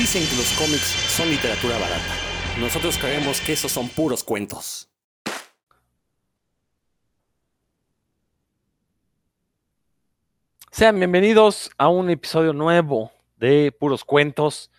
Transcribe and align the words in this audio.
Dicen 0.00 0.26
que 0.26 0.34
los 0.34 0.50
cómics 0.52 0.96
son 1.14 1.28
literatura 1.28 1.76
barata. 1.78 2.14
Nosotros 2.58 2.96
creemos 2.96 3.38
que 3.42 3.52
esos 3.52 3.70
son 3.70 3.86
puros 3.90 4.24
cuentos. 4.24 4.88
Sean 10.70 10.96
bienvenidos 10.96 11.70
a 11.76 11.88
un 11.90 12.08
episodio 12.08 12.54
nuevo 12.54 13.12
de 13.36 13.76
Puros 13.78 14.02
Cuentos, 14.02 14.70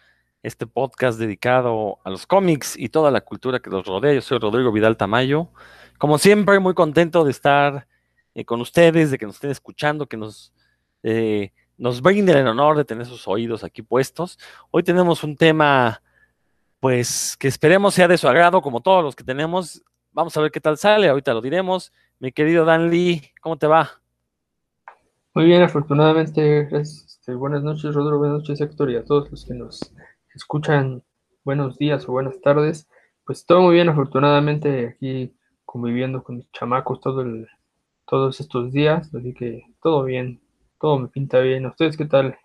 este 0.41 0.65
podcast 0.65 1.19
dedicado 1.19 1.99
a 2.03 2.09
los 2.09 2.25
cómics 2.25 2.75
y 2.75 2.89
toda 2.89 3.11
la 3.11 3.21
cultura 3.21 3.59
que 3.59 3.69
los 3.69 3.85
rodea. 3.85 4.15
Yo 4.15 4.21
soy 4.21 4.39
Rodrigo 4.39 4.71
Vidal 4.71 4.97
Tamayo. 4.97 5.49
Como 5.99 6.17
siempre, 6.17 6.57
muy 6.57 6.73
contento 6.73 7.23
de 7.23 7.29
estar 7.29 7.87
eh, 8.33 8.43
con 8.43 8.59
ustedes, 8.59 9.11
de 9.11 9.19
que 9.19 9.27
nos 9.27 9.35
estén 9.35 9.51
escuchando, 9.51 10.07
que 10.07 10.17
nos, 10.17 10.51
eh, 11.03 11.51
nos 11.81 11.99
brinden 12.03 12.37
el 12.37 12.47
honor 12.47 12.77
de 12.77 12.85
tener 12.85 13.07
sus 13.07 13.27
oídos 13.27 13.63
aquí 13.63 13.81
puestos. 13.81 14.37
Hoy 14.69 14.83
tenemos 14.83 15.23
un 15.23 15.35
tema, 15.35 16.03
pues, 16.79 17.35
que 17.37 17.47
esperemos 17.47 17.95
sea 17.95 18.07
de 18.07 18.19
su 18.19 18.27
agrado, 18.27 18.61
como 18.61 18.81
todos 18.81 19.03
los 19.03 19.15
que 19.15 19.23
tenemos. 19.23 19.83
Vamos 20.11 20.37
a 20.37 20.41
ver 20.41 20.51
qué 20.51 20.61
tal 20.61 20.77
sale, 20.77 21.09
ahorita 21.09 21.33
lo 21.33 21.41
diremos. 21.41 21.91
Mi 22.19 22.31
querido 22.31 22.65
Dan 22.65 22.91
Lee, 22.91 23.23
¿cómo 23.41 23.57
te 23.57 23.65
va? 23.65 23.89
Muy 25.33 25.45
bien, 25.45 25.63
afortunadamente, 25.63 26.69
este, 26.79 27.33
buenas 27.33 27.63
noches, 27.63 27.95
Rodrigo, 27.95 28.19
buenas 28.19 28.41
noches, 28.41 28.61
Héctor, 28.61 28.91
y 28.91 28.97
a 28.97 29.03
todos 29.03 29.31
los 29.31 29.43
que 29.43 29.55
nos 29.55 29.79
escuchan, 30.35 31.01
buenos 31.43 31.79
días 31.79 32.07
o 32.07 32.11
buenas 32.11 32.39
tardes. 32.41 32.87
Pues 33.25 33.43
todo 33.43 33.61
muy 33.61 33.73
bien, 33.73 33.89
afortunadamente, 33.89 34.89
aquí 34.89 35.33
conviviendo 35.65 36.21
con 36.21 36.37
mis 36.37 36.51
chamacos 36.51 37.01
todo 37.01 37.21
el, 37.21 37.47
todos 38.05 38.39
estos 38.39 38.71
días, 38.71 39.11
así 39.15 39.33
que 39.33 39.63
todo 39.81 40.03
bien, 40.03 40.41
todo 40.81 40.97
me 40.97 41.07
pinta 41.07 41.39
bien. 41.39 41.65
¿A 41.65 41.69
ustedes 41.69 41.95
qué 41.95 42.05
tal? 42.05 42.37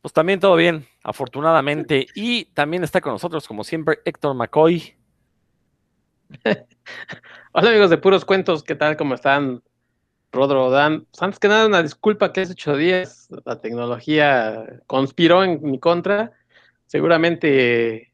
Pues 0.00 0.14
también 0.14 0.40
todo 0.40 0.56
bien, 0.56 0.86
afortunadamente. 1.04 2.06
Y 2.14 2.46
también 2.46 2.82
está 2.82 3.02
con 3.02 3.12
nosotros, 3.12 3.46
como 3.46 3.62
siempre, 3.62 4.00
Héctor 4.06 4.34
McCoy. 4.34 4.96
Hola 7.52 7.68
amigos 7.68 7.90
de 7.90 7.98
Puros 7.98 8.24
Cuentos, 8.24 8.64
¿qué 8.64 8.74
tal? 8.74 8.96
¿Cómo 8.96 9.14
están? 9.14 9.62
Rodro 10.32 10.70
Dan, 10.70 11.06
pues, 11.10 11.22
antes 11.22 11.40
que 11.40 11.48
nada, 11.48 11.66
una 11.66 11.82
disculpa 11.82 12.32
que 12.32 12.42
hace 12.42 12.52
ocho 12.52 12.76
días 12.76 13.28
la 13.44 13.60
tecnología 13.60 14.80
conspiró 14.86 15.42
en 15.42 15.60
mi 15.60 15.80
contra. 15.80 16.32
Seguramente 16.86 18.12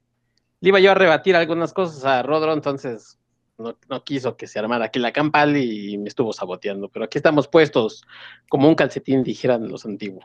le 0.61 0.69
iba 0.69 0.81
yo 0.81 0.93
a 0.93 0.95
rebatir 0.95 1.37
algunas 1.37 1.75
cosas 1.75 2.07
a 2.07 2.23
Rodro, 2.23 2.55
entonces 2.55 3.19
no, 3.59 4.05
quiso 4.05 4.37
que 4.37 4.47
se 4.47 4.59
armara 4.59 4.87
aquí 4.87 4.99
la 4.99 5.13
campal 5.13 5.57
y 5.57 5.97
me 5.99 6.09
estuvo 6.09 6.33
saboteando. 6.33 6.89
Pero 6.89 7.05
aquí 7.05 7.19
estamos 7.19 7.49
puestos 7.49 8.05
como 8.49 8.69
un 8.69 8.75
calcetín, 8.75 9.23
dijeran 9.23 9.69
los 9.69 9.85
antiguos. 9.85 10.25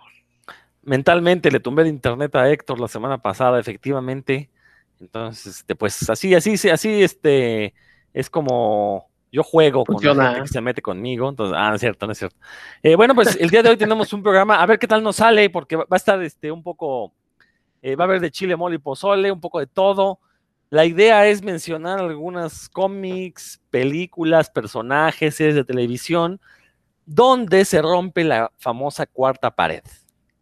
Mentalmente 0.83 1.51
le 1.51 1.59
tumbé 1.59 1.83
de 1.83 1.89
internet 1.89 2.35
a 2.35 2.49
Héctor 2.49 2.79
la 2.79 2.87
semana 2.87 3.21
pasada, 3.21 3.59
efectivamente. 3.59 4.49
Entonces, 4.99 5.57
este, 5.57 5.75
pues 5.75 6.09
así, 6.09 6.33
así, 6.35 6.53
así, 6.69 7.03
este, 7.03 7.73
es 8.13 8.29
como 8.29 9.09
yo 9.31 9.43
juego 9.43 9.85
con 9.85 10.03
la 10.03 10.25
gente 10.25 10.41
que 10.41 10.47
se 10.47 10.61
mete 10.61 10.81
conmigo, 10.81 11.29
entonces, 11.29 11.55
ah, 11.57 11.69
no 11.69 11.75
es 11.75 11.81
cierto, 11.81 12.05
no 12.05 12.11
es 12.11 12.17
cierto. 12.17 12.35
Eh, 12.83 12.95
bueno, 12.95 13.15
pues 13.15 13.37
el 13.39 13.49
día 13.49 13.63
de 13.63 13.69
hoy 13.69 13.77
tenemos 13.77 14.11
un 14.11 14.21
programa, 14.21 14.61
a 14.61 14.65
ver 14.65 14.77
qué 14.77 14.87
tal 14.87 15.01
nos 15.01 15.15
sale, 15.15 15.49
porque 15.49 15.77
va 15.77 15.85
a 15.89 15.95
estar 15.95 16.21
este, 16.21 16.51
un 16.51 16.61
poco, 16.61 17.13
eh, 17.81 17.95
va 17.95 18.03
a 18.03 18.07
haber 18.07 18.19
de 18.19 18.29
chile, 18.29 18.55
mole 18.55 18.75
y 18.75 18.79
pozole, 18.79 19.31
un 19.31 19.39
poco 19.39 19.59
de 19.59 19.67
todo. 19.67 20.19
La 20.71 20.85
idea 20.85 21.27
es 21.27 21.43
mencionar 21.43 21.99
algunas 21.99 22.69
cómics, 22.69 23.59
películas, 23.71 24.49
personajes, 24.49 25.35
series 25.35 25.55
de 25.55 25.65
televisión, 25.65 26.39
donde 27.05 27.65
se 27.65 27.81
rompe 27.81 28.23
la 28.23 28.53
famosa 28.57 29.05
cuarta 29.05 29.51
pared. 29.51 29.83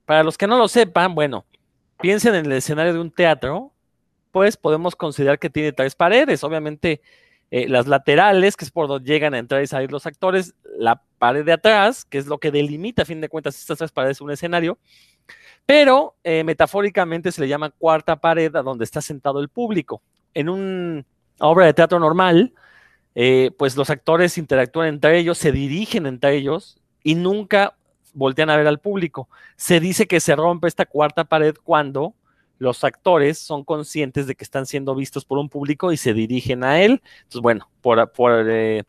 Para 0.06 0.22
los 0.22 0.38
que 0.38 0.46
no 0.46 0.60
lo 0.60 0.68
sepan, 0.68 1.16
bueno, 1.16 1.48
piensen 2.00 2.36
en 2.36 2.46
el 2.46 2.52
escenario 2.52 2.94
de 2.94 3.00
un 3.00 3.10
teatro, 3.10 3.74
pues 4.32 4.56
podemos 4.56 4.96
considerar 4.96 5.40
que 5.40 5.50
tiene 5.50 5.72
tres 5.72 5.96
paredes. 5.96 6.44
Obviamente, 6.44 7.02
eh, 7.50 7.68
las 7.68 7.88
laterales, 7.88 8.56
que 8.56 8.66
es 8.66 8.72
por 8.72 8.88
donde 8.88 9.12
llegan 9.12 9.34
a 9.34 9.40
entrar 9.40 9.64
y 9.64 9.68
salir 9.68 9.92
los 9.92 10.06
actores, 10.06 10.54
la 10.78 11.02
pared 11.18 11.44
de 11.44 11.54
atrás, 11.54 12.06
que 12.06 12.20
es 12.20 12.28
lo 12.28 12.38
que 12.38 12.52
delimita 12.52 13.02
a 13.02 13.06
fin 13.06 13.20
de 13.20 13.30
cuentas 13.30 13.60
estas 13.60 13.80
tres 13.80 13.92
paredes 13.92 14.22
un 14.22 14.30
escenario, 14.30 14.78
pero 15.66 16.18
eh, 16.24 16.44
metafóricamente 16.44 17.32
se 17.32 17.42
le 17.42 17.48
llama 17.48 17.72
cuarta 17.72 18.16
pared 18.16 18.56
a 18.56 18.62
donde 18.62 18.84
está 18.86 19.02
sentado 19.02 19.40
el 19.40 19.50
público. 19.50 20.04
En 20.34 20.50
una 20.50 21.06
obra 21.40 21.66
de 21.66 21.74
teatro 21.74 22.00
normal, 22.00 22.54
eh, 23.16 23.52
pues 23.58 23.76
los 23.76 23.90
actores 23.90 24.38
interactúan 24.38 24.88
entre 24.88 25.18
ellos, 25.18 25.38
se 25.38 25.52
dirigen 25.52 26.06
entre 26.06 26.36
ellos 26.36 26.78
y 27.04 27.16
nunca 27.16 27.76
voltean 28.14 28.50
a 28.50 28.58
ver 28.58 28.68
al 28.68 28.80
público. 28.80 29.30
Se 29.56 29.80
dice 29.80 30.08
que 30.08 30.20
se 30.20 30.36
rompe 30.36 30.68
esta 30.68 30.86
cuarta 30.86 31.26
pared 31.26 31.56
cuando 31.64 32.16
los 32.60 32.84
actores 32.84 33.40
son 33.40 33.64
conscientes 33.64 34.28
de 34.28 34.36
que 34.36 34.44
están 34.44 34.66
siendo 34.66 34.94
vistos 34.94 35.26
por 35.26 35.38
un 35.38 35.50
público 35.50 35.92
y 35.92 35.98
se 35.98 36.14
dirigen 36.14 36.64
a 36.64 36.82
él. 36.82 37.02
Entonces, 37.20 37.42
bueno, 37.42 37.70
por, 37.82 38.10
eh, 38.50 38.84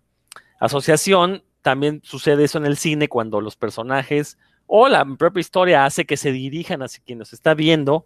asociación, 0.58 1.42
también 1.62 2.00
sucede 2.04 2.44
eso 2.44 2.58
en 2.58 2.66
el 2.66 2.76
cine 2.76 3.08
cuando 3.08 3.40
los 3.40 3.56
personajes 3.56 4.38
o 4.66 4.88
la 4.88 5.04
propia 5.04 5.40
historia 5.40 5.84
hace 5.84 6.04
que 6.04 6.16
se 6.16 6.32
dirijan 6.32 6.82
hacia 6.82 7.02
quien 7.04 7.18
nos 7.18 7.32
está 7.32 7.54
viendo, 7.54 8.04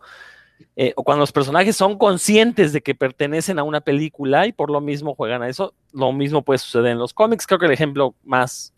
eh, 0.76 0.92
o 0.96 1.04
cuando 1.04 1.20
los 1.20 1.32
personajes 1.32 1.76
son 1.76 1.98
conscientes 1.98 2.72
de 2.72 2.82
que 2.82 2.94
pertenecen 2.94 3.58
a 3.58 3.62
una 3.62 3.80
película 3.80 4.46
y 4.46 4.52
por 4.52 4.70
lo 4.70 4.80
mismo 4.80 5.14
juegan 5.14 5.42
a 5.42 5.48
eso, 5.48 5.74
lo 5.92 6.12
mismo 6.12 6.42
puede 6.42 6.58
suceder 6.58 6.92
en 6.92 6.98
los 6.98 7.14
cómics. 7.14 7.46
Creo 7.46 7.58
que 7.58 7.66
el 7.66 7.72
ejemplo 7.72 8.14
más 8.24 8.72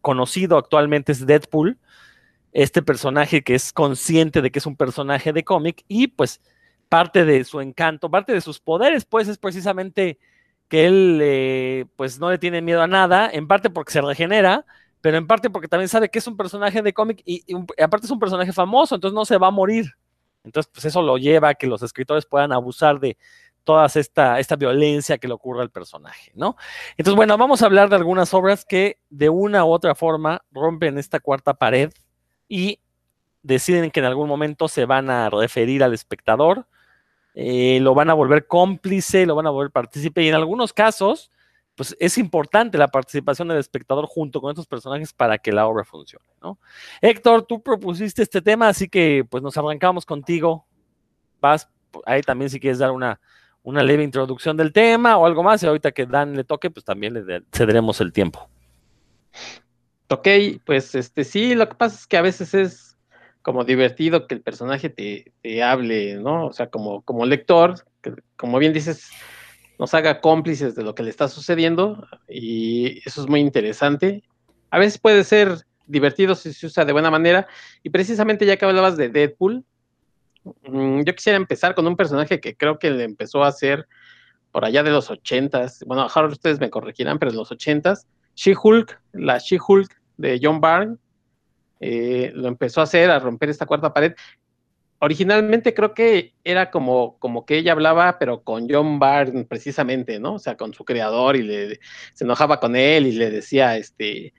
conocido 0.00 0.58
actualmente 0.58 1.12
es 1.12 1.26
Deadpool, 1.26 1.78
este 2.52 2.82
personaje 2.82 3.42
que 3.42 3.54
es 3.54 3.72
consciente 3.72 4.42
de 4.42 4.50
que 4.50 4.58
es 4.58 4.66
un 4.66 4.76
personaje 4.76 5.32
de 5.32 5.44
cómic 5.44 5.84
y 5.88 6.08
pues 6.08 6.40
parte 6.88 7.24
de 7.24 7.44
su 7.44 7.60
encanto, 7.60 8.10
parte 8.10 8.32
de 8.32 8.40
sus 8.40 8.60
poderes, 8.60 9.04
pues 9.04 9.28
es 9.28 9.38
precisamente 9.38 10.18
que 10.68 10.86
él 10.86 11.18
eh, 11.22 11.86
pues 11.96 12.18
no 12.18 12.30
le 12.30 12.38
tiene 12.38 12.62
miedo 12.62 12.82
a 12.82 12.86
nada, 12.86 13.30
en 13.32 13.46
parte 13.46 13.70
porque 13.70 13.92
se 13.92 14.00
regenera, 14.00 14.64
pero 15.00 15.16
en 15.16 15.26
parte 15.26 15.50
porque 15.50 15.68
también 15.68 15.88
sabe 15.88 16.10
que 16.10 16.18
es 16.18 16.26
un 16.26 16.36
personaje 16.36 16.82
de 16.82 16.92
cómic 16.92 17.22
y, 17.24 17.44
aparte 17.82 18.06
es 18.06 18.10
un 18.10 18.18
personaje 18.18 18.52
famoso, 18.52 18.94
entonces 18.94 19.14
no 19.14 19.24
se 19.24 19.38
va 19.38 19.48
a 19.48 19.52
morir. 19.52 19.94
Entonces, 20.48 20.70
pues 20.72 20.86
eso 20.86 21.02
lo 21.02 21.18
lleva 21.18 21.50
a 21.50 21.54
que 21.54 21.66
los 21.66 21.82
escritores 21.82 22.26
puedan 22.26 22.52
abusar 22.52 22.98
de 22.98 23.16
toda 23.64 23.84
esta, 23.84 24.40
esta 24.40 24.56
violencia 24.56 25.18
que 25.18 25.28
le 25.28 25.34
ocurre 25.34 25.60
al 25.60 25.70
personaje, 25.70 26.32
¿no? 26.34 26.56
Entonces, 26.96 27.16
bueno, 27.16 27.36
vamos 27.36 27.60
a 27.60 27.66
hablar 27.66 27.90
de 27.90 27.96
algunas 27.96 28.32
obras 28.32 28.64
que 28.64 28.98
de 29.10 29.28
una 29.28 29.66
u 29.66 29.68
otra 29.68 29.94
forma 29.94 30.42
rompen 30.50 30.96
esta 30.96 31.20
cuarta 31.20 31.52
pared 31.52 31.92
y 32.48 32.80
deciden 33.42 33.90
que 33.90 34.00
en 34.00 34.06
algún 34.06 34.26
momento 34.26 34.68
se 34.68 34.86
van 34.86 35.10
a 35.10 35.28
referir 35.28 35.84
al 35.84 35.92
espectador, 35.92 36.66
eh, 37.34 37.78
lo 37.82 37.94
van 37.94 38.08
a 38.08 38.14
volver 38.14 38.46
cómplice, 38.46 39.26
lo 39.26 39.34
van 39.34 39.46
a 39.46 39.50
volver 39.50 39.70
partícipe 39.70 40.22
y 40.22 40.28
en 40.28 40.34
algunos 40.34 40.72
casos, 40.72 41.30
pues 41.78 41.96
es 42.00 42.18
importante 42.18 42.76
la 42.76 42.88
participación 42.88 43.46
del 43.46 43.58
espectador 43.58 44.06
junto 44.06 44.40
con 44.40 44.50
estos 44.50 44.66
personajes 44.66 45.12
para 45.12 45.38
que 45.38 45.52
la 45.52 45.64
obra 45.64 45.84
funcione, 45.84 46.26
¿no? 46.42 46.58
Héctor, 47.00 47.46
tú 47.46 47.62
propusiste 47.62 48.20
este 48.20 48.42
tema, 48.42 48.66
así 48.66 48.88
que 48.88 49.24
pues 49.30 49.44
nos 49.44 49.56
arrancamos 49.56 50.04
contigo. 50.04 50.66
Vas 51.40 51.68
ahí 52.04 52.22
también 52.22 52.50
si 52.50 52.58
quieres 52.58 52.80
dar 52.80 52.90
una, 52.90 53.20
una 53.62 53.84
leve 53.84 54.02
introducción 54.02 54.56
del 54.56 54.72
tema 54.72 55.18
o 55.18 55.24
algo 55.24 55.44
más, 55.44 55.62
y 55.62 55.66
ahorita 55.66 55.92
que 55.92 56.04
Dan 56.04 56.34
le 56.34 56.42
toque, 56.42 56.68
pues 56.68 56.84
también 56.84 57.14
le 57.14 57.44
cederemos 57.52 58.00
el 58.00 58.12
tiempo. 58.12 58.50
Ok, 60.08 60.26
pues 60.64 60.96
este 60.96 61.22
sí, 61.22 61.54
lo 61.54 61.68
que 61.68 61.76
pasa 61.76 61.94
es 61.94 62.08
que 62.08 62.16
a 62.16 62.22
veces 62.22 62.54
es 62.54 62.98
como 63.40 63.62
divertido 63.62 64.26
que 64.26 64.34
el 64.34 64.40
personaje 64.40 64.90
te, 64.90 65.62
hable, 65.62 66.16
¿no? 66.16 66.46
O 66.46 66.52
sea, 66.52 66.70
como, 66.70 67.02
como 67.02 67.24
lector, 67.24 67.76
como 68.36 68.58
bien 68.58 68.72
dices, 68.72 69.12
nos 69.78 69.94
haga 69.94 70.20
cómplices 70.20 70.74
de 70.74 70.82
lo 70.82 70.94
que 70.94 71.02
le 71.02 71.10
está 71.10 71.28
sucediendo 71.28 72.06
y 72.28 72.98
eso 73.06 73.22
es 73.22 73.28
muy 73.28 73.40
interesante. 73.40 74.22
A 74.70 74.78
veces 74.78 74.98
puede 74.98 75.24
ser 75.24 75.64
divertido 75.86 76.34
si 76.34 76.52
se 76.52 76.66
usa 76.66 76.84
de 76.84 76.92
buena 76.92 77.10
manera 77.10 77.46
y 77.82 77.90
precisamente 77.90 78.44
ya 78.44 78.56
que 78.56 78.64
hablabas 78.64 78.96
de 78.96 79.08
Deadpool, 79.08 79.64
mm, 80.44 81.02
yo 81.02 81.14
quisiera 81.14 81.36
empezar 81.36 81.74
con 81.74 81.86
un 81.86 81.96
personaje 81.96 82.40
que 82.40 82.56
creo 82.56 82.78
que 82.78 82.90
le 82.90 83.04
empezó 83.04 83.44
a 83.44 83.48
hacer 83.48 83.86
por 84.50 84.64
allá 84.64 84.82
de 84.82 84.90
los 84.90 85.10
ochentas, 85.10 85.84
bueno, 85.86 86.06
ahora 86.12 86.28
ustedes 86.28 86.58
me 86.58 86.70
corregirán, 86.70 87.18
pero 87.18 87.30
de 87.32 87.38
los 87.38 87.52
ochentas, 87.52 88.06
She-Hulk, 88.34 89.00
la 89.12 89.38
She-Hulk 89.38 89.94
de 90.16 90.40
John 90.42 90.60
Byrne, 90.60 90.96
eh, 91.80 92.32
lo 92.34 92.48
empezó 92.48 92.80
a 92.80 92.84
hacer, 92.84 93.10
a 93.10 93.18
romper 93.18 93.50
esta 93.50 93.66
cuarta 93.66 93.92
pared. 93.92 94.14
Originalmente 95.00 95.74
creo 95.74 95.94
que 95.94 96.34
era 96.42 96.70
como, 96.70 97.18
como 97.18 97.46
que 97.46 97.58
ella 97.58 97.72
hablaba, 97.72 98.18
pero 98.18 98.42
con 98.42 98.68
John 98.68 98.98
Byrne 98.98 99.44
precisamente, 99.44 100.18
¿no? 100.18 100.34
O 100.34 100.38
sea, 100.38 100.56
con 100.56 100.74
su 100.74 100.84
creador 100.84 101.36
y 101.36 101.42
le, 101.42 101.80
se 102.14 102.24
enojaba 102.24 102.58
con 102.58 102.74
él 102.74 103.06
y 103.06 103.12
le 103.12 103.30
decía, 103.30 103.76
este, 103.76 104.34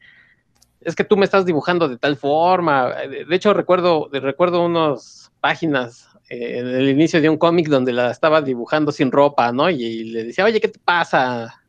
es 0.82 0.96
que 0.96 1.04
tú 1.04 1.18
me 1.18 1.26
estás 1.26 1.46
dibujando 1.46 1.88
de 1.88 1.98
tal 1.98 2.18
forma. 2.18 2.94
De 2.94 3.36
hecho, 3.36 3.54
recuerdo, 3.54 4.10
recuerdo 4.12 4.66
unas 4.66 5.32
páginas 5.40 6.10
eh, 6.30 6.60
en 6.60 6.68
el 6.68 6.90
inicio 6.90 7.22
de 7.22 7.30
un 7.30 7.38
cómic 7.38 7.68
donde 7.68 7.92
la 7.92 8.12
estaba 8.12 8.42
dibujando 8.42 8.92
sin 8.92 9.12
ropa, 9.12 9.52
¿no? 9.52 9.70
Y, 9.70 10.06
le 10.06 10.26
decía, 10.26 10.46
oye, 10.46 10.62
¿qué 10.62 10.68
te 10.68 10.80
pasa? 10.80 11.64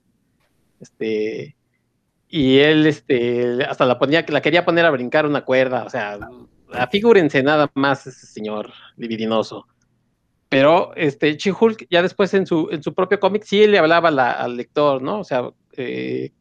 Este, 0.80 1.56
y 2.28 2.58
él 2.58 2.86
este, 2.86 3.64
hasta 3.64 3.86
la 3.86 3.98
ponía, 3.98 4.24
la 4.28 4.40
quería 4.40 4.64
poner 4.64 4.84
a 4.84 4.90
brincar 4.90 5.26
una 5.26 5.44
cuerda, 5.44 5.84
o 5.84 5.90
sea, 5.90 6.18
afigúrense 6.72 7.42
nada 7.42 7.70
más 7.74 8.06
ese 8.06 8.26
señor 8.26 8.72
libidinoso. 8.96 9.66
pero 10.48 10.92
este 10.96 11.36
She-Hulk 11.36 11.86
ya 11.90 12.02
después 12.02 12.34
en 12.34 12.46
su, 12.46 12.68
en 12.72 12.82
su 12.82 12.92
propio 12.92 13.20
cómic 13.20 13.44
sí 13.44 13.66
le 13.66 13.78
hablaba 13.78 14.08
al 14.08 14.56
lector, 14.56 15.00
¿no? 15.00 15.20
O 15.20 15.24
sea, 15.24 15.48
eh, 15.76 16.32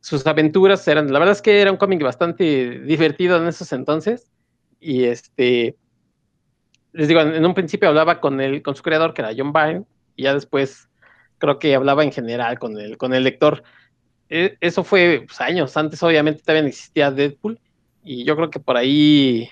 sus 0.00 0.26
aventuras 0.26 0.86
eran, 0.88 1.12
la 1.12 1.18
verdad 1.18 1.32
es 1.32 1.42
que 1.42 1.60
era 1.62 1.70
un 1.70 1.78
cómic 1.78 2.02
bastante 2.02 2.80
divertido 2.80 3.38
en 3.38 3.48
esos 3.48 3.72
entonces. 3.72 4.30
Y 4.78 5.04
este, 5.04 5.76
les 6.92 7.08
digo, 7.08 7.20
en, 7.20 7.44
un 7.44 7.54
principio 7.54 7.88
hablaba 7.88 8.20
con 8.20 8.40
el, 8.40 8.62
con 8.62 8.76
su 8.76 8.82
creador, 8.82 9.14
que 9.14 9.22
era 9.22 9.32
John 9.36 9.52
Byrne, 9.52 9.84
y 10.14 10.24
ya 10.24 10.34
después 10.34 10.88
creo 11.38 11.58
que 11.58 11.74
hablaba 11.74 12.04
en 12.04 12.12
general 12.12 12.58
con 12.58 12.78
el, 12.78 12.98
con 12.98 13.14
el 13.14 13.24
lector. 13.24 13.62
E, 14.28 14.56
eso 14.60 14.84
fue 14.84 15.24
pues, 15.26 15.40
años 15.40 15.76
antes, 15.76 16.02
obviamente 16.02 16.42
también 16.42 16.66
existía 16.66 17.10
Deadpool, 17.10 17.58
y 18.04 18.24
yo 18.24 18.36
creo 18.36 18.50
que 18.50 18.60
por 18.60 18.76
ahí 18.76 19.48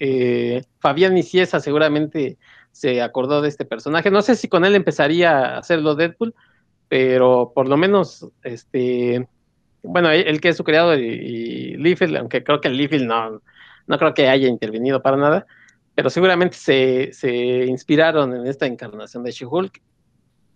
eh, 0.00 0.62
Fabián 0.80 1.14
Niciesa 1.14 1.60
seguramente 1.60 2.38
se 2.72 3.02
acordó 3.02 3.40
de 3.40 3.48
este 3.48 3.64
personaje. 3.64 4.10
No 4.10 4.22
sé 4.22 4.36
si 4.36 4.48
con 4.48 4.64
él 4.64 4.74
empezaría 4.74 5.38
a 5.38 5.58
hacerlo 5.58 5.94
Deadpool, 5.94 6.34
pero 6.88 7.52
por 7.54 7.68
lo 7.68 7.76
menos 7.76 8.28
este 8.42 9.26
bueno, 9.82 10.10
el 10.10 10.40
que 10.40 10.48
es 10.50 10.56
su 10.56 10.64
creador 10.64 10.98
y, 10.98 11.76
y 11.76 12.16
aunque 12.16 12.42
creo 12.42 12.60
que 12.60 12.68
Liefeld 12.68 13.06
no, 13.06 13.42
no 13.86 13.98
creo 13.98 14.14
que 14.14 14.28
haya 14.28 14.48
intervenido 14.48 15.02
para 15.02 15.16
nada, 15.16 15.46
pero 15.94 16.10
seguramente 16.10 16.56
se, 16.56 17.12
se 17.12 17.64
inspiraron 17.64 18.34
en 18.34 18.46
esta 18.46 18.66
encarnación 18.66 19.22
de 19.24 19.32
She-Hulk, 19.32 19.80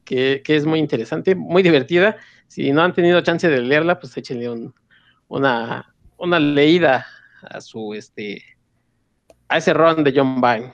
que, 0.04 0.42
que, 0.44 0.56
es 0.56 0.66
muy 0.66 0.80
interesante, 0.80 1.34
muy 1.34 1.62
divertida. 1.62 2.16
Si 2.48 2.72
no 2.72 2.82
han 2.82 2.92
tenido 2.92 3.20
chance 3.22 3.48
de 3.48 3.60
leerla, 3.60 3.98
pues 4.00 4.16
échenle 4.16 4.50
un, 4.50 4.74
una, 5.28 5.91
una 6.22 6.38
leída 6.38 7.06
a 7.42 7.60
su 7.60 7.94
este 7.94 8.42
a 9.48 9.58
ese 9.58 9.74
ron 9.74 10.04
de 10.04 10.12
John 10.16 10.40
Byrne. 10.40 10.72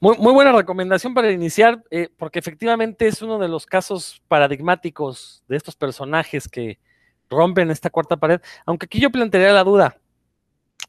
Muy, 0.00 0.16
muy, 0.18 0.32
buena 0.32 0.52
recomendación 0.52 1.14
para 1.14 1.30
iniciar, 1.30 1.82
eh, 1.90 2.08
porque 2.18 2.38
efectivamente 2.38 3.06
es 3.06 3.22
uno 3.22 3.38
de 3.38 3.48
los 3.48 3.64
casos 3.64 4.22
paradigmáticos 4.28 5.42
de 5.48 5.56
estos 5.56 5.76
personajes 5.76 6.48
que 6.48 6.78
rompen 7.30 7.70
esta 7.70 7.90
cuarta 7.90 8.16
pared. 8.16 8.40
Aunque 8.66 8.86
aquí 8.86 9.00
yo 9.00 9.10
plantearía 9.10 9.52
la 9.52 9.64
duda, 9.64 9.98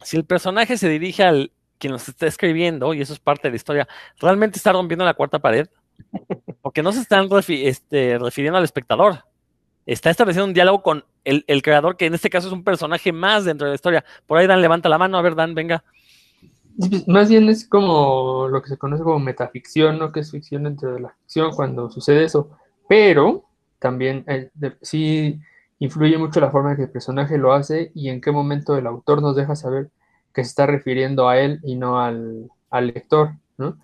si 0.01 0.17
el 0.17 0.25
personaje 0.25 0.77
se 0.77 0.89
dirige 0.89 1.23
al 1.23 1.51
quien 1.77 1.93
nos 1.93 2.09
está 2.09 2.25
escribiendo, 2.25 2.93
y 2.93 3.01
eso 3.01 3.13
es 3.13 3.19
parte 3.19 3.47
de 3.47 3.51
la 3.51 3.57
historia, 3.57 3.87
¿realmente 4.19 4.57
está 4.57 4.71
rompiendo 4.71 5.05
la 5.05 5.13
cuarta 5.13 5.39
pared? 5.39 5.67
Porque 6.61 6.83
no 6.83 6.91
se 6.91 7.01
están 7.01 7.29
este, 7.47 8.17
refiriendo 8.17 8.57
al 8.57 8.63
espectador. 8.63 9.23
Está 9.87 10.09
estableciendo 10.09 10.45
un 10.45 10.53
diálogo 10.53 10.83
con 10.83 11.05
el, 11.23 11.61
creador, 11.63 11.97
que 11.97 12.05
en 12.05 12.13
este 12.13 12.29
caso 12.29 12.47
es 12.47 12.53
un 12.53 12.63
personaje 12.63 13.11
más 13.11 13.45
dentro 13.45 13.65
de 13.65 13.71
la 13.71 13.75
historia. 13.75 14.05
Por 14.25 14.37
ahí 14.37 14.45
Dan 14.45 14.61
levanta 14.61 14.89
la 14.89 14.97
mano, 14.97 15.17
a 15.17 15.21
ver 15.21 15.33
Dan, 15.33 15.55
venga. 15.55 15.83
Más 17.07 17.29
bien 17.29 17.49
es 17.49 17.67
como 17.67 18.47
lo 18.49 18.61
que 18.61 18.69
se 18.69 18.77
conoce 18.77 19.03
como 19.03 19.17
metaficción, 19.19 19.97
¿no? 19.97 20.11
Que 20.11 20.19
es 20.19 20.29
ficción 20.29 20.65
dentro 20.65 20.93
de 20.93 20.99
la 20.99 21.09
ficción 21.09 21.51
cuando 21.55 21.89
sucede 21.89 22.25
eso. 22.25 22.51
Pero 22.87 23.45
también 23.79 24.23
eh, 24.27 24.51
sí 24.81 25.39
influye 25.79 26.17
mucho 26.17 26.39
la 26.39 26.51
forma 26.51 26.71
en 26.71 26.77
que 26.77 26.83
el 26.83 26.91
personaje 26.91 27.37
lo 27.37 27.53
hace 27.53 27.91
y 27.95 28.09
en 28.09 28.21
qué 28.21 28.31
momento 28.31 28.77
el 28.77 28.87
autor 28.87 29.21
nos 29.21 29.35
deja 29.35 29.55
saber 29.55 29.89
que 30.33 30.43
se 30.43 30.49
está 30.49 30.65
refiriendo 30.65 31.29
a 31.29 31.39
él 31.39 31.59
y 31.63 31.75
no 31.75 31.99
al, 31.99 32.49
lector, 32.71 33.31
¿no? 33.57 33.77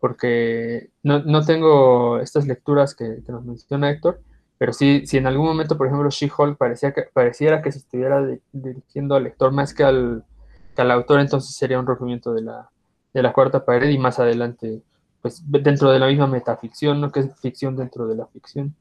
Porque 0.00 0.90
no, 1.02 1.44
tengo 1.44 2.18
estas 2.18 2.46
lecturas 2.46 2.94
que, 2.94 3.22
nos 3.28 3.44
menciona 3.44 3.90
Héctor, 3.90 4.22
pero 4.60 4.72
sí, 4.72 5.06
si 5.06 5.16
en 5.16 5.26
algún 5.26 5.46
momento, 5.46 5.76
por 5.76 5.88
ejemplo, 5.88 6.08
She-Hulk 6.10 6.56
parecía 6.56 6.92
que, 6.92 7.04
pareciera 7.12 7.62
que 7.62 7.72
se 7.72 7.78
estuviera 7.78 8.24
dirigiendo 8.52 9.16
al 9.16 9.24
lector 9.24 9.50
más 9.50 9.74
que 9.74 9.82
al 9.82 10.24
al 10.80 10.90
autor, 10.90 11.20
entonces 11.20 11.54
sería 11.54 11.78
un 11.78 11.86
rompimiento 11.86 12.32
de 12.32 12.42
la, 12.42 12.70
de 13.12 13.22
la 13.22 13.32
cuarta 13.32 13.64
pared 13.64 13.88
y 13.88 13.98
más 13.98 14.18
adelante, 14.18 14.82
pues 15.22 15.42
dentro 15.46 15.90
de 15.90 15.98
la 15.98 16.06
misma 16.06 16.26
metaficción, 16.26 17.00
¿no? 17.00 17.12
Que 17.12 17.20
es 17.20 17.40
ficción 17.40 17.76
dentro 17.76 18.06
de 18.06 18.16
la 18.16 18.26
ficción. 18.26 18.74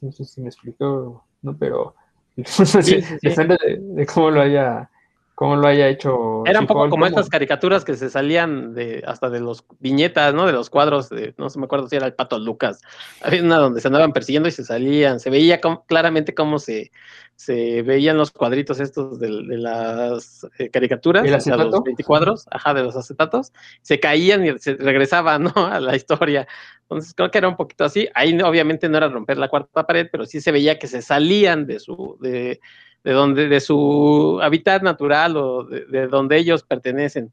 No 0.00 0.12
sé 0.12 0.24
si 0.24 0.40
me 0.40 0.48
explicó, 0.48 1.24
¿no? 1.42 1.56
Pero 1.56 1.94
depende 2.36 3.58
de, 3.78 4.06
cómo 4.06 4.30
lo 4.30 4.40
haya 4.40 4.90
cómo 5.40 5.56
lo 5.56 5.68
haya 5.68 5.88
hecho. 5.88 6.42
Era 6.44 6.60
un 6.60 6.66
poco 6.66 6.90
como 6.90 7.06
estas 7.06 7.30
caricaturas 7.30 7.82
que 7.82 7.94
se 7.94 8.10
salían 8.10 8.74
de 8.74 9.02
hasta 9.06 9.30
de 9.30 9.40
los 9.40 9.64
viñetas, 9.78 10.34
¿no? 10.34 10.44
De 10.44 10.52
los 10.52 10.68
cuadros, 10.68 11.08
de, 11.08 11.32
no 11.38 11.48
se 11.48 11.58
me 11.58 11.64
acuerdo 11.64 11.88
si 11.88 11.96
era 11.96 12.04
el 12.04 12.12
Pato 12.12 12.38
Lucas. 12.38 12.82
Había 13.22 13.42
una 13.42 13.56
donde 13.56 13.80
se 13.80 13.88
andaban 13.88 14.12
persiguiendo 14.12 14.50
y 14.50 14.52
se 14.52 14.66
salían. 14.66 15.18
Se 15.18 15.30
veía 15.30 15.58
claramente 15.86 16.34
cómo 16.34 16.58
se, 16.58 16.92
se 17.36 17.80
veían 17.80 18.18
los 18.18 18.32
cuadritos 18.32 18.80
estos 18.80 19.18
de, 19.18 19.30
las 19.30 20.46
eh, 20.58 20.68
caricaturas, 20.68 21.22
de 21.22 21.30
los 21.30 21.84
20 21.84 22.04
cuadros, 22.04 22.44
ajá, 22.50 22.74
de 22.74 22.82
los 22.82 22.94
acetatos. 22.94 23.54
Se 23.80 23.98
caían 23.98 24.44
y 24.44 24.58
se 24.58 24.74
regresaban, 24.74 25.44
¿no? 25.56 25.66
A 25.68 25.80
la 25.80 25.96
historia. 25.96 26.46
Entonces 26.82 27.14
creo 27.14 27.30
que 27.30 27.38
era 27.38 27.48
un 27.48 27.56
poquito 27.56 27.84
así. 27.84 28.10
Ahí 28.14 28.38
obviamente 28.42 28.90
no 28.90 28.98
era 28.98 29.08
romper 29.08 29.38
la 29.38 29.48
cuarta 29.48 29.86
pared, 29.86 30.06
pero 30.12 30.26
sí 30.26 30.42
se 30.42 30.52
veía 30.52 30.78
que 30.78 30.86
se 30.86 31.00
salían 31.00 31.66
de 31.66 31.80
su, 31.80 32.18
de, 32.20 32.60
de 33.04 33.12
donde, 33.12 33.48
de 33.48 33.60
su 33.60 34.38
hábitat 34.42 34.82
natural 34.82 35.36
o 35.36 35.64
de, 35.64 36.06
donde 36.08 36.36
ellos 36.36 36.62
pertenecen. 36.62 37.32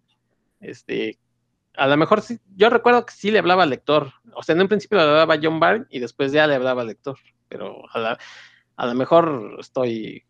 Este, 0.59 1.19
a 1.75 1.87
lo 1.87 1.97
mejor 1.97 2.21
sí, 2.21 2.39
yo 2.55 2.69
recuerdo 2.69 3.05
que 3.05 3.13
sí 3.13 3.31
le 3.31 3.39
hablaba 3.39 3.63
al 3.63 3.69
lector. 3.69 4.11
O 4.33 4.43
sea, 4.43 4.55
en 4.55 4.61
un 4.61 4.67
principio 4.67 4.97
le 4.97 5.03
hablaba 5.03 5.39
John 5.41 5.59
Byrne 5.59 5.85
y 5.89 5.99
después 5.99 6.31
ya 6.31 6.47
le 6.47 6.55
hablaba 6.55 6.81
al 6.81 6.87
lector. 6.87 7.17
Pero 7.49 7.83
a, 7.93 8.17
lo 8.85 8.93
mejor 8.95 9.57
estoy 9.59 10.23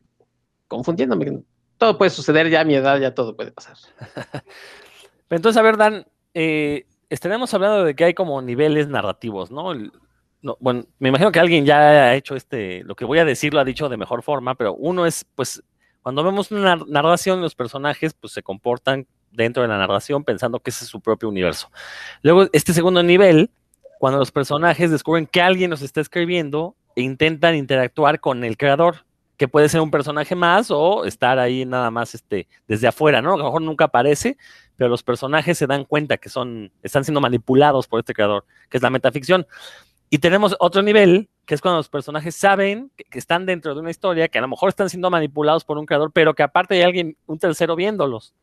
confundiéndome. 0.68 1.44
Todo 1.78 1.98
puede 1.98 2.10
suceder 2.10 2.50
ya 2.50 2.62
a 2.62 2.66
mi 2.66 2.76
edad, 2.76 3.00
ya 3.00 3.14
todo 3.14 3.36
puede 3.36 3.52
pasar. 3.52 3.78
Entonces, 5.30 5.60
a 5.60 5.62
ver, 5.62 5.78
Dan, 5.78 6.06
eh, 6.34 6.86
estaremos 7.10 7.54
hablando 7.54 7.84
de 7.84 7.96
que 7.96 8.06
hay 8.06 8.14
como 8.14 8.42
niveles 8.42 8.88
narrativos, 8.88 9.52
¿no? 9.52 9.74
Bueno, 10.60 10.86
me 11.00 11.10
imagino 11.10 11.32
que 11.32 11.40
alguien 11.40 11.66
ya 11.66 11.80
ha 11.80 12.16
hecho 12.16 12.36
este, 12.36 12.84
lo 12.84 12.96
que 12.96 13.04
voy 13.04 13.20
a 13.20 13.26
decir 13.26 13.54
lo 13.54 13.60
ha 13.60 13.66
dicho 13.66 13.90
de 13.90 13.98
mejor 13.98 14.24
forma, 14.24 14.56
pero 14.56 14.74
uno 14.76 15.06
es, 15.06 15.26
pues, 15.36 15.64
cuando 16.04 16.24
vemos 16.24 16.52
una 16.52 16.78
narración, 16.88 17.42
los 17.42 17.56
personajes, 17.56 18.14
pues, 18.14 18.32
se 18.32 18.44
comportan 18.44 19.08
dentro 19.32 19.62
de 19.64 19.68
la 19.68 19.78
narración 19.78 20.24
pensando 20.24 20.60
que 20.60 20.70
ese 20.70 20.86
es 20.86 20.90
su 20.90 21.02
propio 21.02 21.28
universo. 21.28 21.70
Luego, 22.22 22.48
este 22.54 22.74
segundo 22.74 23.04
nivel, 23.04 23.52
cuando 24.00 24.20
los 24.20 24.32
personajes 24.32 24.92
descubren 24.92 25.28
que 25.28 25.42
alguien 25.42 25.70
los 25.70 25.82
está 25.82 26.02
escribiendo 26.02 26.76
e 26.96 27.02
intentan 27.02 27.56
interactuar 27.56 28.20
con 28.20 28.44
el 28.44 28.58
creador, 28.58 29.06
que 29.38 29.48
puede 29.48 29.70
ser 29.70 29.82
un 29.82 29.92
personaje 29.92 30.36
más 30.36 30.72
o 30.72 31.06
estar 31.06 31.38
ahí 31.38 31.64
nada 31.66 31.92
más 31.92 32.16
este, 32.16 32.48
desde 32.68 32.88
afuera, 32.88 33.22
¿no? 33.22 33.36
A 33.36 33.38
lo 33.38 33.44
mejor 33.44 33.62
nunca 33.62 33.86
aparece, 33.86 34.36
pero 34.76 34.90
los 34.90 35.04
personajes 35.04 35.58
se 35.58 35.68
dan 35.68 35.86
cuenta 35.86 36.18
que 36.18 36.30
son, 36.30 36.72
están 36.82 37.04
siendo 37.04 37.22
manipulados 37.22 37.88
por 37.88 38.00
este 38.00 38.14
creador, 38.14 38.46
que 38.70 38.78
es 38.78 38.84
la 38.84 38.90
metaficción. 38.90 39.46
Y 40.10 40.20
tenemos 40.20 40.56
otro 40.60 40.82
nivel, 40.82 41.30
que 41.46 41.56
es 41.56 41.62
cuando 41.62 41.78
los 41.78 41.90
personajes 41.90 42.36
saben 42.36 42.92
que, 42.96 43.20
están 43.20 43.46
dentro 43.46 43.74
de 43.74 43.82
una 43.82 43.92
historia, 43.92 44.28
que 44.30 44.38
a 44.38 44.42
lo 44.42 44.48
mejor 44.48 44.70
están 44.70 44.90
siendo 44.90 45.10
manipulados 45.10 45.66
por 45.66 45.78
un 45.78 45.86
creador, 45.86 46.12
pero 46.14 46.34
que 46.34 46.44
aparte 46.44 46.76
hay 46.76 46.82
alguien, 46.84 47.18
un 47.26 47.40
tercero 47.40 47.76
viéndolos. 47.76 48.34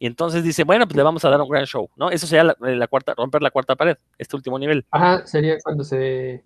Y 0.00 0.06
entonces 0.06 0.44
dice, 0.44 0.64
bueno, 0.64 0.86
pues 0.86 0.96
le 0.96 1.02
vamos 1.02 1.24
a 1.24 1.30
dar 1.30 1.40
un 1.40 1.48
gran 1.48 1.66
show, 1.66 1.88
¿no? 1.96 2.10
Eso 2.10 2.26
sería 2.26 2.54
la, 2.58 2.86
cuarta, 2.86 3.14
romper 3.14 3.42
la 3.42 3.50
cuarta 3.50 3.76
pared, 3.76 3.96
este 4.16 4.36
último 4.36 4.58
nivel. 4.58 4.86
Ajá, 4.90 5.26
sería 5.26 5.58
cuando 5.62 5.84
se... 5.84 6.44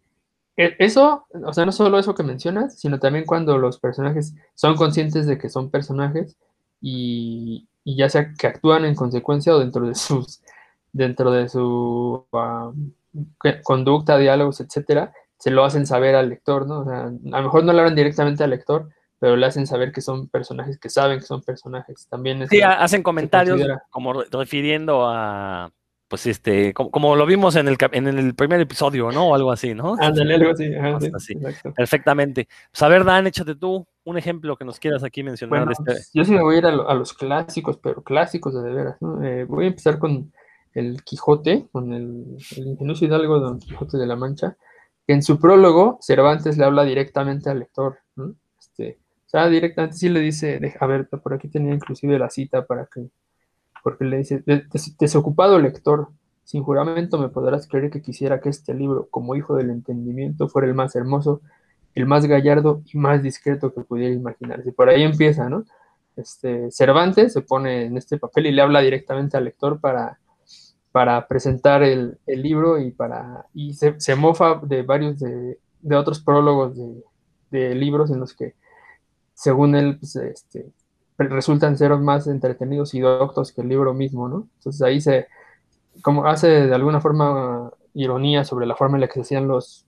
E, 0.57 0.77
eso, 0.79 1.27
o 1.45 1.53
sea, 1.53 1.65
no 1.65 1.73
solo 1.73 1.99
eso 1.99 2.15
que 2.15 2.23
mencionas, 2.23 2.79
sino 2.79 2.99
también 2.99 3.25
cuando 3.25 3.59
los 3.59 3.79
personajes 3.79 4.35
son 4.55 4.77
conscientes 4.77 5.27
de 5.27 5.39
que 5.39 5.49
son 5.49 5.71
personajes 5.71 6.37
y, 6.81 7.69
ya 7.85 8.09
sea 8.09 8.33
que 8.39 8.47
actúan 8.47 8.85
en 8.85 8.95
consecuencia 8.95 9.55
o 9.55 9.59
dentro 9.59 9.87
de 9.87 9.95
sus, 9.95 10.43
dentro 10.93 11.31
de 11.31 11.49
su 11.49 12.27
conducta, 13.63 14.19
diálogos, 14.19 14.61
etcétera, 14.61 15.13
se 15.39 15.51
lo 15.51 15.65
hacen 15.65 15.87
saber 15.87 16.15
al 16.15 16.29
lector, 16.29 16.67
¿no? 16.67 16.81
O 16.81 16.85
sea, 16.85 17.07
a 17.07 17.39
lo 17.39 17.43
mejor 17.43 17.65
no 17.65 17.73
le 17.73 17.81
hablan 17.81 17.97
directamente 17.97 18.45
al 18.45 18.51
lector, 18.51 18.89
pero 19.19 19.37
le 19.37 19.47
hacen 19.47 19.67
saber 19.67 19.93
que 19.93 20.01
son 20.01 20.29
personajes 20.29 20.79
que 20.79 20.89
saben 20.89 21.19
que 21.19 21.25
son 21.25 21.43
personajes. 21.43 22.07
También 22.09 22.47
sí, 22.49 22.61
hacen 22.61 23.03
comentarios 23.03 23.61
como 23.91 24.13
refiriendo 24.13 25.07
a, 25.07 25.73
pues 26.13 26.27
este, 26.27 26.75
como, 26.75 27.17
lo 27.17 27.25
vimos 27.25 27.57
en 27.57 27.69
el, 27.69 27.79
en 27.93 28.07
el 28.07 28.35
primer 28.35 28.61
episodio, 28.61 29.11
¿no? 29.11 29.29
O 29.29 29.35
algo 29.35 29.51
así, 29.51 29.75
¿no? 29.75 29.97
Ándale, 29.99 30.35
algo 30.35 30.51
así. 31.17 31.35
Perfectamente. 31.75 32.49
Pues 32.71 32.83
a 32.83 32.89
ver, 32.89 33.03
Dan, 33.03 33.27
échate 33.27 33.55
tú 33.55 33.87
un 34.05 34.19
ejemplo 34.19 34.55
que 34.57 34.67
nos 34.67 34.79
quieras 34.79 35.03
aquí 35.05 35.23
mencionar. 35.23 35.67
este... 35.73 36.03
Yo 36.13 36.23
sí 36.25 36.33
me 36.33 36.43
voy 36.43 36.57
a 36.57 36.59
ir 36.59 36.67
a, 36.67 36.73
los 36.73 37.15
clásicos, 37.15 37.79
pero 37.79 38.03
clásicos 38.03 38.53
de, 38.55 38.63
de 38.63 38.75
veras, 38.75 39.01
¿no? 39.01 39.25
Eh, 39.25 39.45
voy 39.45 39.65
a 39.65 39.69
empezar 39.69 39.99
con 39.99 40.31
el 40.75 41.03
Quijote, 41.05 41.69
con 41.73 41.93
el, 41.93 42.37
el 42.57 42.67
ingenioso 42.67 43.05
hidalgo 43.05 43.39
Don 43.41 43.59
Quijote 43.59 43.99
de 43.99 44.07
la 44.07 44.17
Mancha, 44.17 44.57
que 45.07 45.13
en 45.13 45.23
su 45.23 45.39
prólogo 45.39 45.99
Cervantes 46.01 46.57
le 46.59 46.65
habla 46.65 46.85
directamente 46.85 47.51
al 47.51 47.59
lector, 47.61 47.99
Este, 48.59 48.99
o 49.27 49.29
sea, 49.29 49.49
directamente 49.49 49.97
sí 49.97 50.09
le 50.09 50.21
dice, 50.21 50.61
a 50.79 50.87
ver, 50.87 51.09
por 51.09 51.35
aquí 51.35 51.49
tenía 51.49 51.75
inclusive 51.75 52.19
la 52.19 52.31
cita 52.31 52.67
para 52.67 52.87
que, 52.87 53.09
porque 53.83 54.05
le 54.05 54.19
dice, 54.19 54.45
desocupado 54.99 55.59
lector, 55.59 56.09
sin 56.45 56.63
juramento 56.63 57.19
me 57.19 57.29
podrás 57.29 57.67
creer 57.67 57.91
que 57.91 58.03
quisiera 58.03 58.41
que 58.41 58.49
este 58.49 58.75
libro, 58.75 59.09
como 59.11 59.35
hijo 59.35 59.57
del 59.57 59.71
entendimiento, 59.71 60.49
fuera 60.49 60.69
el 60.69 60.75
más 60.75 60.95
hermoso, 60.95 61.41
el 61.95 62.07
más 62.07 62.27
gallardo 62.27 62.83
y 62.93 62.99
más 62.99 63.23
discreto 63.23 63.73
que 63.73 63.83
pudiera 63.83 64.15
imaginarse. 64.15 64.73
Por 64.73 64.89
ahí 64.89 65.03
empieza, 65.03 65.49
¿no? 65.49 65.65
Este, 66.17 66.71
Cervantes 66.71 67.33
se 67.33 67.41
pone 67.41 67.87
en 67.87 67.97
este 67.97 68.19
papel 68.19 68.47
y 68.47 68.53
le 68.53 68.63
habla 68.63 68.81
directamente 68.81 69.37
al 69.37 69.45
lector 69.45 69.81
para 69.81 70.19
para 70.93 71.27
presentar 71.27 71.83
el, 71.83 72.19
libro 72.27 72.79
y 72.79 72.91
para 72.91 73.47
y 73.55 73.73
se, 73.75 73.99
se 73.99 74.15
mofa 74.15 74.61
de 74.63 74.83
varios 74.83 75.19
de, 75.19 75.59
otros 75.97 76.21
prólogos 76.21 76.77
de, 77.51 77.75
libros 77.75 78.11
en 78.11 78.21
los 78.21 78.35
que 78.35 78.55
según 79.35 79.75
él 79.75 79.99
pues, 79.99 80.17
este, 80.17 80.71
resultan 81.19 81.77
ser 81.77 81.97
más 81.97 82.27
entretenidos 82.27 82.95
y 82.95 83.01
doctos 83.01 83.53
que 83.53 83.63
el 83.63 83.69
libro 83.69 83.95
mismo, 83.95 84.29
¿no? 84.29 84.49
Entonces 84.59 84.83
ahí 84.83 85.01
se 85.01 85.27
como 86.03 86.27
hace 86.27 86.67
de 86.67 86.75
alguna 86.75 87.01
forma 87.01 87.71
ironía 87.95 88.45
sobre 88.45 88.67
la 88.67 88.77
forma 88.77 88.97
en 88.97 89.03
la 89.03 89.07
que 89.09 89.15
se 89.15 89.21
hacían 89.23 89.49
los, 89.49 89.87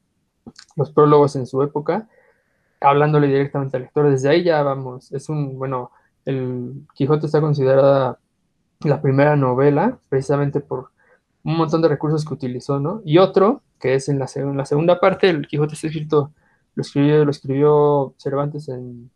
los 0.77 0.91
prólogos 0.91 1.37
en 1.37 1.47
su 1.47 1.63
época, 1.63 2.09
hablándole 2.81 3.29
directamente 3.29 3.77
al 3.77 3.85
lector. 3.85 4.11
Desde 4.11 4.29
ahí 4.29 4.45
ya 4.45 4.63
vamos, 4.63 5.13
es 5.13 5.29
un, 5.29 5.59
bueno, 5.59 5.91
el 6.25 6.87
Quijote 6.95 7.27
está 7.27 7.41
considerada 7.41 8.19
la 8.81 9.01
primera 9.01 9.37
novela, 9.37 9.99
precisamente 10.09 10.61
por 10.61 10.91
un 11.45 11.57
montón 11.57 11.83
de 11.83 11.89
recursos 11.89 12.25
que 12.25 12.35
utilizó, 12.35 12.81
¿no? 12.81 13.03
Y 13.05 13.19
otro, 13.19 13.63
que 13.79 13.95
es 13.95 14.09
en 14.09 14.19
la, 14.19 14.27
en 14.35 14.57
la 14.57 14.65
segunda 14.65 14.99
parte, 14.99 15.29
el 15.29 15.47
Quijote 15.47 15.75
está 15.75 15.87
escrito, 15.89 16.33
lo 16.75 16.81
escribió, 16.81 17.25
lo 17.25 17.31
escribió 17.31 18.15
Cervantes 18.19 18.69
en 18.69 19.11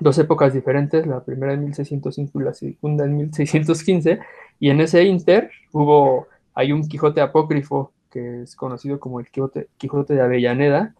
dos 0.00 0.18
épocas 0.18 0.52
diferentes, 0.52 1.06
la 1.06 1.24
primera 1.24 1.54
en 1.54 1.64
1605 1.64 2.40
y 2.40 2.44
la 2.44 2.54
segunda 2.54 3.04
en 3.04 3.16
1615, 3.16 4.20
y 4.60 4.70
en 4.70 4.80
ese 4.80 5.04
inter 5.04 5.50
hubo, 5.72 6.28
hay 6.54 6.72
un 6.72 6.86
Quijote 6.86 7.20
apócrifo 7.20 7.92
que 8.10 8.42
es 8.42 8.54
conocido 8.56 9.00
como 9.00 9.18
el 9.20 9.28
Quijote, 9.30 9.68
Quijote 9.78 10.14
de 10.14 10.22
Avellaneda, 10.22 10.94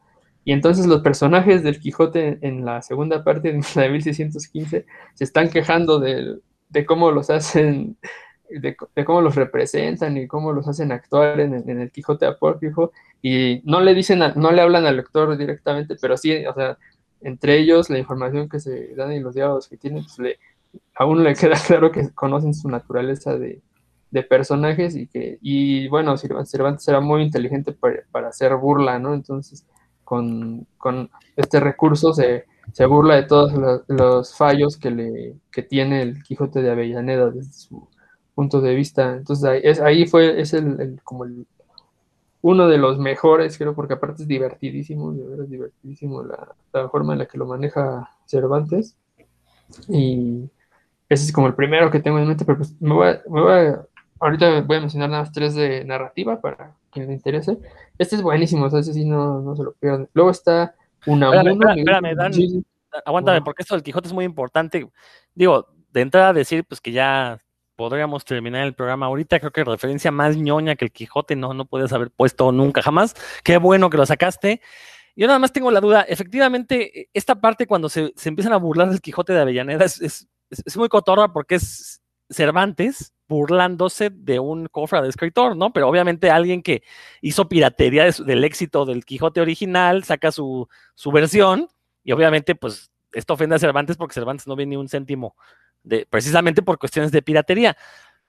y 0.44 0.52
entonces 0.52 0.87
los 0.87 1.02
personajes 1.02 1.62
del 1.62 1.80
Quijote 1.80 2.38
en 2.40 2.64
la 2.64 2.83
segunda 2.83 3.23
parte 3.23 3.52
de 3.52 3.61
la 3.75 3.83
de 3.83 3.90
1615 3.90 4.87
se 5.14 5.25
están 5.25 5.49
quejando 5.50 6.00
de, 6.00 6.38
de 6.68 6.87
cómo 6.87 7.11
los 7.11 7.30
hacen 7.30 7.97
de, 8.61 8.76
cómo 9.04 9.20
los 9.20 9.34
representan 9.34 10.16
y 10.16 10.26
cómo 10.26 10.52
los 10.52 10.68
hacen 10.68 10.92
actuar 10.92 11.40
en, 11.40 11.68
el 11.68 11.90
Quijote 11.90 12.26
apócrifo 12.26 12.92
y 13.23 13.62
no 13.64 13.80
le 13.80 13.94
dicen, 13.94 14.20
no 14.37 14.52
le 14.52 14.61
hablan 14.61 14.87
al 14.87 14.96
lector 14.96 15.37
directamente, 15.37 15.96
pero 16.00 16.16
sí, 16.16 16.44
o 16.46 16.54
sea, 16.54 16.78
entre 17.20 17.58
ellos 17.58 17.90
la 17.90 17.99
información 17.99 18.49
que 18.49 18.61
se 18.61 18.94
dan 18.94 19.12
y 19.12 19.20
los 19.20 19.34
diálogos 19.34 19.68
que 19.68 19.76
tienen, 19.76 20.02
pues 20.04 20.18
le, 20.18 20.38
a 20.94 21.06
le 21.06 21.34
queda 21.34 21.54
claro 21.66 21.90
que 21.90 22.11
conocen 22.11 22.54
su 22.54 22.68
naturaleza 22.68 23.37
de, 23.37 23.62
personajes 24.28 24.94
y 24.94 25.08
que, 25.08 25.38
y 25.42 25.88
bueno, 25.88 26.16
Cervantes 26.16 26.87
era 26.87 27.00
muy 27.00 27.23
inteligente 27.23 27.73
para, 27.73 28.28
hacer 28.28 28.54
burla, 28.54 28.96
¿no? 29.00 29.12
Entonces, 29.12 29.66
con, 30.04 30.68
este 31.34 31.58
recurso 31.58 32.14
se, 32.14 32.44
se 32.73 32.87
burla 32.87 33.16
de 33.16 33.25
todos 33.25 33.52
los, 33.88 34.37
fallos 34.37 34.76
que, 34.76 34.92
le, 34.92 35.34
que 35.50 35.62
tiene 35.62 36.02
el 36.02 36.23
Quijote 36.23 36.62
de 36.62 36.70
Avellaneda 36.70 37.30
desde 37.30 37.52
su 37.54 37.88
punto 38.35 38.61
de 38.61 38.75
vista. 38.75 39.17
Entonces 39.17 39.45
ahí, 39.45 39.61
es, 39.62 39.81
ahí 39.81 40.07
fue, 40.07 40.41
es 40.41 40.55
el, 40.55 41.00
como 41.05 41.25
el, 41.25 41.47
uno 42.43 42.69
de 42.69 42.79
los 42.79 42.99
mejores, 42.99 43.57
creo, 43.57 43.75
porque 43.75 43.95
aparte 43.95 44.23
es 44.23 44.29
divertidísimo, 44.29 45.12
de 45.12 45.26
verdad 45.26 45.45
es 45.45 45.50
divertidísimo 45.50 46.23
la, 46.23 46.88
forma 46.88 47.14
en 47.14 47.21
la 47.21 47.26
que 47.26 47.38
lo 47.38 47.47
maneja 47.47 48.11
Cervantes. 48.26 48.97
Y 49.88 50.50
ese 51.09 51.25
es 51.26 51.33
como 51.33 51.47
el 51.47 51.55
primero 51.55 51.91
que 51.91 52.00
tengo 52.00 52.19
en 52.19 52.29
mente, 52.29 52.45
pero 52.45 52.59
pues 52.59 52.75
me 52.81 52.95
voy 52.95 53.09
a, 53.09 53.23
me 53.29 53.41
voy 53.41 53.53
a 53.53 53.87
ahorita 54.21 54.62
voy 54.62 54.76
a 54.76 54.81
mencionar 54.81 55.11
nada 55.11 55.23
más 55.23 55.33
tres 55.33 55.55
de 55.55 55.85
narrativa 55.85 56.41
para 56.41 56.75
quien 56.91 57.07
le 57.07 57.12
interese. 57.12 57.59
Este 57.99 58.17
es 58.17 58.23
buenísimo, 58.23 58.67
o 58.67 58.71
sea, 58.71 58.81
ese 58.81 58.93
sí 58.93 59.05
no, 59.05 59.41
no 59.41 59.55
se 59.57 59.62
lo 59.62 59.73
pierdan. 59.73 60.09
Luego 60.14 60.31
está 60.31 60.75
una 61.07 61.26
espérame, 61.26 61.79
espérame, 61.79 62.14
Dan, 62.14 62.33
aguántame, 63.05 63.43
porque 63.43 63.62
esto 63.62 63.75
del 63.75 63.83
Quijote 63.83 64.09
es 64.09 64.14
muy 64.14 64.25
importante. 64.25 64.88
Digo, 65.35 65.67
de 65.93 66.00
entrada 66.00 66.33
decir 66.33 66.64
pues 66.64 66.81
que 66.81 66.93
ya 66.93 67.41
podríamos 67.76 68.25
terminar 68.25 68.64
el 68.64 68.75
programa 68.75 69.07
ahorita. 69.07 69.40
Creo 69.40 69.52
que 69.52 69.64
referencia 69.64 70.11
más 70.11 70.37
ñoña 70.37 70.76
que 70.76 70.87
el 70.87 70.93
Quijote 70.93 71.37
no, 71.37 71.54
no 71.54 71.64
puedes 71.64 71.93
haber 71.93 72.11
puesto 72.11 72.52
nunca 72.52 72.83
jamás. 72.83 73.14
Qué 73.43 73.57
bueno 73.59 73.90
que 73.90 73.97
lo 73.97 74.07
sacaste. 74.07 74.61
Yo 75.16 75.26
nada 75.26 75.38
más 75.38 75.52
tengo 75.52 75.71
la 75.71 75.81
duda, 75.81 76.02
efectivamente, 76.02 77.09
esta 77.12 77.40
parte 77.40 77.66
cuando 77.66 77.88
se, 77.88 78.12
empiezan 78.25 78.52
a 78.52 78.57
burlar 78.57 78.90
del 78.90 79.00
Quijote 79.00 79.33
de 79.33 79.40
Avellaneda 79.40 79.85
es, 79.85 80.00
es, 80.00 80.76
muy 80.76 80.88
cotorra 80.88 81.33
porque 81.33 81.54
es 81.57 82.02
Cervantes 82.31 83.12
burlándose 83.28 84.11
de 84.11 84.40
un 84.40 84.66
cofre 84.66 85.02
de 85.02 85.09
escritor, 85.09 85.57
¿no? 85.57 85.73
Pero 85.73 85.88
obviamente 85.88 86.31
alguien 86.31 86.62
que 86.62 86.83
hizo 87.21 87.49
piratería 87.49 88.11
del 88.11 88.45
éxito 88.45 88.85
del 88.85 89.04
Quijote 89.04 89.40
original 89.40 90.02
saca 90.04 90.33
su, 90.33 90.69
su 90.95 91.12
versión 91.12 91.69
y 92.02 92.12
obviamente 92.12 92.54
pues 92.54 92.90
esto 93.12 93.35
ofende 93.35 93.54
a 93.54 93.61
Cervantes 93.61 93.97
porque 93.97 94.14
Cervantes 94.14 94.47
no 94.47 94.57
ve 94.57 94.66
ni 94.66 94.76
un 94.76 94.88
céntimo 94.88 95.37
precisamente 96.11 96.62
por 96.62 96.79
cuestiones 96.79 97.12
de 97.12 97.23
piratería. 97.23 97.76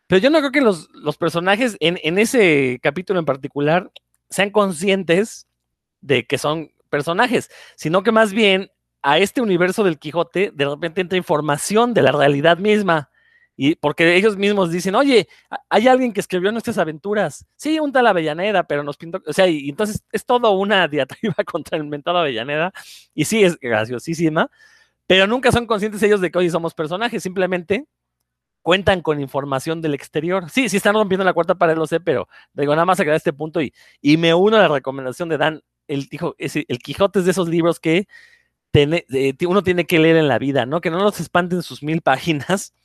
Pero 0.08 0.22
yo 0.22 0.30
no 0.30 0.40
creo 0.40 0.52
que 0.52 0.62
los, 0.62 0.88
personajes 1.18 1.78
en, 1.80 2.00
en, 2.04 2.18
ese 2.18 2.80
capítulo 2.82 3.20
en 3.20 3.26
particular 3.26 3.92
sean 4.30 4.52
conscientes 4.52 5.48
de 6.02 6.26
que 6.26 6.38
son 6.38 6.72
personajes, 6.90 7.50
sino 7.76 8.04
que 8.04 8.12
más 8.12 8.32
bien 8.32 8.70
a 9.02 9.18
este 9.20 9.42
universo 9.42 9.84
del 9.84 10.00
Quijote 10.00 10.52
de 10.54 10.66
repente 10.66 11.02
entra 11.02 11.18
información 11.18 11.94
de 11.94 12.02
la 12.04 12.12
realidad 12.12 12.58
misma. 12.58 13.10
Y 13.58 13.76
porque 13.76 14.16
ellos 14.16 14.36
mismos 14.36 14.70
dicen, 14.70 14.96
oye, 14.96 15.30
hay 15.70 15.88
alguien 15.88 16.12
que 16.12 16.20
escribió 16.20 16.52
nuestras 16.52 16.78
aventuras. 16.78 17.46
Sí, 17.56 17.80
un 17.80 17.92
tal 17.92 18.06
Avellaneda, 18.08 18.64
pero 18.64 18.84
nos 18.84 18.98
pintó. 18.98 19.22
O 19.26 19.32
sea, 19.32 19.48
y 19.48 19.70
entonces 19.70 20.04
es 20.12 20.26
todo 20.26 20.52
una 20.52 20.88
diatriba 20.90 21.36
contra 21.46 21.78
el 21.78 21.86
mentado 21.86 22.18
Avellaneda. 22.18 22.74
Y 23.14 23.26
sí, 23.26 23.44
es 23.44 23.58
graciosísima 23.58 24.52
pero 25.08 25.28
nunca 25.28 25.52
son 25.52 25.68
conscientes 25.68 26.02
ellos 26.04 26.22
de 26.22 26.32
que 26.32 26.40
hoy 26.40 26.50
somos 26.50 26.74
personajes, 26.74 27.24
simplemente 27.24 27.86
cuentan 28.62 29.02
con 29.02 29.22
información 29.22 29.82
del 29.82 29.94
exterior. 29.94 30.50
Sí, 30.50 30.70
sí 30.70 30.78
están 30.78 30.96
rompiendo 30.96 31.24
la 31.24 31.34
cuarta 31.34 31.56
pared, 31.56 31.76
lo 31.76 31.86
sé, 31.86 32.00
pero 32.00 32.28
digo, 32.54 32.74
nada 32.74 32.86
más 32.86 33.00
a 33.00 33.16
este 33.16 33.32
punto 33.32 33.62
y, 33.62 33.74
y 34.02 34.18
me 34.18 34.34
uno 34.34 34.58
a 34.58 34.62
la 34.62 34.68
recomendación 34.68 35.30
de 35.30 35.38
Dan, 35.38 35.62
el, 35.88 36.10
el 36.40 36.80
Quijote 36.80 37.20
es 37.20 37.26
de 37.26 37.32
esos 37.32 37.48
libros 37.48 37.80
que 37.80 38.08
uno 39.48 39.64
tiene 39.64 39.86
que 39.86 40.00
leer 40.00 40.18
en 40.18 40.28
la 40.28 40.40
vida, 40.40 40.66
¿no? 40.66 40.82
Que 40.82 40.90
no 40.90 40.98
nos 41.00 41.20
espanten 41.20 41.62
sus 41.62 41.84
mil 41.84 42.02
páginas. 42.02 42.74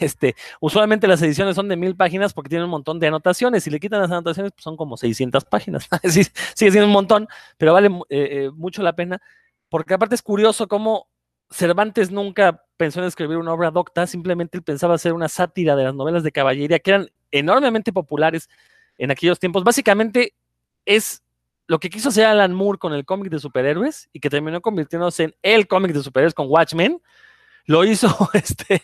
Este, 0.00 0.34
usualmente 0.60 1.06
las 1.06 1.22
ediciones 1.22 1.54
son 1.54 1.68
de 1.68 1.76
mil 1.76 1.94
páginas 1.94 2.32
porque 2.32 2.48
tienen 2.48 2.64
un 2.64 2.72
montón 2.72 2.98
de 2.98 3.06
anotaciones. 3.06 3.62
Si 3.62 3.70
le 3.70 3.78
quitan 3.78 4.00
las 4.00 4.10
anotaciones, 4.10 4.50
pues 4.50 4.64
son 4.64 4.76
como 4.76 4.96
600 4.96 5.44
páginas. 5.44 5.88
sí, 6.02 6.24
sigue 6.24 6.72
siendo 6.72 6.86
un 6.86 6.92
montón, 6.92 7.28
pero 7.56 7.72
vale 7.72 7.86
eh, 8.08 8.46
eh, 8.46 8.50
mucho 8.52 8.82
la 8.82 8.96
pena. 8.96 9.22
Porque 9.68 9.94
aparte 9.94 10.16
es 10.16 10.22
curioso 10.22 10.66
cómo 10.66 11.09
Cervantes 11.50 12.10
nunca 12.10 12.64
pensó 12.76 13.00
en 13.00 13.06
escribir 13.06 13.36
una 13.36 13.52
obra 13.52 13.70
docta, 13.70 14.06
simplemente 14.06 14.56
él 14.56 14.62
pensaba 14.62 14.94
hacer 14.94 15.12
una 15.12 15.28
sátira 15.28 15.76
de 15.76 15.84
las 15.84 15.94
novelas 15.94 16.22
de 16.22 16.32
caballería 16.32 16.78
que 16.78 16.90
eran 16.90 17.10
enormemente 17.32 17.92
populares 17.92 18.48
en 18.98 19.10
aquellos 19.10 19.38
tiempos. 19.38 19.64
Básicamente 19.64 20.34
es 20.86 21.22
lo 21.66 21.78
que 21.78 21.90
quiso 21.90 22.08
hacer 22.08 22.26
Alan 22.26 22.54
Moore 22.54 22.78
con 22.78 22.94
el 22.94 23.04
cómic 23.04 23.30
de 23.30 23.38
superhéroes 23.38 24.08
y 24.12 24.20
que 24.20 24.30
terminó 24.30 24.60
convirtiéndose 24.60 25.24
en 25.24 25.34
el 25.42 25.66
cómic 25.66 25.92
de 25.92 26.02
superhéroes 26.02 26.34
con 26.34 26.46
Watchmen. 26.48 27.00
Lo 27.66 27.84
hizo 27.84 28.08
este, 28.32 28.82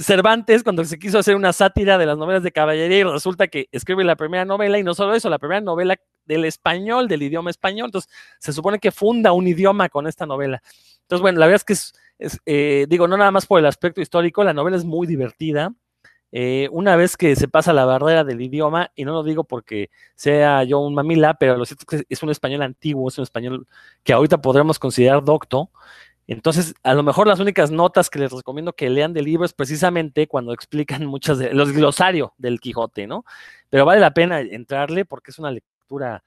Cervantes 0.00 0.62
cuando 0.62 0.84
se 0.84 0.98
quiso 0.98 1.18
hacer 1.18 1.34
una 1.34 1.52
sátira 1.52 1.98
de 1.98 2.06
las 2.06 2.16
novelas 2.16 2.42
de 2.42 2.52
caballería 2.52 2.98
y 2.98 3.02
resulta 3.04 3.48
que 3.48 3.68
escribe 3.72 4.04
la 4.04 4.16
primera 4.16 4.44
novela 4.44 4.78
y 4.78 4.82
no 4.82 4.94
solo 4.94 5.14
eso, 5.14 5.28
la 5.28 5.38
primera 5.38 5.60
novela 5.60 5.96
del 6.24 6.44
español, 6.44 7.08
del 7.08 7.22
idioma 7.22 7.50
español. 7.50 7.86
Entonces 7.86 8.10
se 8.38 8.52
supone 8.52 8.78
que 8.78 8.92
funda 8.92 9.32
un 9.32 9.46
idioma 9.46 9.88
con 9.88 10.06
esta 10.06 10.24
novela. 10.26 10.62
Entonces, 11.02 11.20
bueno, 11.20 11.38
la 11.40 11.46
verdad 11.46 11.56
es 11.56 11.64
que 11.64 11.72
es, 11.74 11.92
eh, 12.46 12.86
digo, 12.88 13.08
no 13.08 13.16
nada 13.16 13.30
más 13.30 13.46
por 13.46 13.58
el 13.58 13.66
aspecto 13.66 14.00
histórico, 14.00 14.44
la 14.44 14.54
novela 14.54 14.76
es 14.76 14.84
muy 14.84 15.06
divertida. 15.06 15.74
Eh, 16.34 16.68
una 16.72 16.96
vez 16.96 17.18
que 17.18 17.36
se 17.36 17.46
pasa 17.46 17.74
la 17.74 17.84
barrera 17.84 18.24
del 18.24 18.40
idioma, 18.40 18.90
y 18.94 19.04
no 19.04 19.12
lo 19.12 19.22
digo 19.22 19.44
porque 19.44 19.90
sea 20.14 20.64
yo 20.64 20.80
un 20.80 20.94
mamila, 20.94 21.34
pero 21.34 21.58
lo 21.58 21.66
cierto 21.66 21.84
es 21.90 22.00
que 22.00 22.06
es 22.08 22.22
un 22.22 22.30
español 22.30 22.62
antiguo, 22.62 23.08
es 23.08 23.18
un 23.18 23.24
español 23.24 23.66
que 24.02 24.14
ahorita 24.14 24.40
podremos 24.40 24.78
considerar 24.78 25.22
docto. 25.22 25.70
Entonces, 26.26 26.74
a 26.82 26.94
lo 26.94 27.02
mejor 27.02 27.26
las 27.26 27.40
únicas 27.40 27.70
notas 27.70 28.08
que 28.08 28.18
les 28.18 28.32
recomiendo 28.32 28.72
que 28.72 28.88
lean 28.88 29.12
del 29.12 29.26
libro 29.26 29.44
es 29.44 29.52
precisamente 29.52 30.26
cuando 30.28 30.52
explican 30.54 31.04
muchas 31.06 31.38
de 31.38 31.52
los 31.52 31.72
glosarios 31.72 32.30
del 32.38 32.60
Quijote, 32.60 33.06
¿no? 33.06 33.24
Pero 33.68 33.84
vale 33.84 34.00
la 34.00 34.14
pena 34.14 34.40
entrarle 34.40 35.04
porque 35.04 35.32
es 35.32 35.38
una 35.38 35.50
lectura, 35.50 36.24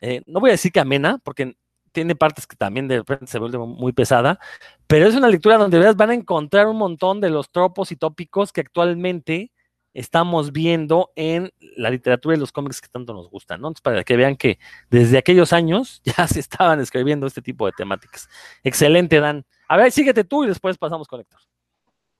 eh, 0.00 0.22
no 0.26 0.40
voy 0.40 0.50
a 0.50 0.52
decir 0.52 0.70
que 0.70 0.80
amena, 0.80 1.18
porque 1.24 1.56
tiene 1.92 2.14
partes 2.14 2.46
que 2.46 2.56
también 2.56 2.88
de 2.88 2.98
repente 2.98 3.26
se 3.26 3.38
vuelve 3.38 3.58
muy 3.58 3.92
pesada, 3.92 4.38
pero 4.86 5.06
es 5.06 5.14
una 5.14 5.28
lectura 5.28 5.58
donde 5.58 5.92
van 5.92 6.10
a 6.10 6.14
encontrar 6.14 6.66
un 6.66 6.76
montón 6.76 7.20
de 7.20 7.30
los 7.30 7.50
tropos 7.50 7.92
y 7.92 7.96
tópicos 7.96 8.52
que 8.52 8.60
actualmente 8.60 9.52
estamos 9.94 10.52
viendo 10.52 11.10
en 11.16 11.50
la 11.76 11.90
literatura 11.90 12.36
y 12.36 12.38
los 12.38 12.52
cómics 12.52 12.80
que 12.80 12.88
tanto 12.88 13.12
nos 13.14 13.28
gustan, 13.28 13.60
¿no? 13.60 13.72
Para 13.82 14.04
que 14.04 14.16
vean 14.16 14.36
que 14.36 14.58
desde 14.90 15.18
aquellos 15.18 15.52
años 15.52 16.00
ya 16.16 16.26
se 16.28 16.40
estaban 16.40 16.80
escribiendo 16.80 17.26
este 17.26 17.42
tipo 17.42 17.66
de 17.66 17.72
temáticas. 17.72 18.28
Excelente, 18.62 19.20
Dan. 19.20 19.44
A 19.68 19.76
ver, 19.76 19.90
síguete 19.90 20.24
tú 20.24 20.44
y 20.44 20.48
después 20.48 20.78
pasamos 20.78 21.08
con 21.08 21.20
Héctor. 21.20 21.40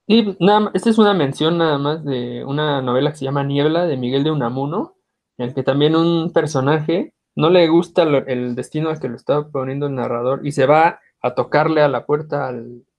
Sí, 0.09 0.37
nada, 0.41 0.71
esta 0.75 0.91
es 0.91 0.99
una 0.99 1.13
mención 1.13 1.59
nada 1.59 1.79
más 1.79 2.05
de 2.05 2.45
una 2.45 2.81
novela 2.81 3.11
que 3.11 3.19
se 3.19 3.27
llama 3.27 3.45
Niebla 3.45 3.87
de 3.87 3.97
Miguel 3.97 4.25
de 4.25 4.31
Unamuno, 4.31 4.97
en 5.37 5.49
el 5.49 5.55
que 5.55 5.63
también 5.63 5.95
un 5.95 6.33
personaje 6.33 7.15
no 7.37 7.51
le 7.51 7.69
gusta 7.69 8.03
el 8.03 8.55
destino 8.55 8.91
al 8.91 9.01
que 9.01 9.09
lo 9.09 9.17
está 9.17 9.47
poniendo 9.49 9.87
el 9.87 9.95
narrador 9.95 10.47
y 10.47 10.53
se 10.53 10.67
va 10.67 11.01
a 11.23 11.35
tocarle 11.35 11.83
a 11.83 11.89
la 11.89 12.07
puerta 12.07 12.53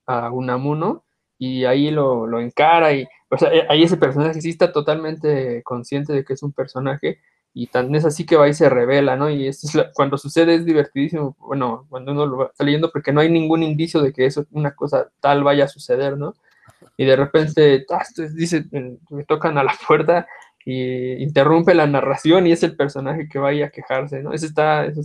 a 0.05 0.31
Unamuno 0.31 1.03
y 1.37 1.65
ahí 1.65 1.91
lo, 1.91 2.39
encara 2.39 2.93
y 2.93 3.07
o 3.29 3.37
sea, 3.37 3.53
eh, 3.53 3.65
ahí 3.69 3.83
ese 3.83 3.97
personaje 3.97 4.41
sí 4.41 4.49
está 4.49 4.71
totalmente 4.71 5.61
consciente 5.63 6.13
de 6.13 6.25
que 6.25 6.33
es 6.33 6.43
un 6.43 6.51
personaje 6.51 7.19
y 7.53 7.67
tan 7.67 7.93
es 7.95 8.05
así 8.05 8.25
que 8.25 8.35
va 8.35 8.47
y 8.47 8.53
se 8.53 8.69
revela, 8.69 9.15
¿no? 9.15 9.29
Y 9.29 9.47
esto 9.47 9.67
es 9.67 9.87
cuando 9.93 10.17
sucede 10.17 10.55
es 10.55 10.65
divertidísimo, 10.65 11.35
bueno, 11.39 11.85
cuando 11.89 12.11
uno 12.11 12.25
lo 12.25 12.49
está 12.49 12.63
leyendo 12.63 12.91
porque 12.91 13.11
no 13.11 13.21
hay 13.21 13.29
ningún 13.29 13.63
indicio 13.63 14.01
de 14.01 14.13
que 14.13 14.25
eso, 14.25 14.45
una 14.51 14.75
cosa 14.75 15.09
tal 15.19 15.43
vaya 15.43 15.65
a 15.65 15.67
suceder, 15.67 16.17
¿no? 16.17 16.35
Y 16.97 17.05
de 17.05 17.15
repente, 17.15 17.85
dice, 18.35 18.65
me 19.09 19.23
tocan 19.25 19.57
a 19.57 19.63
la 19.63 19.73
puerta 19.87 20.27
y 20.69 21.23
interrumpe 21.23 21.73
la 21.73 21.87
narración 21.87 22.45
y 22.45 22.51
es 22.51 22.63
el 22.63 22.75
personaje 22.75 23.27
que 23.27 23.39
vaya 23.39 23.67
a 23.67 23.69
quejarse, 23.71 24.21
¿no? 24.21 24.33
Ese 24.33 24.47
está, 24.47 24.85
eso, 24.85 25.01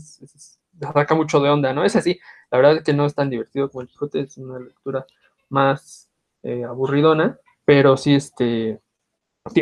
saca 0.92 1.14
mucho 1.14 1.40
de 1.40 1.50
onda, 1.50 1.73
¿no? 1.73 1.85
Es 1.85 1.97
así, 1.97 2.18
la 2.50 2.59
verdad 2.59 2.76
es 2.76 2.83
que 2.83 2.92
no 2.92 3.06
es 3.06 3.14
tan 3.14 3.30
divertido 3.30 3.71
como 3.71 3.83
el 3.83 3.88
Quijote, 3.88 4.21
es 4.21 4.37
una 4.37 4.59
lectura 4.59 5.06
más 5.49 6.11
eh, 6.42 6.64
aburridona, 6.64 7.38
pero 7.64 7.97
sí, 7.97 8.14
este, 8.14 8.80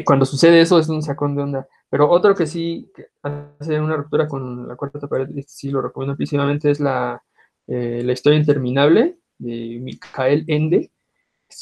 cuando 0.05 0.25
sucede 0.25 0.61
eso 0.61 0.79
es 0.79 0.89
un 0.89 1.03
sacón 1.03 1.37
de 1.37 1.43
onda. 1.43 1.69
Pero 1.89 2.09
otro 2.11 2.35
que 2.35 2.47
sí 2.47 2.91
hace 3.23 3.79
una 3.79 3.97
ruptura 3.97 4.27
con 4.27 4.67
la 4.67 4.77
cuarta 4.77 5.07
pared, 5.07 5.29
sí 5.47 5.71
lo 5.71 5.83
recomiendo 5.83 6.13
amplísimamente, 6.13 6.71
es 6.71 6.81
la, 6.81 7.23
eh, 7.67 8.03
la 8.05 8.13
historia 8.13 8.39
interminable 8.39 9.19
de 9.39 9.79
Michael 9.81 10.45
Ende, 10.47 10.91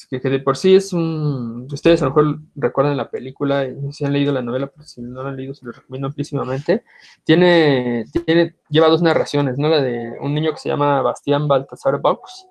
que, 0.08 0.18
de 0.18 0.40
por 0.40 0.56
sí 0.56 0.74
es 0.74 0.92
un... 0.92 1.68
Ustedes 1.72 2.02
a 2.02 2.06
lo 2.06 2.10
mejor 2.10 2.40
recuerdan 2.54 2.96
la 2.96 3.10
película, 3.10 3.66
si 3.92 4.04
han 4.04 4.12
leído 4.12 4.32
la 4.32 4.42
novela, 4.42 4.66
pero 4.66 4.86
si 4.86 5.00
no 5.02 5.22
la 5.22 5.30
han 5.30 5.36
leído, 5.36 5.54
se 5.54 5.64
lo 5.64 5.72
recomiendo 5.72 6.08
amplísimamente. 6.08 6.84
Tiene, 7.24 8.04
tiene, 8.24 8.56
lleva 8.68 8.88
dos 8.88 9.02
narraciones, 9.02 9.58
¿no? 9.58 9.68
La 9.68 9.80
de 9.80 10.16
un 10.20 10.34
niño 10.34 10.52
que 10.52 10.58
se 10.58 10.68
llama 10.68 11.02
Bastián 11.02 11.48
Baltasar 11.48 12.00
Box, 12.00 12.46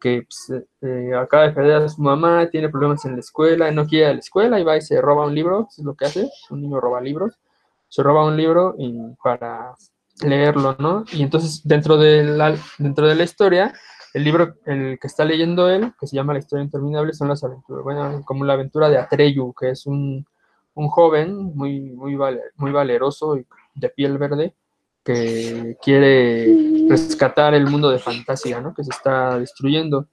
que 0.00 0.22
pues, 0.22 0.62
eh, 0.80 1.12
acaba 1.14 1.44
de 1.44 1.52
perder 1.52 1.82
a 1.82 1.88
su 1.88 2.02
mamá, 2.02 2.48
tiene 2.50 2.68
problemas 2.68 3.04
en 3.04 3.12
la 3.12 3.20
escuela, 3.20 3.70
no 3.70 3.86
quiere 3.86 4.04
ir 4.04 4.10
a 4.10 4.14
la 4.14 4.18
escuela 4.18 4.58
y 4.58 4.64
va 4.64 4.76
y 4.76 4.82
se 4.82 5.00
roba 5.00 5.26
un 5.26 5.34
libro, 5.34 5.68
eso 5.70 5.82
es 5.82 5.84
lo 5.84 5.94
que 5.94 6.06
hace, 6.06 6.28
un 6.50 6.60
niño 6.60 6.80
roba 6.80 7.00
libros, 7.00 7.38
se 7.88 8.02
roba 8.02 8.26
un 8.26 8.36
libro 8.36 8.74
y 8.78 8.98
para 9.22 9.74
leerlo, 10.20 10.76
¿no? 10.78 11.04
Y 11.12 11.22
entonces 11.22 11.62
dentro 11.64 11.96
de 11.96 12.24
la, 12.24 12.56
dentro 12.78 13.06
de 13.06 13.14
la 13.14 13.22
historia, 13.22 13.72
el 14.14 14.24
libro 14.24 14.56
el 14.66 14.98
que 14.98 15.06
está 15.06 15.24
leyendo 15.24 15.68
él, 15.70 15.92
que 15.98 16.06
se 16.06 16.16
llama 16.16 16.32
La 16.32 16.38
historia 16.38 16.64
interminable, 16.64 17.14
son 17.14 17.28
las 17.28 17.42
aventuras, 17.44 17.82
bueno, 17.82 18.22
como 18.24 18.44
la 18.44 18.54
aventura 18.54 18.88
de 18.88 18.98
Atreyu, 18.98 19.54
que 19.58 19.70
es 19.70 19.86
un, 19.86 20.26
un 20.74 20.88
joven 20.88 21.34
muy, 21.54 21.80
muy, 21.80 22.18
muy 22.56 22.72
valeroso 22.72 23.36
y 23.36 23.46
de 23.74 23.88
piel 23.88 24.18
verde, 24.18 24.54
que 25.04 25.76
quiere 25.82 26.86
rescatar 26.88 27.54
el 27.54 27.66
mundo 27.66 27.90
de 27.90 27.98
fantasía, 27.98 28.60
¿no? 28.60 28.72
Que 28.74 28.84
se 28.84 28.90
está 28.90 29.38
destruyendo. 29.38 30.06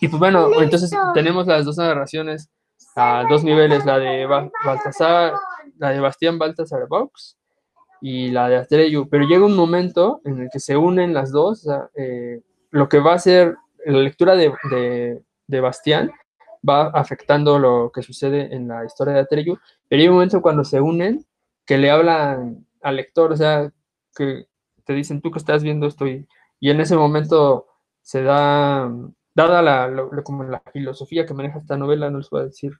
Y 0.00 0.08
pues 0.08 0.18
bueno, 0.18 0.62
entonces 0.62 0.90
tenemos 1.12 1.46
las 1.46 1.64
dos 1.64 1.76
narraciones 1.76 2.48
a 2.96 3.24
dos 3.28 3.44
niveles, 3.44 3.84
la 3.84 3.98
de 3.98 4.26
Baltasar, 4.26 5.34
la 5.78 5.90
de 5.90 6.00
Bastián 6.00 6.38
Baltasar 6.38 6.86
Box 6.88 7.36
y 8.00 8.30
la 8.30 8.48
de 8.48 8.56
Atreyu, 8.56 9.08
pero 9.08 9.26
llega 9.26 9.44
un 9.44 9.56
momento 9.56 10.20
en 10.24 10.42
el 10.42 10.48
que 10.52 10.60
se 10.60 10.76
unen 10.76 11.14
las 11.14 11.32
dos, 11.32 11.66
eh, 11.94 12.40
lo 12.70 12.88
que 12.88 12.98
va 12.98 13.14
a 13.14 13.18
ser 13.18 13.56
la 13.84 13.98
lectura 13.98 14.34
de, 14.36 14.52
de, 14.70 15.22
de, 15.46 15.60
Bastián 15.60 16.10
va 16.68 16.88
afectando 16.88 17.58
lo 17.58 17.90
que 17.92 18.02
sucede 18.02 18.54
en 18.54 18.68
la 18.68 18.84
historia 18.84 19.14
de 19.14 19.20
Atreyu, 19.20 19.58
pero 19.88 20.02
hay 20.02 20.08
un 20.08 20.14
momento 20.14 20.42
cuando 20.42 20.64
se 20.64 20.80
unen 20.80 21.24
que 21.64 21.78
le 21.78 21.90
hablan 21.90 22.66
al 22.82 22.96
lector, 22.96 23.32
o 23.32 23.36
sea, 23.36 23.72
que 24.14 24.46
te 24.84 24.94
dicen 24.94 25.20
tú 25.20 25.30
que 25.30 25.38
estás 25.38 25.62
viendo 25.62 25.86
esto 25.86 26.06
y, 26.06 26.26
en 26.60 26.80
ese 26.80 26.96
momento 26.96 27.66
se 28.02 28.22
da, 28.22 28.90
dada 29.34 29.62
la, 29.62 30.08
como 30.24 30.44
la 30.44 30.62
filosofía 30.72 31.26
que 31.26 31.34
maneja 31.34 31.58
esta 31.58 31.76
novela, 31.76 32.10
no 32.10 32.18
les 32.18 32.30
voy 32.30 32.40
a 32.40 32.46
decir 32.46 32.72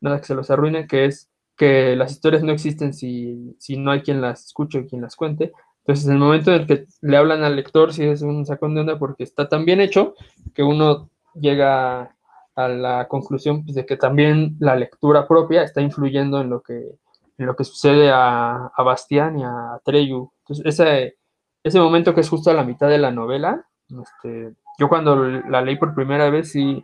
nada 0.00 0.18
que 0.18 0.26
se 0.26 0.34
los 0.34 0.50
arruine, 0.50 0.86
que 0.86 1.06
es 1.06 1.30
que 1.56 1.96
las 1.96 2.12
historias 2.12 2.42
no 2.42 2.52
existen 2.52 2.94
si, 2.94 3.56
si 3.58 3.76
no 3.76 3.90
hay 3.90 4.02
quien 4.02 4.20
las 4.20 4.46
escuche 4.46 4.80
y 4.80 4.86
quien 4.86 5.02
las 5.02 5.16
cuente. 5.16 5.52
Entonces, 5.86 6.06
en 6.06 6.14
el 6.14 6.18
momento 6.18 6.52
en 6.52 6.62
el 6.62 6.66
que 6.66 6.86
le 7.02 7.16
hablan 7.16 7.44
al 7.44 7.54
lector, 7.54 7.92
sí 7.92 8.02
es 8.02 8.22
un 8.22 8.44
sacón 8.44 8.74
de 8.74 8.80
onda 8.80 8.98
porque 8.98 9.22
está 9.22 9.48
tan 9.48 9.64
bien 9.64 9.80
hecho 9.80 10.14
que 10.52 10.64
uno 10.64 11.10
llega 11.34 12.16
a 12.56 12.68
la 12.68 13.06
conclusión 13.06 13.64
pues, 13.64 13.76
de 13.76 13.86
que 13.86 13.96
también 13.96 14.56
la 14.58 14.74
lectura 14.74 15.28
propia 15.28 15.62
está 15.62 15.80
influyendo 15.80 16.40
en 16.40 16.50
lo 16.50 16.60
que, 16.60 16.98
en 17.38 17.46
lo 17.46 17.54
que 17.54 17.62
sucede 17.62 18.10
a, 18.10 18.66
a 18.74 18.82
Bastián 18.82 19.38
y 19.38 19.44
a 19.44 19.80
Treyu. 19.84 20.32
Entonces, 20.40 20.66
ese, 20.66 21.18
ese 21.62 21.78
momento 21.78 22.16
que 22.16 22.22
es 22.22 22.28
justo 22.28 22.50
a 22.50 22.54
la 22.54 22.64
mitad 22.64 22.88
de 22.88 22.98
la 22.98 23.12
novela, 23.12 23.64
este, 23.88 24.54
yo 24.80 24.88
cuando 24.88 25.14
la 25.14 25.62
leí 25.62 25.76
por 25.76 25.94
primera 25.94 26.28
vez 26.30 26.50
sí, 26.50 26.82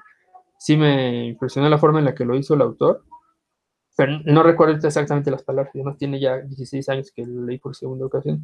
sí 0.58 0.76
me 0.76 1.26
impresionó 1.26 1.68
la 1.68 1.78
forma 1.78 1.98
en 1.98 2.04
la 2.04 2.14
que 2.14 2.24
lo 2.24 2.36
hizo 2.36 2.54
el 2.54 2.62
autor, 2.62 3.02
pero 3.96 4.20
no 4.26 4.44
recuerdo 4.44 4.86
exactamente 4.86 5.32
las 5.32 5.42
palabras, 5.42 5.74
no 5.74 5.96
tiene 5.96 6.20
ya 6.20 6.38
16 6.38 6.88
años 6.88 7.10
que 7.10 7.26
leí 7.26 7.58
por 7.58 7.74
segunda 7.74 8.06
ocasión, 8.06 8.42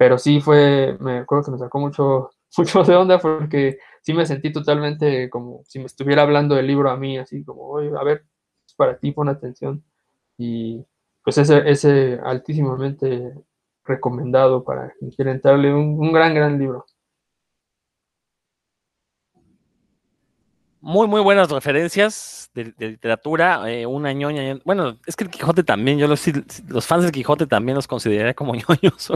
pero 0.00 0.16
sí 0.16 0.40
fue, 0.40 0.96
me 0.98 1.18
acuerdo 1.18 1.44
que 1.44 1.50
me 1.50 1.58
sacó 1.58 1.78
mucho, 1.78 2.30
mucho 2.56 2.82
de 2.84 2.96
onda 2.96 3.18
porque 3.18 3.76
sí 4.00 4.14
me 4.14 4.24
sentí 4.24 4.50
totalmente 4.50 5.28
como 5.28 5.62
si 5.66 5.78
me 5.78 5.84
estuviera 5.84 6.22
hablando 6.22 6.54
del 6.54 6.68
libro 6.68 6.90
a 6.90 6.96
mí, 6.96 7.18
así 7.18 7.44
como, 7.44 7.76
a 7.76 8.02
ver, 8.02 8.24
es 8.66 8.74
para 8.74 8.98
ti, 8.98 9.12
pon 9.12 9.28
atención. 9.28 9.84
Y 10.38 10.82
pues 11.22 11.36
ese, 11.36 11.70
ese 11.70 12.18
altísimamente 12.24 13.34
recomendado 13.84 14.64
para 14.64 14.90
quien 14.98 15.10
quiera 15.10 15.32
entrarle, 15.32 15.74
un, 15.74 16.12
gran, 16.14 16.34
gran 16.34 16.58
libro. 16.58 16.86
Muy, 20.82 21.06
muy 21.08 21.20
buenas 21.20 21.50
referencias 21.50 22.50
de, 22.54 22.72
literatura, 22.78 23.70
eh, 23.70 23.84
una 23.84 24.14
ñoña. 24.14 24.58
Bueno, 24.64 24.96
es 25.06 25.14
que 25.14 25.24
el 25.24 25.30
Quijote 25.30 25.62
también, 25.62 25.98
yo 25.98 26.08
los, 26.08 26.22
los 26.68 26.86
fans 26.86 27.02
del 27.02 27.12
Quijote 27.12 27.46
también 27.46 27.76
los 27.76 27.86
consideraría 27.86 28.32
como 28.32 28.54
ñoños. 28.54 29.12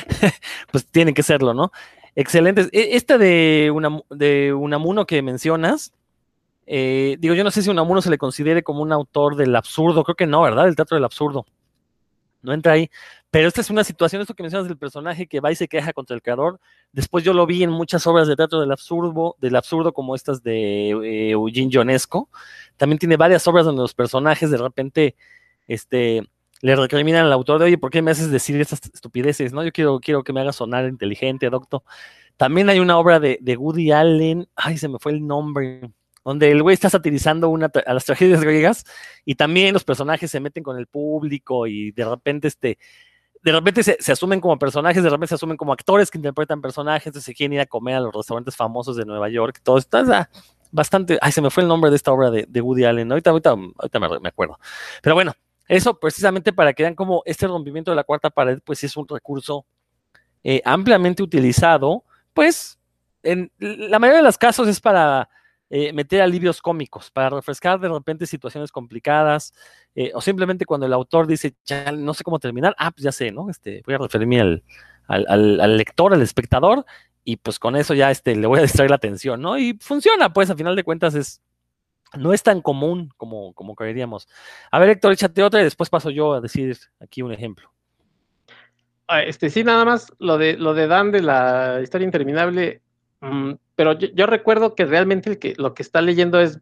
pues 0.70 0.86
tienen 0.86 1.14
que 1.14 1.24
serlo, 1.24 1.52
¿no? 1.52 1.72
Excelentes. 2.14 2.68
E, 2.72 2.96
esta 2.96 3.18
de, 3.18 3.72
una, 3.74 4.00
de 4.10 4.54
Unamuno 4.54 5.04
que 5.04 5.20
mencionas, 5.20 5.92
eh, 6.66 7.16
digo, 7.18 7.34
yo 7.34 7.42
no 7.42 7.50
sé 7.50 7.62
si 7.62 7.70
Unamuno 7.70 8.00
se 8.00 8.10
le 8.10 8.18
considere 8.18 8.62
como 8.62 8.80
un 8.82 8.92
autor 8.92 9.34
del 9.34 9.56
absurdo, 9.56 10.04
creo 10.04 10.14
que 10.14 10.26
no, 10.26 10.42
¿verdad? 10.42 10.68
El 10.68 10.76
teatro 10.76 10.96
del 10.96 11.04
absurdo. 11.04 11.44
No 12.42 12.52
entra 12.52 12.74
ahí. 12.74 12.90
Pero 13.34 13.48
esta 13.48 13.62
es 13.62 13.68
una 13.68 13.82
situación, 13.82 14.22
esto 14.22 14.34
que 14.34 14.44
mencionas 14.44 14.68
del 14.68 14.78
personaje 14.78 15.26
que 15.26 15.40
va 15.40 15.50
y 15.50 15.56
se 15.56 15.66
queja 15.66 15.92
contra 15.92 16.14
el 16.14 16.22
creador. 16.22 16.60
Después 16.92 17.24
yo 17.24 17.32
lo 17.32 17.46
vi 17.46 17.64
en 17.64 17.70
muchas 17.70 18.06
obras 18.06 18.28
de 18.28 18.36
teatro 18.36 18.60
del 18.60 18.70
absurdo, 18.70 19.34
del 19.40 19.56
absurdo 19.56 19.92
como 19.92 20.14
estas 20.14 20.44
de 20.44 20.90
eh, 20.90 21.30
Eugene 21.30 21.68
Ionesco. 21.68 22.30
También 22.76 23.00
tiene 23.00 23.16
varias 23.16 23.44
obras 23.48 23.66
donde 23.66 23.82
los 23.82 23.92
personajes 23.92 24.52
de 24.52 24.56
repente 24.56 25.16
este, 25.66 26.22
le 26.60 26.76
recriminan 26.76 27.26
al 27.26 27.32
autor 27.32 27.58
de, 27.58 27.64
oye, 27.64 27.76
¿por 27.76 27.90
qué 27.90 28.02
me 28.02 28.12
haces 28.12 28.30
decir 28.30 28.60
estas 28.60 28.82
estupideces? 28.94 29.52
¿no? 29.52 29.64
Yo 29.64 29.72
quiero, 29.72 29.98
quiero 29.98 30.22
que 30.22 30.32
me 30.32 30.40
hagas 30.40 30.54
sonar 30.54 30.86
inteligente, 30.86 31.50
doctor. 31.50 31.82
También 32.36 32.70
hay 32.70 32.78
una 32.78 32.98
obra 32.98 33.18
de, 33.18 33.38
de 33.40 33.56
Woody 33.56 33.90
Allen, 33.90 34.46
ay, 34.54 34.78
se 34.78 34.86
me 34.86 35.00
fue 35.00 35.10
el 35.10 35.26
nombre, 35.26 35.90
donde 36.24 36.52
el 36.52 36.62
güey 36.62 36.74
está 36.74 36.88
satirizando 36.88 37.48
una, 37.48 37.68
a 37.84 37.94
las 37.94 38.04
tragedias 38.04 38.42
griegas 38.44 38.84
y 39.24 39.34
también 39.34 39.74
los 39.74 39.82
personajes 39.82 40.30
se 40.30 40.38
meten 40.38 40.62
con 40.62 40.78
el 40.78 40.86
público 40.86 41.66
y 41.66 41.90
de 41.90 42.04
repente 42.04 42.46
este 42.46 42.78
de 43.44 43.52
repente 43.52 43.82
se, 43.82 44.10
asumen 44.10 44.40
como 44.40 44.58
personajes, 44.58 45.02
de 45.02 45.10
repente 45.10 45.28
se 45.28 45.34
asumen 45.34 45.58
como 45.58 45.74
actores 45.74 46.10
que 46.10 46.16
interpretan 46.16 46.62
personajes, 46.62 47.08
entonces 47.08 47.36
quieren 47.36 47.52
ir 47.52 47.60
a 47.60 47.66
comer 47.66 47.96
a 47.96 48.00
los 48.00 48.14
restaurantes 48.14 48.56
famosos 48.56 48.96
de 48.96 49.04
Nueva 49.04 49.28
York, 49.28 49.60
todo 49.62 49.76
está 49.76 50.30
bastante, 50.72 51.18
ay, 51.20 51.30
se 51.30 51.42
me 51.42 51.50
fue 51.50 51.62
el 51.62 51.68
nombre 51.68 51.90
de 51.90 51.96
esta 51.96 52.10
obra 52.10 52.30
de, 52.30 52.60
Woody 52.62 52.84
Allen, 52.84 53.12
ahorita, 53.12 53.30
ahorita, 53.30 53.50
ahorita 53.50 54.00
me, 54.00 54.28
acuerdo. 54.28 54.58
Pero 55.02 55.14
bueno, 55.14 55.34
eso 55.68 56.00
precisamente 56.00 56.54
para 56.54 56.72
que 56.72 56.84
vean 56.84 56.94
como 56.94 57.22
este 57.26 57.46
rompimiento 57.46 57.90
de 57.90 57.96
la 57.96 58.04
cuarta 58.04 58.30
pared, 58.30 58.60
pues 58.64 58.82
es 58.82 58.96
un 58.96 59.06
recurso 59.06 59.66
eh, 60.42 60.62
ampliamente 60.64 61.22
utilizado, 61.22 62.02
pues 62.32 62.78
en 63.22 63.52
la 63.58 63.98
mayoría 63.98 64.20
de 64.20 64.24
los 64.24 64.38
casos 64.38 64.68
es 64.68 64.80
para 64.80 65.28
eh, 65.76 65.92
meter 65.92 66.22
alivios 66.22 66.62
cómicos, 66.62 67.10
para 67.10 67.30
refrescar 67.30 67.80
de 67.80 67.88
repente 67.88 68.28
situaciones 68.28 68.70
complicadas, 68.70 69.52
eh, 69.96 70.12
o 70.14 70.20
simplemente 70.20 70.66
cuando 70.66 70.86
el 70.86 70.92
autor 70.92 71.26
dice, 71.26 71.56
ya 71.64 71.90
no 71.90 72.14
sé 72.14 72.22
cómo 72.22 72.38
terminar, 72.38 72.76
ah, 72.78 72.92
pues 72.92 73.02
ya 73.02 73.10
sé, 73.10 73.32
¿no? 73.32 73.50
Este, 73.50 73.82
voy 73.84 73.96
a 73.96 73.98
referirme 73.98 74.40
al, 74.40 74.62
al, 75.08 75.76
lector, 75.76 76.14
al 76.14 76.22
espectador, 76.22 76.86
y 77.24 77.38
pues 77.38 77.58
con 77.58 77.74
eso 77.74 77.92
ya 77.92 78.12
este, 78.12 78.36
le 78.36 78.46
voy 78.46 78.60
a 78.60 78.62
distraer 78.62 78.88
la 78.88 78.94
atención, 78.94 79.42
¿no? 79.42 79.58
Y 79.58 79.76
funciona, 79.80 80.32
pues 80.32 80.48
a 80.48 80.54
final 80.54 80.76
de 80.76 80.84
cuentas 80.84 81.16
es, 81.16 81.42
no 82.16 82.32
es 82.32 82.44
tan 82.44 82.62
común 82.62 83.10
como, 83.16 83.52
como 83.52 83.74
creeríamos. 83.74 84.28
A 84.70 84.78
ver, 84.78 84.90
Héctor, 84.90 85.10
échate 85.10 85.42
otra 85.42 85.60
y 85.60 85.64
después 85.64 85.90
paso 85.90 86.10
yo 86.10 86.34
a 86.34 86.40
decir 86.40 86.78
aquí 87.00 87.20
un 87.20 87.32
ejemplo. 87.32 87.72
Ah, 89.08 89.24
este, 89.24 89.50
sí, 89.50 89.64
nada 89.64 89.84
más 89.84 90.12
lo 90.20 90.38
de, 90.38 90.56
lo 90.56 90.72
de 90.72 90.86
Dan 90.86 91.10
de 91.10 91.20
la 91.20 91.80
historia 91.82 92.04
interminable, 92.04 92.80
pero 93.76 93.98
yo, 93.98 94.26
recuerdo 94.26 94.74
que 94.74 94.84
realmente 94.84 95.30
el 95.30 95.38
que, 95.38 95.54
lo 95.56 95.74
que 95.74 95.82
está 95.82 96.00
leyendo 96.00 96.40
es 96.40 96.60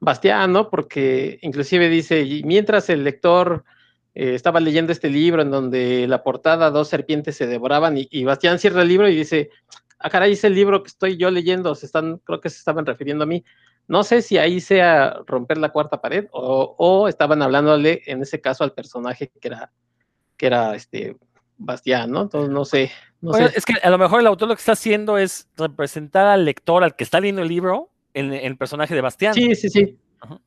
Bastián, 0.00 0.52
¿no? 0.52 0.68
Porque 0.68 1.38
inclusive 1.42 1.88
dice, 1.88 2.42
mientras 2.44 2.90
el 2.90 3.04
lector 3.04 3.64
eh, 4.14 4.34
estaba 4.34 4.60
leyendo 4.60 4.92
este 4.92 5.08
libro 5.08 5.42
en 5.42 5.50
donde 5.50 6.06
la 6.06 6.22
portada 6.22 6.70
dos 6.70 6.88
serpientes 6.88 7.36
se 7.36 7.46
devoraban 7.46 7.94
y, 7.96 8.24
Bastián 8.24 8.58
cierra 8.58 8.82
el 8.82 8.88
libro 8.88 9.08
y 9.08 9.16
dice, 9.16 9.50
ah, 9.98 10.10
caray, 10.10 10.38
el 10.42 10.54
libro 10.54 10.82
que 10.82 10.88
estoy 10.88 11.16
yo 11.16 11.30
leyendo, 11.30 11.74
se 11.74 11.86
están, 11.86 12.18
creo 12.18 12.40
que 12.40 12.50
se 12.50 12.58
estaban 12.58 12.84
refiriendo 12.84 13.24
a 13.24 13.26
mí. 13.26 13.44
No 13.88 14.04
sé 14.04 14.22
si 14.22 14.38
ahí 14.38 14.60
sea 14.60 15.20
romper 15.26 15.58
la 15.58 15.70
cuarta 15.70 16.00
pared 16.00 16.26
o, 16.32 17.08
estaban 17.08 17.42
hablándole 17.42 18.02
en 18.06 18.22
ese 18.22 18.40
caso 18.40 18.64
al 18.64 18.72
personaje 18.74 19.28
que 19.40 19.48
era, 19.48 19.72
que 20.36 20.46
era 20.46 20.74
este 20.74 21.16
Bastián, 21.56 22.10
¿no? 22.10 22.22
Entonces 22.22 22.50
no 22.50 22.64
sé. 22.64 22.90
No 23.22 23.32
sé. 23.32 23.50
Es 23.54 23.64
que 23.64 23.74
a 23.82 23.88
lo 23.88 23.98
mejor 23.98 24.20
el 24.20 24.26
autor 24.26 24.48
lo 24.48 24.54
que 24.54 24.60
está 24.60 24.72
haciendo 24.72 25.16
es 25.16 25.48
representar 25.56 26.26
al 26.26 26.44
lector, 26.44 26.82
al 26.82 26.96
que 26.96 27.04
está 27.04 27.20
leyendo 27.20 27.42
el 27.42 27.48
libro, 27.48 27.88
en, 28.14 28.32
el 28.32 28.56
personaje 28.56 28.94
de 28.94 29.00
Bastián. 29.00 29.32
Sí, 29.32 29.54
sí, 29.54 29.68
sí. 29.70 29.96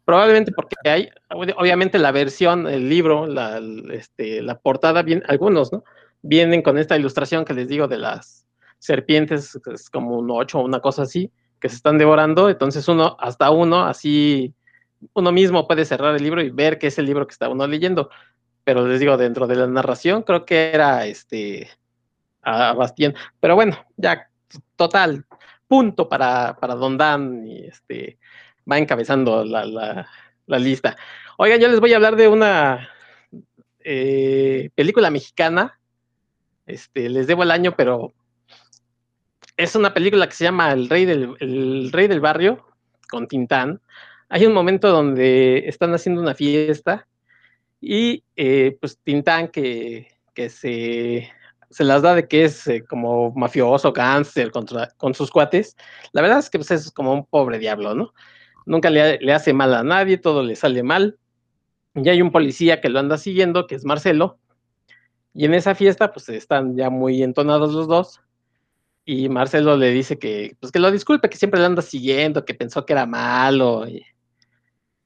Probablemente 0.06 0.52
porque 0.52 0.76
hay, 0.86 1.10
obviamente 1.30 1.98
la 2.00 2.12
versión, 2.12 2.68
el 2.68 2.88
libro, 2.88 3.28
la, 3.28 3.62
este, 3.92 4.42
la 4.42 4.58
portada, 4.60 5.02
bien, 5.02 5.24
algunos, 5.28 5.74
¿no? 5.74 5.84
Vienen 6.22 6.62
con 6.62 6.78
esta 6.78 6.98
ilustración 6.98 7.44
que 7.44 7.54
les 7.54 7.68
digo 7.68 7.88
de 7.88 7.98
las 7.98 8.46
serpientes, 8.80 9.60
es 9.74 9.90
como 9.90 10.18
un 10.18 10.30
ocho 10.32 10.60
o 10.60 10.66
una 10.66 10.80
cosa 10.80 11.04
así, 11.04 11.32
que 11.60 11.70
se 11.70 11.76
están 11.76 11.98
devorando, 11.98 12.50
entonces 12.50 12.88
uno, 12.88 13.18
hasta 13.20 13.52
uno, 13.52 13.86
así, 13.86 14.54
uno 15.14 15.32
mismo 15.32 15.68
puede 15.68 15.86
cerrar 15.86 16.16
el 16.16 16.24
libro 16.24 16.42
y 16.42 16.50
ver 16.50 16.78
qué 16.78 16.88
es 16.88 16.98
el 16.98 17.06
libro 17.06 17.28
que 17.28 17.34
está 17.34 17.50
uno 17.50 17.68
leyendo. 17.68 18.10
Pero 18.64 18.88
les 18.88 19.00
digo, 19.00 19.18
dentro 19.18 19.46
de 19.46 19.56
la 19.56 19.68
narración, 19.68 20.24
creo 20.24 20.46
que 20.46 20.72
era 20.74 21.06
este 21.06 21.70
a 22.45 22.73
Bastián. 22.73 23.13
Pero 23.39 23.55
bueno, 23.55 23.77
ya, 23.97 24.29
total, 24.75 25.25
punto 25.67 26.08
para, 26.08 26.55
para 26.60 26.75
Don 26.75 26.97
Dan 26.97 27.45
y 27.45 27.65
este 27.65 28.17
va 28.69 28.77
encabezando 28.77 29.43
la, 29.43 30.08
lista. 30.47 30.95
Oigan, 31.38 31.60
yo 31.60 31.67
les 31.67 31.79
voy 31.79 31.93
a 31.93 31.97
hablar 31.97 32.15
de 32.15 32.27
una 32.27 32.89
eh, 33.84 34.69
película 34.75 35.10
mexicana. 35.10 35.79
Este, 36.65 37.10
les 37.10 37.27
debo 37.27 37.43
el 37.43 37.51
año, 37.51 37.75
pero 37.75 38.13
es 39.58 39.75
una 39.75 39.93
película 39.93 40.27
que 40.27 40.36
se 40.36 40.43
llama 40.43 40.71
El 40.71 40.89
Rey 40.89 41.05
del, 41.05 41.91
Rey 41.91 42.08
del 42.08 42.19
Barrio, 42.19 42.65
con 43.10 43.27
Tintán. 43.27 43.81
Hay 44.29 44.45
un 44.45 44.53
momento 44.53 44.89
donde 44.89 45.67
están 45.67 45.93
haciendo 45.93 46.21
una 46.21 46.34
fiesta 46.34 47.08
y 47.79 48.23
eh, 48.36 48.77
pues 48.79 48.97
Tintán 49.03 49.49
que, 49.49 50.08
se, 50.49 51.31
se, 51.76 51.84
las 51.84 52.02
da 52.02 52.16
de 52.16 52.28
que 52.28 52.46
es 52.46 52.68
eh, 52.68 52.84
como 52.84 53.32
mafioso, 53.34 53.94
cáncer 53.94 54.52
con 54.52 55.14
sus 55.14 55.32
cuates. 55.32 55.76
La 56.14 56.22
verdad 56.22 56.40
es 56.40 56.50
que 56.50 56.60
pues, 56.60 56.72
es 56.72 56.92
como 56.92 57.14
un 57.14 57.26
pobre 57.26 57.60
diablo, 57.60 57.96
¿no? 57.96 58.14
nunca 58.66 58.90
le, 58.90 59.34
hace 59.34 59.54
mal 59.54 59.74
a 59.74 59.84
nadie, 59.84 60.18
todo 60.18 60.44
le 60.44 60.56
sale 60.56 60.84
mal. 60.84 61.18
Y 61.96 62.10
hay 62.10 62.22
un 62.22 62.32
policía 62.32 62.82
que 62.82 62.90
lo 62.90 63.00
anda 63.00 63.18
siguiendo, 63.18 63.68
que 63.68 63.76
es 63.76 63.86
Marcelo. 63.86 64.40
Y 65.34 65.46
en 65.46 65.54
esa 65.54 65.76
fiesta, 65.76 66.12
pues 66.12 66.28
están 66.30 66.76
ya 66.76 66.90
muy 66.90 67.24
entonados 67.24 67.74
los 67.74 67.88
dos. 67.88 68.22
Y 69.06 69.30
Marcelo 69.30 69.78
le 69.78 69.92
dice 69.92 70.18
que, 70.18 70.58
pues 70.60 70.72
que 70.72 70.80
lo 70.80 70.92
disculpe, 70.92 71.30
que 71.30 71.38
siempre 71.38 71.60
le 71.60 71.68
anda 71.68 71.82
siguiendo, 71.82 72.44
que 72.44 72.56
pensó 72.56 72.86
que 72.86 72.94
era 72.94 73.06
malo. 73.06 73.86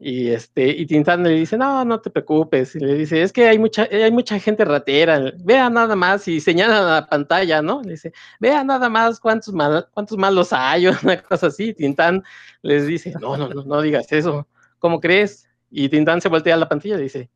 Y, 0.01 0.29
este, 0.29 0.65
y 0.69 0.85
Tintán 0.85 1.23
le 1.23 1.31
dice, 1.31 1.57
no, 1.57 1.83
no 1.83 1.99
te 1.99 2.09
preocupes. 2.09 2.73
Y 2.73 2.79
le 2.79 2.93
dice, 2.95 3.21
es 3.21 3.33
que 3.33 3.49
hay 3.49 3.59
mucha, 3.59 3.83
hay 3.91 4.11
mucha 4.11 4.39
gente 4.39 4.63
ratera. 4.63 5.33
Vea 5.43 5.69
nada 5.69 5.93
más 5.97 6.25
y 6.29 6.39
señala 6.39 6.81
la 6.81 7.07
pantalla, 7.07 7.61
¿no? 7.61 7.81
Le 7.83 7.91
dice, 7.91 8.13
vea 8.39 8.63
nada 8.63 8.87
más 8.87 9.19
cuántos, 9.19 9.53
cuántos 9.93 10.17
malos 10.17 10.53
hay, 10.53 10.87
una 11.03 11.21
cosa 11.21 11.47
así. 11.47 11.73
Tintán 11.73 12.23
les 12.61 12.87
dice, 12.87 13.13
no, 13.19 13.35
no, 13.35 13.49
no, 13.49 13.63
no 13.65 13.81
digas 13.81 14.09
eso. 14.13 14.47
¿Cómo 14.79 15.01
crees? 15.01 15.49
Y 15.69 15.89
Tintán 15.89 16.21
se 16.21 16.29
voltea 16.29 16.55
a 16.55 16.57
la 16.57 16.69
pantalla 16.69 16.97
y 16.97 17.03
dice, 17.03 17.29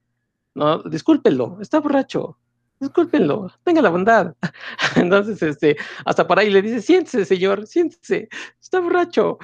no, 0.55 0.79
discúlpenlo, 0.83 1.57
está 1.61 1.81
borracho. 1.81 2.37
Discúlpenlo, 2.79 3.51
tenga 3.63 3.81
la 3.81 3.89
bondad. 3.89 4.35
Entonces, 4.95 5.41
este, 5.41 5.75
hasta 6.05 6.25
por 6.25 6.39
ahí 6.39 6.49
le 6.49 6.61
dice, 6.61 6.81
siéntese, 6.81 7.25
señor, 7.25 7.67
siéntese, 7.67 8.29
está 8.61 8.79
borracho. 8.79 9.37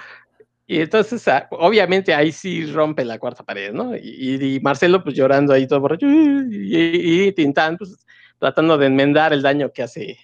Y 0.72 0.82
entonces, 0.82 1.28
ah, 1.28 1.48
obviamente 1.50 2.14
ahí 2.14 2.32
sí 2.32 2.72
rompe 2.72 3.04
la 3.04 3.18
cuarta 3.18 3.44
pared, 3.44 3.74
¿no? 3.74 3.98
Y, 3.98 4.60
Marcelo, 4.62 5.04
pues 5.04 5.16
llorando 5.16 5.52
ahí 5.52 5.66
todo 5.66 5.80
borracho, 5.80 6.06
y, 6.08 7.32
Tintán, 7.32 7.76
pues 7.76 8.06
tratando 8.38 8.78
de 8.78 8.86
enmendar 8.86 9.34
el 9.34 9.42
daño 9.42 9.72
que 9.74 9.82
hace 9.82 10.20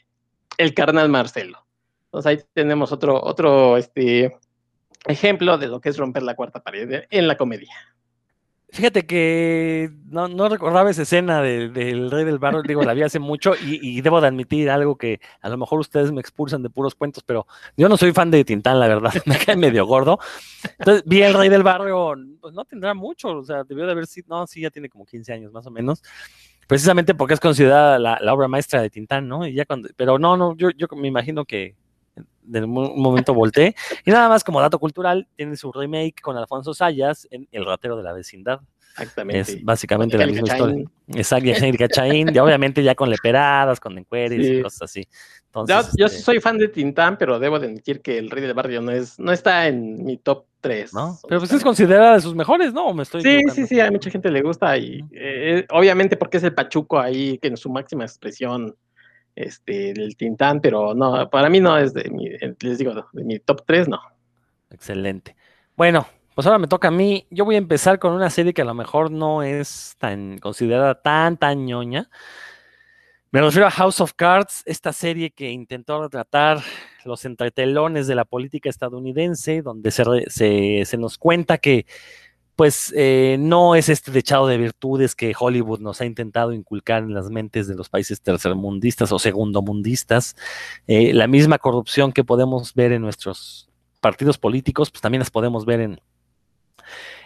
el 0.60 0.76
carnal 0.76 1.10
Marcelo. 1.10 1.66
Entonces 2.06 2.30
ahí 2.30 2.40
tenemos 2.54 2.92
otro, 2.92 3.20
otro 3.24 3.76
este, 3.76 4.38
ejemplo 5.08 5.58
de 5.58 5.68
lo 5.68 5.82
que 5.82 5.90
es 5.90 5.98
romper 5.98 6.22
la 6.22 6.36
cuarta 6.36 6.62
pared 6.62 7.06
en 7.10 7.28
la 7.28 7.38
comedia. 7.38 7.74
Fíjate 8.76 9.06
que 9.06 9.90
no, 10.10 10.28
no 10.28 10.50
recordaba 10.50 10.92
esa 10.92 11.04
escena 11.04 11.42
del 11.42 12.12
Rey 12.12 12.26
del 12.26 12.40
Barro, 12.40 12.62
digo, 12.62 12.84
la 12.84 12.94
vi 12.94 13.04
hace 13.04 13.20
mucho 13.20 13.54
y, 13.56 14.02
debo 14.02 14.20
de 14.20 14.28
admitir 14.28 14.70
algo 14.70 14.98
que 14.98 15.22
a 15.40 15.48
lo 15.48 15.56
mejor 15.56 15.80
ustedes 15.80 16.12
me 16.12 16.20
expulsan 16.20 16.62
de 16.62 16.70
puros 16.70 16.94
cuentos, 16.94 17.24
pero 17.24 17.48
yo 17.78 17.88
no 17.88 17.96
soy 17.96 18.12
fan 18.12 18.32
de 18.32 18.44
Tintán, 18.44 18.78
la 18.82 18.90
verdad, 18.90 19.14
me 19.26 19.38
cae 19.38 19.56
medio 19.56 19.86
gordo. 19.86 20.20
Entonces 20.78 21.04
vi 21.06 21.22
el 21.22 21.34
Rey 21.34 21.48
del 21.48 21.64
Barrio, 21.64 22.16
pues 22.42 22.54
no 22.54 22.66
tendrá 22.66 22.94
mucho, 22.94 23.30
o 23.30 23.46
sea, 23.46 23.64
debió 23.64 23.86
de 23.86 23.94
haber 23.94 24.08
sido, 24.08 24.28
no, 24.28 24.46
sí, 24.46 24.60
ya 24.60 24.70
tiene 24.70 24.90
como 24.90 25.06
15 25.06 25.32
años 25.32 25.54
más 25.54 25.66
o 25.66 25.72
menos, 25.72 26.04
precisamente 26.68 27.16
porque 27.16 27.36
es 27.36 27.40
considerada 27.40 27.98
la, 27.98 28.34
obra 28.34 28.50
maestra 28.50 28.82
de 28.82 28.90
Tintán, 28.90 29.30
¿no? 29.30 29.48
Y 29.48 29.54
ya 29.54 29.64
cuando, 29.64 29.88
pero 29.96 30.20
no, 30.20 30.36
no, 30.36 30.54
yo, 30.58 30.72
yo 30.72 30.88
me 30.98 31.08
imagino 31.08 31.46
que 31.46 31.78
de 32.46 32.64
un 32.64 32.72
momento 32.72 33.34
volteé. 33.34 33.76
Y 34.06 34.12
nada 34.12 34.30
más 34.30 34.44
como 34.44 34.62
dato 34.62 34.80
cultural, 34.80 35.28
tiene 35.36 35.56
su 35.56 35.72
remake 35.72 36.22
con 36.22 36.38
Alfonso 36.38 36.74
Sayas 36.74 37.28
en 37.32 37.48
El 37.52 37.66
ratero 37.66 37.98
de 37.98 38.04
la 38.04 38.14
vecindad. 38.14 38.62
Exactamente. 38.92 39.40
Es 39.40 39.64
básicamente 39.64 40.18
la 40.18 40.26
misma 40.26 40.48
historia. 40.48 40.86
Exacto, 41.10 41.50
Angélica 41.50 41.88
Chaín, 41.90 42.34
y 42.34 42.40
obviamente 42.40 42.82
ya 42.82 42.96
con 42.96 43.10
leperadas, 43.10 43.80
con 43.80 43.98
encueres 43.98 44.48
y 44.48 44.62
cosas 44.62 44.84
así. 44.84 45.06
Entonces, 45.48 45.94
yo, 45.98 46.06
este 46.06 46.20
soy 46.20 46.40
fan 46.40 46.58
de 46.58 46.70
Tintán, 46.70 47.18
pero 47.18 47.38
debo 47.38 47.60
de 47.60 47.68
admitir 47.68 48.02
que 48.02 48.18
El 48.18 48.30
Rey 48.30 48.42
del 48.42 48.54
Barrio 48.54 48.82
no 48.82 48.92
es, 48.92 49.20
no 49.20 49.34
está 49.34 49.68
en 49.68 50.04
mi 50.06 50.18
top 50.18 50.46
3. 50.62 50.94
¿No? 50.94 51.18
Pero 51.28 51.42
pues 51.42 51.52
es 51.52 51.64
considerada 51.64 52.16
de 52.16 52.22
sus 52.22 52.36
mejores, 52.36 52.74
¿no? 52.74 52.94
¿Me 52.94 53.04
estoy 53.04 53.22
sí, 53.22 53.42
sí, 53.54 53.68
sí, 53.68 53.80
a 53.82 53.92
mucha 53.92 54.10
gente 54.10 54.32
le 54.32 54.42
gusta 54.42 54.78
y 54.78 55.04
eh, 55.12 55.66
obviamente 55.72 56.16
porque 56.16 56.38
es 56.38 56.44
el 56.44 56.54
Pachuco 56.54 57.00
ahí, 57.00 57.38
que 57.38 57.50
en 57.50 57.58
su 57.58 57.70
máxima 57.70 58.06
expresión 58.06 58.76
este, 59.36 59.92
el 59.92 60.16
Tintán, 60.16 60.62
pero 60.62 60.94
no, 60.94 61.30
para 61.30 61.50
mí 61.50 61.60
no 61.60 61.78
es 61.78 61.94
de 61.94 62.10
mi, 62.10 62.30
les 62.60 62.78
digo, 62.78 62.94
de 63.12 63.24
mi 63.24 63.40
top 63.40 63.64
3, 63.66 63.90
no. 63.90 64.00
Excelente. 64.70 65.36
Bueno, 65.76 66.08
pues 66.34 66.48
ahora 66.48 66.60
me 66.60 66.68
toca 66.68 66.90
a 66.90 66.92
mí. 66.92 67.28
Yo 67.30 67.46
voy 67.46 67.56
a 67.56 67.60
empezar 67.60 68.00
con 68.00 68.14
una 68.14 68.30
serie 68.30 68.54
que 68.54 68.62
a 68.62 68.66
lo 68.66 68.74
mejor 68.74 69.12
no 69.12 69.44
es 69.44 69.96
tan 70.00 70.38
considerada 70.38 71.02
tan, 71.02 71.38
tan 71.38 71.66
ñoña. 71.66 72.10
Me 73.32 73.42
refiero 73.42 73.68
a 73.68 73.72
House 73.72 74.00
of 74.00 74.14
Cards, 74.14 74.64
esta 74.66 74.94
serie 74.94 75.32
que 75.32 75.52
intentó 75.52 76.02
retratar 76.02 76.62
los 77.04 77.26
entretelones 77.26 78.08
de 78.08 78.16
la 78.16 78.24
política 78.24 78.70
estadounidense, 78.70 79.62
donde 79.62 79.92
se 79.92 80.98
nos 80.98 81.18
cuenta 81.18 81.58
que 81.58 81.86
pues 82.56 82.94
eh, 82.96 83.38
no 83.40 83.76
es 83.76 83.90
este 83.90 84.12
dechado 84.12 84.48
de 84.48 84.58
virtudes 84.58 85.16
que 85.16 85.34
Hollywood 85.38 85.80
nos 85.80 86.00
ha 86.02 86.06
intentado 86.06 86.54
inculcar 86.54 87.04
en 87.04 87.14
las 87.14 87.30
mentes 87.30 87.68
de 87.68 87.76
los 87.76 87.90
países 87.90 88.22
tercermundistas 88.22 89.12
o 89.12 89.20
segundomundistas. 89.20 90.36
Eh, 90.88 91.14
la 91.14 91.28
misma 91.28 91.58
corrupción 91.58 92.14
que 92.14 92.24
podemos 92.24 92.74
ver 92.74 92.94
en 92.94 93.02
nuestros 93.02 93.70
partidos 94.00 94.38
políticos, 94.38 94.90
pues 94.92 95.02
también 95.02 95.20
las 95.20 95.32
podemos 95.32 95.66
ver 95.66 95.82
en, 95.82 96.00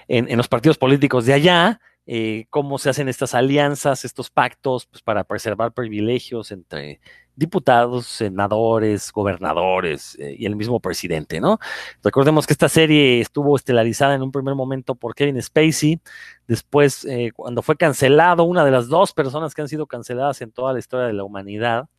en, 0.07 0.37
los 0.37 0.47
partidos 0.47 0.77
políticos 0.77 1.25
de 1.25 1.33
allá. 1.33 1.81
Eh, 2.11 2.47
cómo 2.49 2.79
se 2.79 2.89
hacen 2.89 3.07
estas 3.07 3.35
alianzas, 3.35 4.03
estos 4.03 4.31
pactos, 4.31 4.87
pues 4.87 5.03
para 5.03 5.23
preservar 5.25 5.73
privilegios 5.73 6.51
entre 6.51 7.01
diputados, 7.35 8.07
senadores, 8.07 9.11
gobernadores 9.11 10.17
eh, 10.17 10.35
y 10.35 10.47
el 10.47 10.55
mismo 10.55 10.79
presidente, 10.79 11.39
¿no? 11.39 11.59
Recordemos 12.03 12.47
que 12.47 12.53
esta 12.53 12.67
serie 12.67 13.21
estuvo 13.21 13.55
estelarizada 13.55 14.15
en 14.15 14.23
un 14.23 14.31
primer 14.31 14.55
momento 14.55 14.95
por 14.95 15.13
Kevin 15.13 15.39
Spacey, 15.39 16.01
después 16.47 17.05
eh, 17.05 17.29
cuando 17.31 17.61
fue 17.61 17.77
cancelado, 17.77 18.43
una 18.43 18.65
de 18.65 18.71
las 18.71 18.87
dos 18.87 19.13
personas 19.13 19.53
que 19.53 19.61
han 19.61 19.69
sido 19.69 19.85
canceladas 19.85 20.41
en 20.41 20.51
toda 20.51 20.73
la 20.73 20.79
historia 20.79 21.05
de 21.05 21.13
la 21.13 21.23
humanidad, 21.23 21.89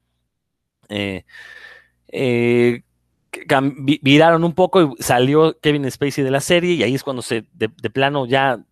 eh, 0.88 1.22
viraron 4.02 4.42
un 4.42 4.54
poco 4.54 4.82
y 4.82 5.02
salió 5.04 5.56
Kevin 5.60 5.88
Spacey 5.88 6.24
de 6.24 6.32
la 6.32 6.40
serie 6.40 6.74
y 6.74 6.82
ahí 6.82 6.96
es 6.96 7.04
cuando 7.04 7.22
se 7.22 7.44
de 7.52 7.68
plano 7.90 8.26
ya 8.26 8.64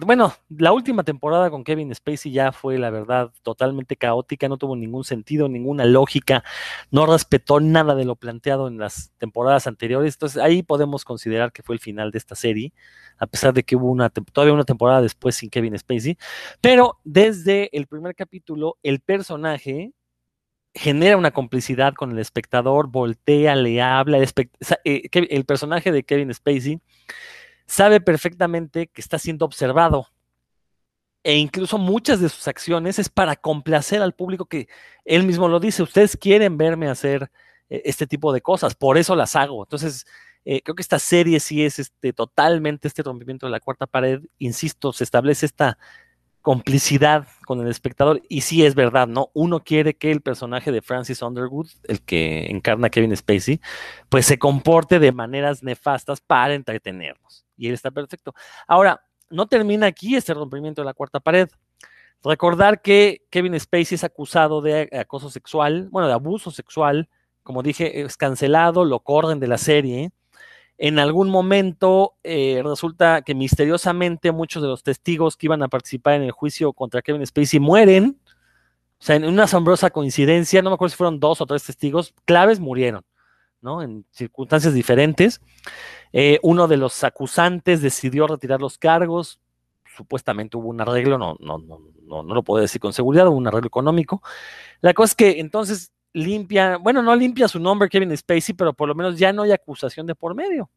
bueno, 0.00 0.34
la 0.48 0.72
última 0.72 1.04
temporada 1.04 1.50
con 1.50 1.62
Kevin 1.62 1.94
Spacey 1.94 2.32
ya 2.32 2.50
fue, 2.50 2.78
la 2.78 2.90
verdad, 2.90 3.30
totalmente 3.42 3.96
caótica, 3.96 4.48
no 4.48 4.56
tuvo 4.56 4.74
ningún 4.74 5.04
sentido, 5.04 5.48
ninguna 5.48 5.84
lógica, 5.84 6.42
no 6.90 7.06
respetó 7.06 7.60
nada 7.60 7.94
de 7.94 8.04
lo 8.04 8.16
planteado 8.16 8.66
en 8.66 8.78
las 8.78 9.12
temporadas 9.18 9.68
anteriores, 9.68 10.14
entonces 10.14 10.42
ahí 10.42 10.64
podemos 10.64 11.04
considerar 11.04 11.52
que 11.52 11.62
fue 11.62 11.76
el 11.76 11.80
final 11.80 12.10
de 12.10 12.18
esta 12.18 12.34
serie, 12.34 12.72
a 13.18 13.28
pesar 13.28 13.54
de 13.54 13.62
que 13.62 13.76
hubo 13.76 13.88
una, 13.88 14.10
todavía 14.10 14.52
una 14.52 14.64
temporada 14.64 15.00
después 15.00 15.36
sin 15.36 15.48
Kevin 15.48 15.78
Spacey, 15.78 16.18
pero 16.60 16.98
desde 17.04 17.70
el 17.76 17.86
primer 17.86 18.16
capítulo, 18.16 18.78
el 18.82 18.98
personaje 18.98 19.92
genera 20.74 21.16
una 21.16 21.30
complicidad 21.30 21.94
con 21.94 22.10
el 22.10 22.18
espectador, 22.18 22.88
voltea, 22.88 23.54
le 23.54 23.80
habla, 23.80 24.18
el, 24.18 24.28
eh, 24.84 25.08
el 25.12 25.44
personaje 25.44 25.92
de 25.92 26.02
Kevin 26.02 26.34
Spacey 26.34 26.80
sabe 27.68 28.00
perfectamente 28.00 28.88
que 28.88 29.00
está 29.00 29.20
siendo 29.20 29.44
observado. 29.44 30.08
E 31.22 31.36
incluso 31.36 31.78
muchas 31.78 32.20
de 32.20 32.28
sus 32.28 32.48
acciones 32.48 32.98
es 32.98 33.08
para 33.08 33.36
complacer 33.36 34.02
al 34.02 34.14
público 34.14 34.46
que 34.46 34.66
él 35.04 35.22
mismo 35.22 35.46
lo 35.46 35.60
dice, 35.60 35.84
ustedes 35.84 36.16
quieren 36.16 36.56
verme 36.58 36.88
hacer 36.88 37.30
eh, 37.68 37.82
este 37.84 38.08
tipo 38.08 38.32
de 38.32 38.40
cosas, 38.40 38.74
por 38.74 38.98
eso 38.98 39.14
las 39.14 39.36
hago. 39.36 39.62
Entonces, 39.64 40.04
Eh, 40.44 40.62
creo 40.62 40.74
que 40.74 40.82
esta 40.82 40.98
serie 40.98 41.40
sí 41.40 41.62
es 41.62 41.78
este, 41.78 42.12
totalmente 42.14 42.88
este 42.88 43.02
rompimiento 43.02 43.44
de 43.46 43.52
la 43.52 43.60
cuarta 43.60 43.86
pared. 43.86 44.20
Insisto, 44.38 44.92
se 44.94 45.04
establece 45.04 45.44
esta 45.44 45.76
complicidad 46.48 47.28
con 47.44 47.60
el 47.60 47.68
espectador 47.68 48.22
y 48.26 48.40
sí 48.40 48.64
es 48.64 48.74
verdad, 48.74 49.06
¿no? 49.06 49.30
Uno 49.34 49.62
quiere 49.62 49.98
que 49.98 50.10
el 50.10 50.22
personaje 50.22 50.72
de 50.72 50.80
Francis 50.80 51.20
Underwood, 51.20 51.68
el 51.84 52.00
que 52.00 52.46
encarna 52.46 52.88
Kevin 52.88 53.14
Spacey, 53.14 53.60
pues 54.08 54.24
se 54.24 54.38
comporte 54.38 54.98
de 54.98 55.12
maneras 55.12 55.62
nefastas 55.62 56.22
para 56.22 56.54
entretenernos. 56.54 57.44
Y 57.58 57.68
él 57.68 57.74
está 57.74 57.90
perfecto. 57.90 58.34
Ahora, 58.66 58.98
no 59.28 59.46
termina 59.46 59.88
aquí 59.88 60.16
este 60.16 60.32
rompimiento 60.32 60.80
de 60.80 60.86
la 60.86 60.94
cuarta 60.94 61.20
pared. 61.20 61.50
Recordar 62.24 62.80
que 62.80 63.26
Kevin 63.28 63.60
Spacey 63.60 63.96
es 63.96 64.04
acusado 64.04 64.62
de 64.62 64.88
acoso 64.98 65.28
sexual, 65.28 65.90
bueno, 65.90 66.08
de 66.08 66.14
abuso 66.14 66.50
sexual, 66.50 67.10
como 67.42 67.62
dije, 67.62 68.00
es 68.00 68.16
cancelado, 68.16 68.86
lo 68.86 69.00
corren 69.00 69.38
de 69.38 69.48
la 69.48 69.58
serie. 69.58 70.12
En 70.78 71.00
algún 71.00 71.28
momento 71.28 72.14
eh, 72.22 72.62
resulta 72.64 73.22
que 73.22 73.34
misteriosamente 73.34 74.30
muchos 74.30 74.62
de 74.62 74.68
los 74.68 74.84
testigos 74.84 75.36
que 75.36 75.46
iban 75.46 75.62
a 75.64 75.68
participar 75.68 76.14
en 76.14 76.22
el 76.22 76.30
juicio 76.30 76.72
contra 76.72 77.02
Kevin 77.02 77.26
Spacey 77.26 77.58
mueren. 77.58 78.20
O 79.00 79.04
sea, 79.04 79.16
en 79.16 79.24
una 79.24 79.44
asombrosa 79.44 79.90
coincidencia, 79.90 80.62
no 80.62 80.70
me 80.70 80.74
acuerdo 80.74 80.90
si 80.90 80.96
fueron 80.96 81.18
dos 81.18 81.40
o 81.40 81.46
tres 81.46 81.64
testigos 81.64 82.14
claves, 82.24 82.60
murieron, 82.60 83.04
¿no? 83.60 83.82
En 83.82 84.04
circunstancias 84.10 84.72
diferentes. 84.72 85.40
Eh, 86.12 86.38
uno 86.42 86.68
de 86.68 86.76
los 86.76 87.02
acusantes 87.02 87.82
decidió 87.82 88.28
retirar 88.28 88.60
los 88.60 88.78
cargos, 88.78 89.40
supuestamente 89.96 90.56
hubo 90.56 90.68
un 90.68 90.80
arreglo, 90.80 91.18
no, 91.18 91.36
no, 91.40 91.58
no, 91.58 91.80
no, 92.06 92.22
no 92.22 92.34
lo 92.34 92.42
puedo 92.44 92.62
decir 92.62 92.80
con 92.80 92.92
seguridad, 92.92 93.26
hubo 93.26 93.36
un 93.36 93.48
arreglo 93.48 93.66
económico. 93.66 94.22
La 94.80 94.94
cosa 94.94 95.10
es 95.10 95.14
que 95.16 95.40
entonces 95.40 95.92
limpia, 96.18 96.76
bueno, 96.76 97.02
no 97.02 97.14
limpia 97.16 97.48
su 97.48 97.58
nombre 97.58 97.88
Kevin 97.88 98.16
Spacey, 98.16 98.54
pero 98.54 98.72
por 98.72 98.88
lo 98.88 98.94
menos 98.94 99.18
ya 99.18 99.32
no 99.32 99.42
hay 99.42 99.52
acusación 99.52 100.06
de 100.06 100.14
por 100.14 100.34
medio. 100.34 100.70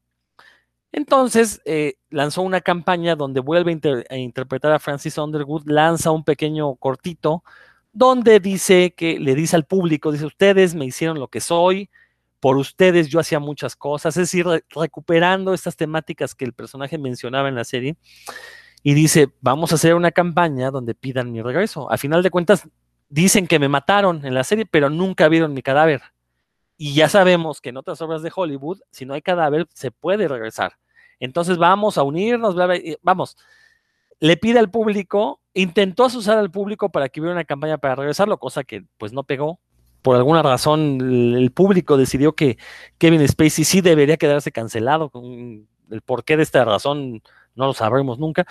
Entonces 0.91 1.61
eh, 1.65 1.95
lanzó 2.09 2.41
una 2.41 2.61
campaña 2.61 3.15
donde 3.15 3.39
vuelve 3.39 4.05
a, 4.09 4.17
interpretar 4.17 4.73
a 4.73 4.79
Francis 4.79 5.17
Underwood, 5.17 5.63
lanza 5.65 6.11
un 6.11 6.23
pequeño 6.23 6.75
cortito 6.75 7.43
donde 7.93 8.39
dice 8.39 8.93
que 8.95 9.19
le 9.19 9.35
dice 9.35 9.55
al 9.55 9.65
público, 9.65 10.11
dice, 10.11 10.25
ustedes 10.25 10.75
me 10.75 10.85
hicieron 10.85 11.19
lo 11.19 11.27
que 11.27 11.41
soy, 11.41 11.89
por 12.39 12.57
ustedes 12.57 13.09
yo 13.09 13.19
hacía 13.19 13.39
muchas 13.39 13.75
cosas, 13.75 14.17
es 14.17 14.23
decir, 14.23 14.45
recuperando 14.69 15.53
estas 15.53 15.75
temáticas 15.77 16.35
que 16.35 16.45
el 16.45 16.53
personaje 16.53 16.97
mencionaba 16.97 17.49
en 17.49 17.55
la 17.55 17.63
serie 17.63 17.97
y 18.83 18.93
dice, 18.93 19.29
vamos 19.41 19.71
a 19.71 19.75
hacer 19.75 19.93
una 19.93 20.11
campaña 20.11 20.71
donde 20.71 20.95
pidan 20.95 21.31
mi 21.31 21.41
regreso. 21.41 21.91
A 21.91 21.97
final 21.97 22.23
de 22.23 22.31
cuentas, 22.31 22.67
dicen 23.11 23.45
que 23.45 23.59
me 23.59 23.67
mataron 23.67 24.25
en 24.25 24.33
la 24.33 24.43
serie, 24.43 24.65
pero 24.65 24.89
nunca 24.89 25.27
vieron 25.27 25.53
mi 25.53 25.61
cadáver. 25.61 26.01
Y 26.77 26.95
ya 26.95 27.09
sabemos 27.09 27.61
que 27.61 27.69
en 27.69 27.77
otras 27.77 28.01
obras 28.01 28.23
de 28.23 28.31
Hollywood, 28.33 28.79
si 28.89 29.05
no 29.05 29.13
hay 29.13 29.21
cadáver, 29.21 29.67
se 29.73 29.91
puede 29.91 30.27
regresar. 30.27 30.77
Entonces 31.19 31.57
vamos 31.57 31.99
a 31.99 32.03
unirnos, 32.03 32.55
vamos. 33.03 33.37
Le 34.19 34.37
pide 34.37 34.57
al 34.57 34.71
público, 34.71 35.41
intentó 35.53 36.05
asusar 36.05 36.39
al 36.39 36.49
público 36.49 36.89
para 36.89 37.09
que 37.09 37.19
hubiera 37.19 37.35
una 37.35 37.43
campaña 37.43 37.77
para 37.77 37.95
regresarlo, 37.95 38.39
cosa 38.39 38.63
que 38.63 38.85
pues 38.97 39.13
no 39.13 39.23
pegó. 39.23 39.59
Por 40.01 40.15
alguna 40.15 40.41
razón, 40.41 40.99
el 41.37 41.51
público 41.51 41.97
decidió 41.97 42.33
que 42.33 42.57
Kevin 42.97 43.27
Spacey 43.27 43.65
sí 43.65 43.81
debería 43.81 44.17
quedarse 44.17 44.51
cancelado. 44.51 45.11
El 45.91 46.01
porqué 46.01 46.37
de 46.37 46.43
esta 46.43 46.65
razón 46.65 47.21
no 47.53 47.67
lo 47.67 47.73
sabremos 47.73 48.17
nunca. 48.17 48.47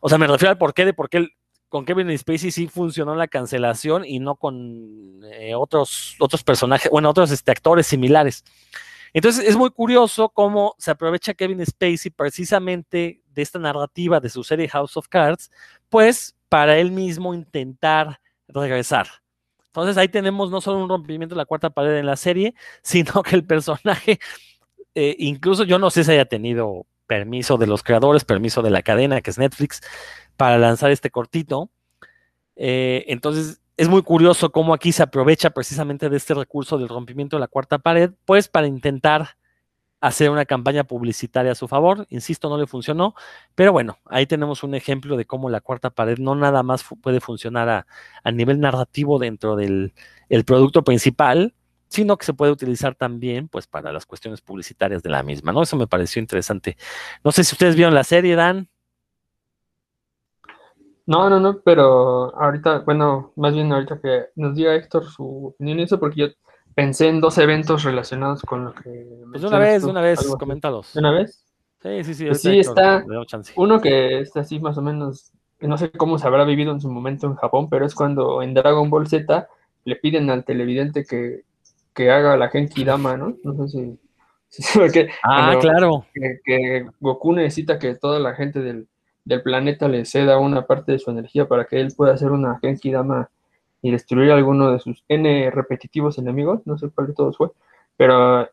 O 0.00 0.08
sea, 0.08 0.16
me 0.16 0.26
refiero 0.28 0.50
al 0.50 0.58
porqué 0.58 0.86
de 0.86 0.94
por 0.94 1.10
qué 1.10 1.28
con 1.68 1.84
Kevin 1.84 2.16
Spacey 2.16 2.50
sí 2.50 2.66
funcionó 2.66 3.14
la 3.14 3.28
cancelación 3.28 4.04
y 4.04 4.20
no 4.20 4.36
con 4.36 5.20
eh, 5.24 5.54
otros, 5.54 6.16
otros 6.18 6.42
personajes, 6.42 6.90
bueno, 6.90 7.10
otros 7.10 7.30
este, 7.30 7.52
actores 7.52 7.86
similares. 7.86 8.44
Entonces 9.12 9.46
es 9.46 9.56
muy 9.56 9.70
curioso 9.70 10.28
cómo 10.28 10.74
se 10.78 10.90
aprovecha 10.90 11.34
Kevin 11.34 11.64
Spacey 11.64 12.10
precisamente 12.10 13.22
de 13.32 13.42
esta 13.42 13.58
narrativa 13.58 14.20
de 14.20 14.28
su 14.28 14.44
serie 14.44 14.68
House 14.68 14.96
of 14.96 15.08
Cards, 15.08 15.50
pues 15.88 16.36
para 16.48 16.78
él 16.78 16.90
mismo 16.90 17.34
intentar 17.34 18.20
regresar. 18.48 19.08
Entonces 19.66 19.96
ahí 19.96 20.08
tenemos 20.08 20.50
no 20.50 20.60
solo 20.60 20.82
un 20.82 20.88
rompimiento 20.88 21.34
de 21.34 21.38
la 21.38 21.46
cuarta 21.46 21.70
pared 21.70 21.96
en 21.96 22.06
la 22.06 22.16
serie, 22.16 22.54
sino 22.82 23.22
que 23.22 23.36
el 23.36 23.44
personaje, 23.44 24.18
eh, 24.94 25.16
incluso 25.18 25.64
yo 25.64 25.78
no 25.78 25.90
sé 25.90 26.04
si 26.04 26.12
haya 26.12 26.24
tenido 26.24 26.86
permiso 27.06 27.56
de 27.56 27.66
los 27.66 27.82
creadores, 27.82 28.24
permiso 28.24 28.60
de 28.60 28.70
la 28.70 28.82
cadena 28.82 29.20
que 29.20 29.30
es 29.30 29.38
Netflix, 29.38 29.80
para 30.38 30.56
lanzar 30.56 30.90
este 30.92 31.10
cortito. 31.10 31.70
Eh, 32.56 33.04
entonces, 33.08 33.60
es 33.76 33.88
muy 33.88 34.02
curioso 34.02 34.50
cómo 34.50 34.72
aquí 34.72 34.92
se 34.92 35.02
aprovecha 35.02 35.50
precisamente 35.50 36.08
de 36.08 36.16
este 36.16 36.32
recurso 36.32 36.78
del 36.78 36.88
rompimiento 36.88 37.36
de 37.36 37.40
la 37.40 37.48
cuarta 37.48 37.78
pared, 37.78 38.12
pues 38.24 38.48
para 38.48 38.66
intentar 38.68 39.36
hacer 40.00 40.30
una 40.30 40.44
campaña 40.44 40.84
publicitaria 40.84 41.52
a 41.52 41.54
su 41.56 41.66
favor. 41.66 42.06
Insisto, 42.10 42.48
no 42.48 42.56
le 42.56 42.68
funcionó, 42.68 43.14
pero 43.56 43.72
bueno, 43.72 43.98
ahí 44.06 44.26
tenemos 44.26 44.62
un 44.62 44.76
ejemplo 44.76 45.16
de 45.16 45.26
cómo 45.26 45.50
la 45.50 45.60
cuarta 45.60 45.90
pared 45.90 46.18
no 46.18 46.36
nada 46.36 46.62
más 46.62 46.84
puede 47.02 47.20
funcionar 47.20 47.68
a, 48.24 48.30
nivel 48.30 48.60
narrativo 48.60 49.18
dentro 49.18 49.56
del 49.56 49.92
producto 50.46 50.84
principal, 50.84 51.52
sino 51.88 52.16
que 52.16 52.26
se 52.26 52.34
puede 52.34 52.52
utilizar 52.52 52.94
también 52.94 53.48
pues 53.48 53.66
para 53.66 53.92
las 53.92 54.06
cuestiones 54.06 54.40
publicitarias 54.40 55.02
de 55.02 55.10
la 55.10 55.24
misma, 55.24 55.52
¿no? 55.52 55.62
Eso 55.62 55.76
me 55.76 55.88
pareció 55.88 56.20
interesante. 56.20 56.76
No 57.24 57.32
sé 57.32 57.42
si 57.42 57.54
ustedes 57.54 57.74
vieron 57.74 57.94
la 57.94 58.04
serie, 58.04 58.36
Dan. 58.36 58.68
No, 61.08 61.28
no, 61.28 61.40
no, 61.40 61.60
pero 61.64 62.36
ahorita, 62.36 62.80
bueno, 62.80 63.32
más 63.36 63.54
bien 63.54 63.72
ahorita 63.72 64.00
que 64.00 64.26
nos 64.36 64.54
diga 64.54 64.74
Héctor 64.74 65.04
su 65.06 65.48
opinión 65.48 65.80
eso, 65.80 65.98
porque 65.98 66.20
yo 66.20 66.26
pensé 66.74 67.08
en 67.08 67.20
dos 67.20 67.38
eventos 67.38 67.82
relacionados 67.82 68.42
con 68.42 68.66
lo 68.66 68.74
que... 68.74 69.06
Pues 69.30 69.42
una 69.42 69.58
vez, 69.58 69.82
una 69.84 70.00
vez, 70.00 70.24
coméntalos. 70.38 70.94
¿Una 70.94 71.10
vez? 71.10 71.44
Sí, 71.82 72.04
sí, 72.04 72.14
sí. 72.14 72.26
Pues 72.26 72.42
sí, 72.42 72.58
está 72.58 73.04
uno 73.56 73.80
que 73.80 74.20
está 74.20 74.40
así 74.40 74.60
más 74.60 74.78
o 74.78 74.82
menos, 74.82 75.32
no 75.60 75.78
sé 75.78 75.90
cómo 75.90 76.18
se 76.18 76.26
habrá 76.26 76.44
vivido 76.44 76.72
en 76.72 76.80
su 76.80 76.90
momento 76.90 77.26
en 77.26 77.36
Japón, 77.36 77.68
pero 77.68 77.86
es 77.86 77.94
cuando 77.94 78.42
en 78.42 78.54
Dragon 78.54 78.90
Ball 78.90 79.08
Z 79.08 79.48
le 79.84 79.96
piden 79.96 80.30
al 80.30 80.44
televidente 80.44 81.04
que 81.04 81.44
que 81.98 82.12
haga 82.12 82.36
la 82.36 82.48
Genki 82.48 82.84
Dama, 82.84 83.16
¿no? 83.16 83.36
No 83.42 83.66
sé 83.66 83.68
si... 83.68 83.98
porque, 84.78 85.08
ah, 85.24 85.56
claro. 85.60 86.06
Que, 86.14 86.86
Goku 87.00 87.32
necesita 87.32 87.76
que 87.80 87.96
toda 87.96 88.20
la 88.20 88.36
gente 88.36 88.60
del, 88.60 88.86
planeta 89.36 89.88
le 89.88 90.06
ceda 90.06 90.38
una 90.38 90.66
parte 90.66 90.92
de 90.92 90.98
su 90.98 91.10
energía 91.10 91.46
para 91.46 91.66
que 91.66 91.80
él 91.80 91.92
pueda 91.94 92.14
hacer 92.14 92.30
una 92.30 92.58
Genki 92.60 92.90
Dama 92.90 93.28
y 93.82 93.90
destruir 93.90 94.30
alguno 94.32 94.72
de 94.72 94.78
sus 94.78 95.04
N 95.08 95.50
repetitivos 95.50 96.18
enemigos, 96.18 96.62
no 96.64 96.78
sé 96.78 96.88
cuál 96.88 97.08
de 97.08 97.12
todos 97.12 97.36
fue, 97.36 97.50
pero 97.96 98.48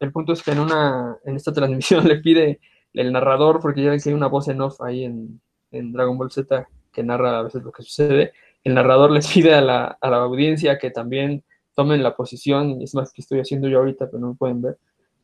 el, 0.00 0.12
punto 0.12 0.32
es 0.32 0.42
que 0.42 0.50
en 0.52 0.60
una 0.60 1.16
en 1.24 1.36
esta 1.36 1.52
transmisión 1.54 2.06
le 2.08 2.16
pide 2.16 2.60
el 2.94 3.12
narrador, 3.12 3.60
porque 3.60 3.82
ya 3.82 3.90
ven 3.90 4.00
que 4.00 4.08
hay 4.08 4.14
una 4.14 4.26
voz 4.26 4.48
en 4.48 4.60
off 4.60 4.80
ahí 4.80 5.04
en, 5.04 5.40
Dragon 5.70 6.16
Ball 6.16 6.30
Z 6.30 6.66
que 6.92 7.02
narra 7.02 7.38
a 7.38 7.42
veces 7.42 7.62
lo 7.62 7.70
que 7.70 7.82
sucede, 7.82 8.32
el 8.64 8.74
narrador 8.74 9.10
les 9.10 9.30
pide 9.32 9.54
a 9.54 9.60
la, 9.60 9.98
a 10.00 10.10
la 10.10 10.16
audiencia 10.16 10.78
que 10.78 10.90
también 10.90 11.44
tomen 11.74 12.02
la 12.02 12.16
posición, 12.16 12.80
es 12.82 12.94
más 12.94 13.12
que 13.12 13.20
estoy 13.20 13.38
haciendo 13.38 13.68
yo 13.68 13.78
ahorita, 13.78 14.06
pero 14.06 14.18
no 14.18 14.28
me 14.30 14.34
pueden 14.34 14.62
ver, 14.62 14.78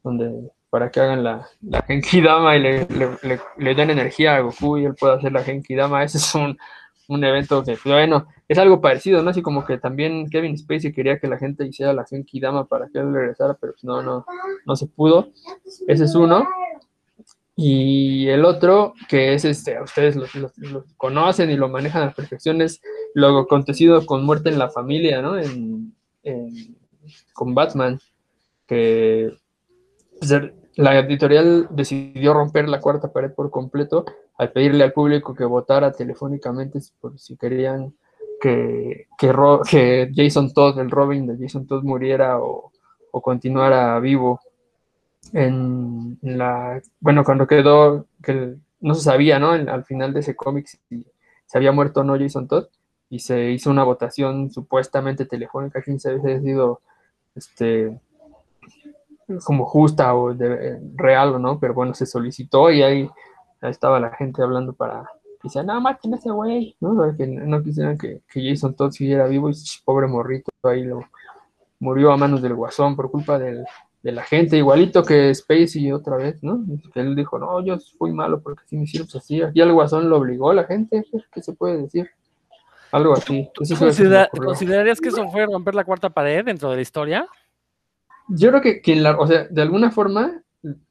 donde 0.04 0.50
para 0.74 0.90
que 0.90 0.98
hagan 0.98 1.22
la, 1.22 1.48
la 1.62 1.82
Genki 1.82 2.20
Dama 2.20 2.56
y 2.56 2.60
le, 2.60 3.74
den 3.76 3.90
energía 3.90 4.34
a 4.34 4.40
Goku 4.40 4.76
y 4.76 4.84
él 4.86 4.96
pueda 4.96 5.14
hacer 5.14 5.30
la 5.30 5.44
Genki 5.44 5.76
Dama. 5.76 6.02
Ese 6.02 6.18
es 6.18 6.34
un, 6.34 6.58
un 7.06 7.22
evento 7.22 7.62
que, 7.62 7.78
bueno, 7.84 8.26
es 8.48 8.58
algo 8.58 8.80
parecido, 8.80 9.22
¿no? 9.22 9.30
Así 9.30 9.40
como 9.40 9.64
que 9.64 9.78
también 9.78 10.28
Kevin 10.28 10.58
Spacey 10.58 10.92
quería 10.92 11.20
que 11.20 11.28
la 11.28 11.38
gente 11.38 11.64
hiciera 11.64 11.92
la 11.92 12.04
Genki 12.04 12.40
Dama 12.40 12.64
para 12.64 12.88
que 12.88 12.98
él 12.98 13.14
regresara, 13.14 13.54
pero 13.54 13.74
pues 13.74 13.84
no, 13.84 14.02
no, 14.02 14.26
no 14.66 14.74
se 14.74 14.88
pudo. 14.88 15.28
Ese 15.86 16.06
es 16.06 16.14
uno. 16.16 16.44
Y 17.54 18.26
el 18.26 18.44
otro, 18.44 18.94
que 19.08 19.32
es 19.32 19.44
este, 19.44 19.80
ustedes 19.80 20.16
lo, 20.16 20.26
conocen 20.96 21.52
y 21.52 21.56
lo 21.56 21.68
manejan 21.68 22.02
a 22.02 22.06
la 22.06 22.14
perfección, 22.14 22.60
es 22.60 22.82
lo 23.14 23.38
acontecido 23.38 24.04
con 24.06 24.24
Muerte 24.24 24.48
en 24.48 24.58
la 24.58 24.70
Familia, 24.70 25.22
¿no? 25.22 25.38
En, 25.38 25.94
con 27.32 27.54
Batman, 27.54 28.00
que 28.66 29.38
pues, 30.18 30.32
la 30.76 30.98
editorial 30.98 31.68
decidió 31.70 32.34
romper 32.34 32.68
la 32.68 32.80
cuarta 32.80 33.12
pared 33.12 33.32
por 33.32 33.50
completo 33.50 34.04
al 34.36 34.52
pedirle 34.52 34.84
al 34.84 34.92
público 34.92 35.34
que 35.34 35.44
votara 35.44 35.92
telefónicamente 35.92 36.80
por 37.00 37.18
si 37.18 37.36
querían 37.36 37.94
que, 38.40 39.06
que, 39.18 40.12
Jason 40.14 40.52
Todd, 40.52 40.78
el 40.78 40.90
Robin 40.90 41.26
de 41.26 41.38
Jason 41.38 41.66
Todd, 41.66 41.82
muriera 41.82 42.38
o, 42.40 42.70
continuara 43.22 43.98
vivo. 44.00 44.40
En, 45.32 46.18
la, 46.20 46.82
bueno, 47.00 47.24
cuando 47.24 47.46
quedó, 47.46 48.06
que 48.22 48.56
no 48.80 48.94
se 48.94 49.02
sabía, 49.02 49.38
¿no? 49.38 49.52
al 49.52 49.84
final 49.84 50.12
de 50.12 50.20
ese 50.20 50.36
cómic 50.36 50.66
si 50.66 51.06
se 51.46 51.58
había 51.58 51.72
muerto 51.72 52.00
o 52.00 52.04
no 52.04 52.18
Jason 52.18 52.48
Todd, 52.48 52.66
y 53.08 53.20
se 53.20 53.50
hizo 53.50 53.70
una 53.70 53.84
votación 53.84 54.50
supuestamente 54.50 55.24
telefónica, 55.24 55.80
quién 55.80 56.00
sabe 56.00 56.20
si 56.20 56.30
ha 56.30 56.40
sido 56.40 56.80
este, 57.34 57.98
como 59.44 59.64
justa 59.64 60.14
o 60.14 60.34
de, 60.34 60.80
real 60.94 61.34
o 61.34 61.38
no, 61.38 61.58
pero 61.58 61.74
bueno, 61.74 61.94
se 61.94 62.06
solicitó 62.06 62.70
y 62.70 62.82
ahí, 62.82 63.10
estaba 63.62 63.98
la 63.98 64.10
gente 64.10 64.42
hablando 64.42 64.72
para 64.72 65.08
que 65.40 65.48
sea, 65.48 65.62
no, 65.62 65.80
maten 65.80 66.14
a 66.14 66.16
ese 66.16 66.30
güey, 66.30 66.76
¿no? 66.80 67.16
Que 67.16 67.26
no 67.26 67.62
quisieran 67.62 67.98
que, 67.98 68.22
Jason 68.32 68.74
Todd 68.74 68.92
siguiera 68.92 69.26
vivo 69.26 69.50
y 69.50 69.54
pobre 69.84 70.06
morrito 70.06 70.50
ahí 70.62 70.84
lo 70.84 71.00
murió 71.80 72.12
a 72.12 72.16
manos 72.16 72.40
del 72.40 72.54
guasón 72.54 72.96
por 72.96 73.10
culpa 73.10 73.38
del, 73.38 73.64
la 74.02 74.22
gente, 74.22 74.56
igualito 74.56 75.02
que 75.02 75.34
Spacey 75.34 75.90
otra 75.92 76.16
vez, 76.16 76.42
¿no? 76.42 76.62
Que 76.92 77.00
él 77.00 77.16
dijo, 77.16 77.38
no, 77.38 77.64
yo 77.64 77.78
fui 77.98 78.12
malo 78.12 78.40
porque 78.40 78.62
si 78.66 78.76
me 78.76 78.84
hicieron 78.84 79.08
así. 79.14 79.40
Y 79.54 79.60
el 79.60 79.72
guasón 79.72 80.10
lo 80.10 80.18
obligó 80.18 80.50
a 80.50 80.54
la 80.54 80.64
gente, 80.64 81.04
¿qué 81.32 81.42
se 81.42 81.52
puede 81.52 81.82
decir? 81.82 82.10
Algo 82.92 83.14
así. 83.14 83.50
¿Considerarías 83.56 85.00
que 85.00 85.08
eso 85.08 85.28
fue 85.30 85.46
romper 85.46 85.74
la 85.74 85.84
cuarta 85.84 86.10
pared 86.10 86.44
dentro 86.44 86.70
de 86.70 86.76
la 86.76 86.82
historia? 86.82 87.26
Yo 88.28 88.50
creo 88.50 88.60
que 88.60 88.80
quien 88.80 89.02
la, 89.02 89.18
o 89.18 89.26
sea, 89.26 89.44
de 89.44 89.62
alguna 89.62 89.90
forma, 89.90 90.42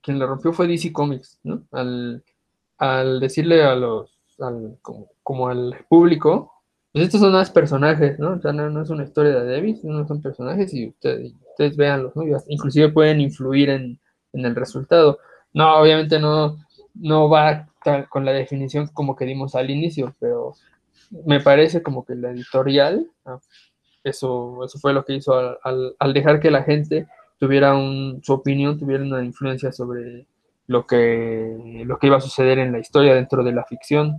quien 0.02 0.20
la 0.20 0.26
rompió 0.26 0.54
fue 0.54 0.68
DC 0.68 0.92
Comics, 0.92 1.40
¿no? 1.44 1.64
Al, 1.72 2.24
decirle 3.20 3.64
a 3.64 3.76
los, 3.76 4.20
como, 5.22 5.48
al 5.48 5.86
público, 5.90 6.52
pues 6.92 7.06
estos 7.06 7.22
son 7.22 7.34
más 7.34 7.50
personajes, 7.50 8.20
¿no? 8.20 8.34
O 8.34 8.40
sea, 8.42 8.52
no, 8.52 8.82
es 8.82 8.90
una 8.90 9.04
historia 9.04 9.40
de 9.40 9.52
Davis, 9.52 9.84
no 9.84 10.06
son 10.08 10.22
personajes 10.22 10.74
y 10.74 10.90
ustedes, 10.90 11.34
ustedes 11.52 11.78
véanlos, 11.78 12.16
¿no? 12.16 12.24
inclusive 12.48 12.90
pueden 12.90 13.22
influir 13.22 13.70
en, 13.70 14.00
el 14.34 14.56
resultado. 14.56 15.20
No, 15.54 15.78
obviamente 15.78 16.20
no, 16.20 16.58
no 16.96 17.30
va 17.30 17.68
con 18.10 18.26
la 18.26 18.32
definición 18.32 18.88
como 18.88 19.16
que 19.16 19.26
dimos 19.26 19.56
al 19.56 19.70
inicio, 19.70 20.16
pero 20.20 20.56
me 21.26 21.40
parece 21.40 21.84
como 21.84 22.06
que 22.06 22.16
la 22.16 22.32
editorial, 22.32 23.08
ah, 23.26 23.40
eso, 24.04 24.64
eso 24.66 24.80
fue 24.80 24.94
lo 24.94 25.06
que 25.06 25.14
hizo 25.14 25.34
al, 25.64 26.14
dejar 26.14 26.40
que 26.40 26.52
la 26.52 26.64
gente 26.64 27.08
tuviera 27.44 27.76
un, 27.76 28.22
su 28.24 28.32
opinión, 28.32 28.80
tuviera 28.80 29.04
una 29.04 29.22
influencia 29.22 29.70
sobre 29.74 30.26
lo 30.68 30.88
que, 30.88 31.84
lo 31.86 32.00
que 32.00 32.08
iba 32.08 32.16
a 32.16 32.22
suceder 32.22 32.58
en 32.58 32.72
la 32.72 32.80
historia 32.80 33.16
dentro 33.16 33.44
de 33.44 33.52
la 33.52 33.66
ficción. 33.66 34.18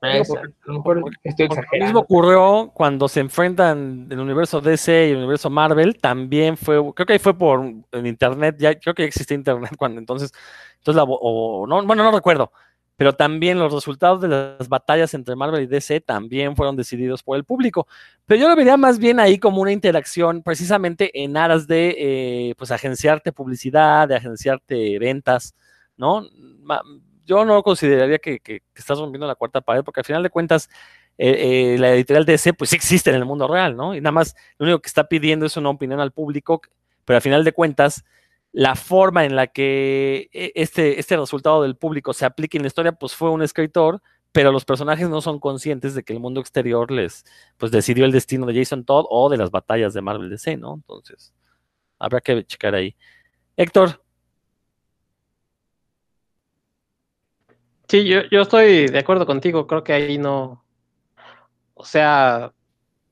a 0.00 0.22
lo 0.64 0.72
mejor 0.72 1.04
estoy 1.22 1.44
exagerando. 1.44 1.78
Lo 1.78 1.84
mismo 1.84 2.00
ocurrió 2.00 2.70
cuando 2.72 3.08
se 3.08 3.20
enfrentan 3.20 4.08
el 4.10 4.18
universo 4.18 4.62
DC 4.62 5.08
y 5.08 5.10
el 5.10 5.18
universo 5.18 5.50
Marvel, 5.50 5.98
también 6.00 6.56
fue, 6.56 6.76
creo 6.94 7.04
que 7.04 7.12
ahí 7.12 7.18
fue 7.18 7.36
por 7.36 7.60
en 7.60 8.06
internet, 8.06 8.56
ya 8.58 8.74
creo 8.80 8.94
que 8.94 9.02
ya 9.02 9.08
existía 9.08 9.36
internet 9.36 9.72
cuando 9.78 10.00
entonces, 10.00 10.32
entonces 10.78 10.96
la, 10.96 11.04
o, 11.06 11.66
no, 11.66 11.84
bueno, 11.84 12.04
no 12.04 12.10
recuerdo, 12.10 12.52
pero 12.96 13.14
también 13.14 13.58
los 13.58 13.72
resultados 13.72 14.20
de 14.20 14.28
las 14.28 14.68
batallas 14.68 15.14
entre 15.14 15.34
Marvel 15.34 15.62
y 15.62 15.66
DC 15.66 16.00
también 16.00 16.54
fueron 16.56 16.76
decididos 16.76 17.22
por 17.22 17.36
el 17.36 17.44
público. 17.44 17.86
Pero 18.26 18.40
yo 18.40 18.48
lo 18.48 18.56
vería 18.56 18.76
más 18.76 18.98
bien 18.98 19.18
ahí 19.18 19.38
como 19.38 19.60
una 19.60 19.72
interacción 19.72 20.42
precisamente 20.42 21.10
en 21.22 21.36
aras 21.36 21.66
de 21.66 21.96
eh, 21.98 22.54
pues 22.56 22.70
agenciarte 22.70 23.32
publicidad, 23.32 24.08
de 24.08 24.16
agenciarte 24.16 24.98
ventas, 24.98 25.54
¿no? 25.96 26.26
Yo 27.24 27.44
no 27.44 27.62
consideraría 27.62 28.18
que, 28.18 28.40
estás 28.74 28.98
rompiendo 28.98 29.26
la 29.26 29.36
cuarta 29.36 29.60
pared, 29.60 29.82
porque 29.82 30.00
al 30.00 30.06
final 30.06 30.22
de 30.22 30.30
cuentas 30.30 30.68
eh, 31.18 31.74
eh, 31.74 31.78
la 31.78 31.92
editorial 31.92 32.24
DC 32.24 32.54
pues 32.54 32.70
sí 32.70 32.76
existe 32.76 33.10
en 33.10 33.16
el 33.16 33.24
mundo 33.24 33.48
real, 33.48 33.76
¿no? 33.76 33.94
Y 33.94 34.00
nada 34.00 34.12
más 34.12 34.34
lo 34.58 34.64
único 34.64 34.80
que 34.80 34.88
está 34.88 35.08
pidiendo 35.08 35.46
es 35.46 35.56
una 35.56 35.70
opinión 35.70 36.00
al 36.00 36.12
público, 36.12 36.60
pero 37.04 37.16
al 37.16 37.22
final 37.22 37.44
de 37.44 37.52
cuentas 37.52 38.04
la 38.52 38.76
forma 38.76 39.24
en 39.24 39.36
la 39.36 39.46
que 39.48 40.28
e, 40.32 40.52
este, 40.54 41.00
este 41.00 41.16
resultado 41.16 41.62
del 41.62 41.76
público 41.76 42.12
se 42.12 42.26
aplique 42.26 42.58
en 42.58 42.62
la 42.62 42.68
historia, 42.68 42.92
pues 42.92 43.14
fue 43.14 43.30
un 43.30 43.42
escritor, 43.42 44.02
pero 44.32 44.52
los 44.52 44.64
personajes 44.64 45.08
no 45.08 45.20
son 45.20 45.38
conscientes 45.40 45.94
de 45.94 46.02
que 46.04 46.12
el 46.12 46.20
mundo 46.20 46.40
exterior 46.40 46.90
les, 46.90 47.24
pues 47.58 47.72
decidió 47.72 48.04
el 48.04 48.12
destino 48.12 48.46
de 48.46 48.54
Jason 48.54 48.84
Todd 48.84 49.06
o 49.10 49.28
de 49.30 49.38
las 49.38 49.50
batallas 49.50 49.94
de 49.94 50.02
Marvel 50.02 50.30
DC, 50.30 50.56
¿no? 50.56 50.74
Entonces, 50.74 51.34
habrá 51.98 52.20
que 52.20 52.44
checar 52.44 52.74
ahí. 52.74 52.96
Héctor. 53.56 54.02
Sí, 57.88 58.06
yo, 58.06 58.22
yo 58.30 58.42
estoy 58.42 58.86
de 58.86 58.98
acuerdo 58.98 59.26
contigo, 59.26 59.66
creo 59.66 59.84
que 59.84 59.92
ahí 59.92 60.16
no, 60.16 60.64
o 61.74 61.84
sea, 61.84 62.52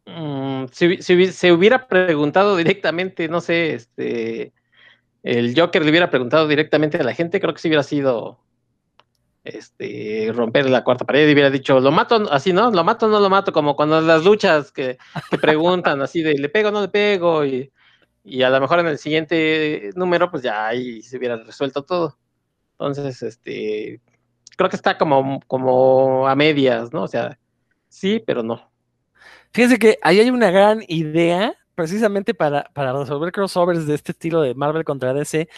mm, 0.07 0.67
si, 0.73 1.03
si, 1.03 1.33
se 1.33 1.53
hubiera 1.53 1.89
preguntado 1.89 2.57
directamente, 2.57 3.29
no 3.29 3.41
sé, 3.41 3.75
este, 3.75 4.53
el 5.23 5.59
Joker 5.59 5.83
le 5.83 5.91
hubiera 5.91 6.11
preguntado 6.11 6.49
directamente 6.49 6.99
a 6.99 7.05
la 7.05 7.15
gente, 7.15 7.41
creo 7.41 7.55
que 7.55 7.61
sí 7.61 7.69
hubiera 7.69 7.83
sido 7.83 8.41
este, 9.45 10.31
romper 10.35 10.69
la 10.69 10.85
cuarta 10.85 11.05
pared 11.05 11.29
y 11.29 11.33
hubiera 11.33 11.51
dicho, 11.51 11.81
lo 11.81 11.91
mato, 11.91 12.31
así, 12.31 12.53
¿no? 12.53 12.71
Lo 12.71 12.85
mato, 12.85 13.09
no 13.09 13.21
lo 13.21 13.31
mato, 13.31 13.53
como 13.53 13.77
cuando 13.77 14.01
las 14.01 14.25
luchas 14.25 14.73
que, 14.73 14.99
preguntan 15.41 16.01
así 16.03 16.23
de, 16.23 16.35
¿le 16.35 16.49
pego, 16.49 16.71
no 16.71 16.83
le 16.83 16.89
pego? 16.89 17.45
Y, 17.45 17.73
y, 18.25 18.43
a 18.43 18.51
lo 18.51 18.61
mejor 18.61 18.81
en 18.81 18.87
el 18.89 18.99
siguiente 18.99 19.91
número, 19.95 20.31
pues 20.31 20.43
ya 20.43 20.67
ahí 20.67 21.03
se 21.03 21.19
hubiera 21.19 21.37
resuelto 21.37 21.83
todo. 21.83 22.19
Entonces, 22.73 23.23
este, 23.23 24.01
creo 24.57 24.71
que 24.71 24.77
está 24.77 24.99
como, 24.99 25.41
como 25.47 26.29
a 26.29 26.35
medias, 26.35 26.93
¿no? 26.93 27.03
O 27.03 27.09
sea, 27.09 27.39
sí, 27.89 28.23
pero 28.27 28.43
no. 28.43 28.71
Fíjense 29.53 29.79
que 29.79 29.99
ahí 30.03 30.21
hay 30.21 30.31
una 30.31 30.51
gran 30.51 30.83
idea 30.87 31.55
precisamente 31.81 32.35
para, 32.35 32.65
para 32.75 32.93
resolver 32.93 33.33
crossovers 33.33 33.87
de 33.87 33.95
este 33.95 34.13
estilo 34.13 34.43
de 34.43 34.55
Marvel 34.55 34.85
contra 34.85 35.15
DC, 35.15 35.49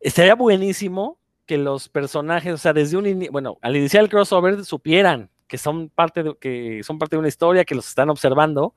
estaría 0.00 0.34
buenísimo 0.34 1.18
que 1.44 1.58
los 1.58 1.90
personajes, 1.90 2.54
o 2.54 2.56
sea, 2.56 2.72
desde 2.72 2.96
un 2.96 3.28
bueno, 3.30 3.58
al 3.60 3.76
iniciar 3.76 4.02
el 4.02 4.08
crossover 4.08 4.64
supieran 4.64 5.28
que 5.46 5.58
son 5.58 5.90
parte 5.90 6.22
de, 6.22 6.34
que 6.40 6.80
son 6.82 6.98
parte 6.98 7.16
de 7.16 7.18
una 7.18 7.28
historia, 7.28 7.66
que 7.66 7.74
los 7.74 7.88
están 7.88 8.08
observando 8.08 8.74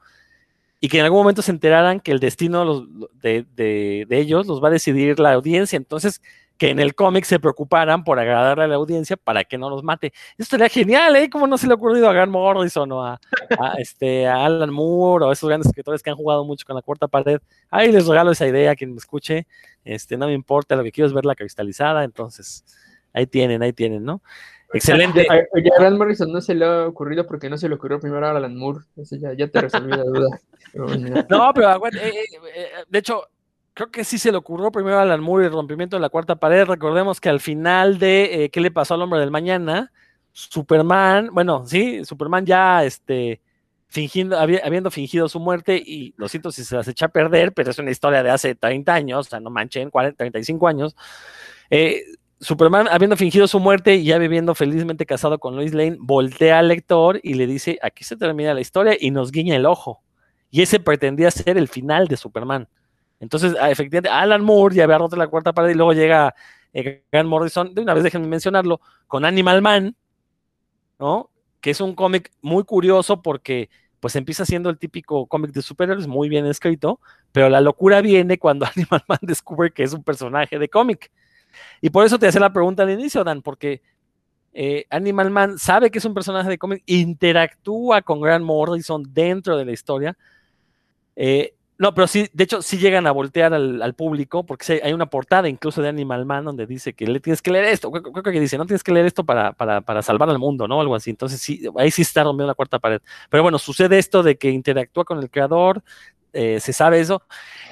y 0.81 0.89
que 0.89 0.99
en 0.99 1.05
algún 1.05 1.19
momento 1.19 1.41
se 1.41 1.51
enteraran 1.51 2.01
que 2.01 2.11
el 2.11 2.19
destino 2.19 2.85
de, 3.13 3.45
de, 3.55 4.05
de, 4.05 4.19
ellos 4.19 4.45
los 4.45 4.61
va 4.61 4.67
a 4.67 4.71
decidir 4.71 5.21
la 5.21 5.31
audiencia. 5.31 5.77
Entonces, 5.77 6.21
que 6.57 6.69
en 6.69 6.79
el 6.79 6.95
cómic 6.95 7.25
se 7.25 7.39
preocuparan 7.39 8.03
por 8.03 8.19
agradarle 8.19 8.65
a 8.65 8.67
la 8.67 8.75
audiencia 8.75 9.17
para 9.17 9.43
que 9.43 9.57
no 9.57 9.69
los 9.69 9.83
mate. 9.83 10.13
Esto 10.37 10.51
sería 10.51 10.69
genial, 10.69 11.15
¿eh? 11.15 11.29
¿Cómo 11.29 11.47
no 11.47 11.57
se 11.57 11.67
le 11.67 11.73
ha 11.73 11.75
ocurrido 11.75 12.09
a 12.09 12.13
Grant 12.13 12.31
Morrison 12.31 12.91
o 12.91 13.03
a, 13.03 13.19
este, 13.77 14.27
a 14.27 14.45
Alan 14.45 14.71
Moore 14.71 15.25
o 15.25 15.29
a 15.29 15.33
esos 15.33 15.47
grandes 15.49 15.67
escritores 15.67 16.01
que 16.01 16.09
han 16.09 16.15
jugado 16.15 16.45
mucho 16.45 16.65
con 16.65 16.75
la 16.75 16.81
cuarta 16.81 17.07
pared? 17.07 17.39
Ahí 17.69 17.91
les 17.91 18.07
regalo 18.07 18.31
esa 18.31 18.47
idea 18.47 18.71
a 18.71 18.75
quien 18.75 18.91
me 18.91 18.97
escuche. 18.97 19.47
Este, 19.83 20.17
no 20.17 20.27
me 20.27 20.33
importa, 20.33 20.75
lo 20.75 20.83
que 20.83 20.91
quiero 20.91 21.07
es 21.07 21.13
verla 21.13 21.35
cristalizada, 21.35 22.03
entonces 22.03 22.63
ahí 23.13 23.27
tienen, 23.27 23.61
ahí 23.61 23.73
tienen, 23.73 24.03
¿no? 24.03 24.21
Excelente. 24.73 25.27
A, 25.29 25.35
a 25.35 25.79
Grant 25.79 25.97
Morrison 25.97 26.31
no 26.31 26.41
se 26.41 26.55
le 26.55 26.65
ha 26.65 26.87
ocurrido 26.87 27.27
porque 27.27 27.49
no 27.49 27.57
se 27.57 27.69
le 27.69 27.75
ocurrió 27.75 27.99
primero 27.99 28.25
a 28.25 28.31
Alan 28.31 28.55
Moore. 28.55 28.79
ya, 28.95 29.33
ya 29.33 29.47
te 29.47 29.61
resolví 29.61 29.91
la 29.91 30.03
duda. 30.03 30.27
no, 31.29 31.51
pero 31.53 31.85
eh, 31.87 31.91
eh, 32.01 32.23
eh, 32.55 32.69
de 32.89 32.99
hecho, 32.99 33.27
creo 33.73 33.91
que 33.91 34.03
sí 34.03 34.17
se 34.17 34.31
le 34.31 34.37
ocurrió 34.37 34.71
primero 34.71 34.97
a 34.97 35.01
Alan 35.01 35.21
Moore 35.21 35.47
el 35.47 35.51
rompimiento 35.51 35.95
de 35.95 36.01
la 36.01 36.09
cuarta 36.09 36.35
pared. 36.35 36.65
Recordemos 36.65 37.19
que 37.19 37.29
al 37.29 37.39
final 37.39 37.99
de 37.99 38.45
eh, 38.45 38.49
¿Qué 38.49 38.61
le 38.61 38.71
pasó 38.71 38.93
al 38.93 39.01
hombre 39.01 39.19
del 39.19 39.31
mañana? 39.31 39.91
Superman, 40.31 41.29
bueno, 41.31 41.65
sí, 41.67 42.03
Superman 42.05 42.45
ya 42.45 42.83
este, 42.83 43.41
fingiendo, 43.87 44.39
habiendo 44.39 44.89
fingido 44.89 45.29
su 45.29 45.39
muerte, 45.39 45.77
y 45.77 46.15
lo 46.17 46.27
siento 46.27 46.51
si 46.51 46.63
se 46.63 46.75
las 46.75 46.87
echa 46.87 47.05
a 47.05 47.09
perder, 47.09 47.53
pero 47.53 47.69
es 47.69 47.77
una 47.77 47.91
historia 47.91 48.23
de 48.23 48.31
hace 48.31 48.55
30 48.55 48.91
años, 48.93 49.27
o 49.27 49.29
sea, 49.29 49.39
no 49.39 49.51
manchen, 49.51 49.91
40, 49.91 50.17
35 50.17 50.67
años. 50.67 50.95
Eh, 51.69 52.01
Superman, 52.39 52.87
habiendo 52.89 53.15
fingido 53.15 53.47
su 53.47 53.59
muerte 53.59 53.95
y 53.95 54.05
ya 54.05 54.17
viviendo 54.17 54.55
felizmente 54.55 55.05
casado 55.05 55.39
con 55.39 55.55
Lois 55.55 55.73
Lane, 55.73 55.97
voltea 55.99 56.59
al 56.59 56.67
lector 56.69 57.19
y 57.23 57.35
le 57.35 57.47
dice: 57.47 57.77
Aquí 57.83 58.03
se 58.03 58.17
termina 58.17 58.53
la 58.53 58.61
historia 58.61 58.97
y 58.99 59.11
nos 59.11 59.31
guiña 59.31 59.55
el 59.55 59.65
ojo. 59.65 60.01
Y 60.49 60.61
ese 60.61 60.79
pretendía 60.79 61.31
ser 61.31 61.57
el 61.57 61.67
final 61.67 62.07
de 62.07 62.17
Superman. 62.17 62.67
Entonces, 63.19 63.55
ah, 63.59 63.71
efectivamente, 63.71 64.09
Alan 64.09 64.43
Moore 64.43 64.75
ya 64.75 64.83
había 64.83 64.97
roto 64.97 65.15
la 65.15 65.27
cuarta 65.27 65.53
pared 65.53 65.71
y 65.71 65.75
luego 65.75 65.93
llega 65.93 66.35
eh, 66.73 67.03
Grant 67.11 67.29
Morrison, 67.29 67.73
de 67.73 67.81
una 67.81 67.93
vez 67.93 68.03
déjenme 68.03 68.27
mencionarlo, 68.27 68.81
con 69.07 69.25
Animal 69.25 69.61
Man, 69.61 69.95
¿no? 70.99 71.29
Que 71.61 71.71
es 71.71 71.79
un 71.79 71.95
cómic 71.95 72.31
muy 72.41 72.63
curioso 72.63 73.21
porque 73.21 73.69
pues 73.99 74.17
empieza 74.17 74.45
siendo 74.45 74.69
el 74.69 74.77
típico 74.77 75.27
cómic 75.27 75.51
de 75.51 75.61
superhéroes, 75.61 76.07
muy 76.07 76.27
bien 76.27 76.45
escrito, 76.45 76.99
pero 77.31 77.47
la 77.47 77.61
locura 77.61 78.01
viene 78.01 78.37
cuando 78.37 78.65
Animal 78.75 79.03
Man 79.07 79.19
descubre 79.21 79.71
que 79.71 79.83
es 79.83 79.93
un 79.93 80.03
personaje 80.03 80.59
de 80.59 80.67
cómic. 80.67 81.09
Y 81.79 81.89
por 81.89 82.05
eso 82.05 82.19
te 82.19 82.27
hace 82.27 82.39
la 82.39 82.51
pregunta 82.51 82.83
al 82.83 82.89
inicio, 82.89 83.23
Dan, 83.23 83.41
porque 83.41 83.81
eh, 84.53 84.85
Animal 84.89 85.31
Man 85.31 85.57
sabe 85.57 85.89
que 85.89 85.99
es 85.99 86.05
un 86.05 86.13
personaje 86.13 86.49
de 86.49 86.57
cómic, 86.57 86.83
interactúa 86.85 88.01
con 88.01 88.19
Grant 88.19 88.43
Morrison 88.43 89.03
dentro 89.07 89.55
de 89.55 89.65
la 89.65 89.71
historia, 89.71 90.17
eh, 91.15 91.55
no, 91.83 91.93
pero 91.93 92.07
sí, 92.07 92.29
de 92.31 92.45
hecho, 92.45 92.61
sí 92.61 92.77
llegan 92.77 93.07
a 93.07 93.11
voltear 93.11 93.53
al, 93.53 93.93
público, 93.93 94.45
porque 94.45 94.79
hay 94.81 94.93
una 94.93 95.07
portada 95.07 95.49
incluso 95.49 95.81
de 95.81 95.89
Animal 95.89 96.25
Man 96.25 96.45
donde 96.45 96.65
dice 96.65 96.93
que 96.93 97.05
le 97.05 97.19
tienes 97.19 97.41
que 97.41 97.51
leer 97.51 97.65
esto. 97.65 97.91
Creo, 97.91 98.23
que 98.23 98.39
dice, 98.39 98.57
no 98.57 98.65
tienes 98.65 98.83
que 98.83 98.93
leer 98.93 99.05
esto 99.05 99.25
para, 99.25 99.51
para, 99.51 100.01
salvar 100.01 100.29
al 100.29 100.39
mundo, 100.39 100.65
¿no? 100.65 100.79
Algo 100.79 100.95
así. 100.95 101.09
Entonces, 101.09 101.41
sí, 101.41 101.61
ahí 101.75 101.91
sí 101.91 102.03
está 102.03 102.23
rompiendo 102.23 102.47
la 102.47 102.53
cuarta 102.53 102.79
pared. 102.79 103.01
Pero 103.29 103.43
bueno, 103.43 103.59
sucede 103.59 103.99
esto 103.99 104.23
de 104.23 104.37
que 104.37 104.49
interactúa 104.49 105.03
con 105.03 105.19
el 105.19 105.29
creador, 105.29 105.83
eh, 106.31 106.61
se 106.61 106.71
sabe 106.71 107.01
eso. 107.01 107.21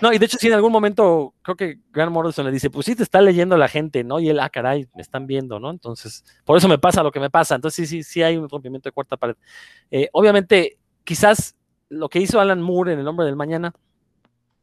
No, 0.01 0.11
y 0.11 0.17
de 0.17 0.25
hecho, 0.25 0.37
sí, 0.37 0.47
en 0.47 0.55
algún 0.55 0.73
momento 0.73 1.33
creo 1.41 1.55
que 1.55 1.79
Grant 1.93 2.11
Morrison 2.11 2.45
le 2.45 2.51
dice, 2.51 2.69
pues 2.69 2.87
sí, 2.87 2.97
te 2.97 3.03
está 3.03 3.21
leyendo 3.21 3.55
la 3.55 3.69
gente, 3.69 4.03
¿no? 4.03 4.19
Y 4.19 4.27
él, 4.27 4.41
ah, 4.41 4.49
caray, 4.49 4.89
me 4.93 5.01
están 5.01 5.25
viendo, 5.25 5.57
¿no? 5.57 5.71
Entonces, 5.71 6.25
por 6.43 6.57
eso 6.57 6.67
me 6.67 6.79
pasa 6.79 7.01
lo 7.01 7.13
que 7.13 7.21
me 7.21 7.29
pasa. 7.29 7.55
Entonces, 7.55 7.87
sí, 7.87 8.03
sí, 8.03 8.03
sí 8.03 8.23
hay 8.23 8.35
un 8.35 8.49
rompimiento 8.49 8.89
de 8.89 8.91
cuarta 8.91 9.15
pared. 9.15 9.37
Eh, 9.89 10.09
obviamente, 10.11 10.79
quizás 11.05 11.55
lo 11.87 12.09
que 12.09 12.19
hizo 12.19 12.41
Alan 12.41 12.61
Moore 12.61 12.91
en 12.91 12.99
El 12.99 13.07
Hombre 13.07 13.25
del 13.25 13.37
Mañana 13.37 13.73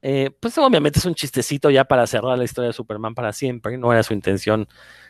eh, 0.02 0.30
pues 0.40 0.56
obviamente 0.58 0.98
es 0.98 1.04
un 1.04 1.14
chistecito 1.14 1.70
ya 1.70 1.84
para 1.84 2.06
cerrar 2.06 2.38
la 2.38 2.44
historia 2.44 2.68
de 2.68 2.72
Superman 2.72 3.14
para 3.14 3.32
siempre. 3.32 3.78
No 3.78 3.92
era 3.92 4.02
su 4.02 4.14
intención 4.14 4.68